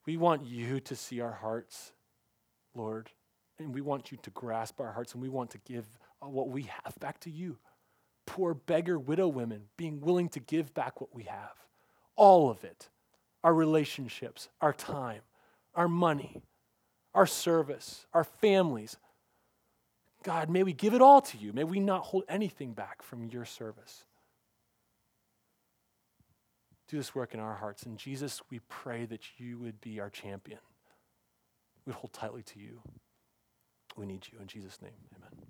We 0.04 0.16
want 0.16 0.44
you 0.44 0.80
to 0.80 0.96
see 0.96 1.20
our 1.20 1.32
hearts, 1.32 1.92
Lord, 2.74 3.10
and 3.58 3.72
we 3.72 3.80
want 3.80 4.10
you 4.10 4.18
to 4.22 4.30
grasp 4.30 4.80
our 4.80 4.92
hearts, 4.92 5.12
and 5.12 5.22
we 5.22 5.28
want 5.28 5.50
to 5.50 5.58
give 5.58 5.86
uh, 6.20 6.28
what 6.28 6.48
we 6.48 6.62
have 6.62 6.98
back 6.98 7.20
to 7.20 7.30
you. 7.30 7.58
Poor 8.26 8.54
beggar 8.54 8.98
widow 8.98 9.28
women 9.28 9.64
being 9.76 10.00
willing 10.00 10.28
to 10.30 10.40
give 10.40 10.74
back 10.74 11.00
what 11.00 11.14
we 11.14 11.24
have. 11.24 11.54
All 12.16 12.50
of 12.50 12.64
it 12.64 12.88
our 13.44 13.54
relationships, 13.54 14.48
our 14.60 14.72
time, 14.72 15.22
our 15.74 15.88
money, 15.88 16.42
our 17.14 17.26
service, 17.26 18.06
our 18.14 18.24
families. 18.24 18.96
God, 20.22 20.48
may 20.48 20.62
we 20.62 20.72
give 20.72 20.94
it 20.94 21.02
all 21.02 21.20
to 21.22 21.38
you. 21.38 21.52
May 21.52 21.64
we 21.64 21.80
not 21.80 22.04
hold 22.04 22.24
anything 22.28 22.72
back 22.72 23.02
from 23.02 23.24
your 23.24 23.44
service. 23.44 24.04
Do 26.88 26.96
this 26.96 27.14
work 27.14 27.34
in 27.34 27.40
our 27.40 27.54
hearts. 27.54 27.82
And 27.84 27.98
Jesus, 27.98 28.42
we 28.50 28.60
pray 28.68 29.06
that 29.06 29.22
you 29.38 29.58
would 29.58 29.80
be 29.80 29.98
our 29.98 30.10
champion. 30.10 30.60
We'd 31.84 31.94
hold 31.94 32.12
tightly 32.12 32.42
to 32.42 32.60
you. 32.60 32.80
We 33.96 34.06
need 34.06 34.26
you. 34.30 34.38
In 34.40 34.46
Jesus' 34.46 34.80
name, 34.80 34.92
amen. 35.16 35.46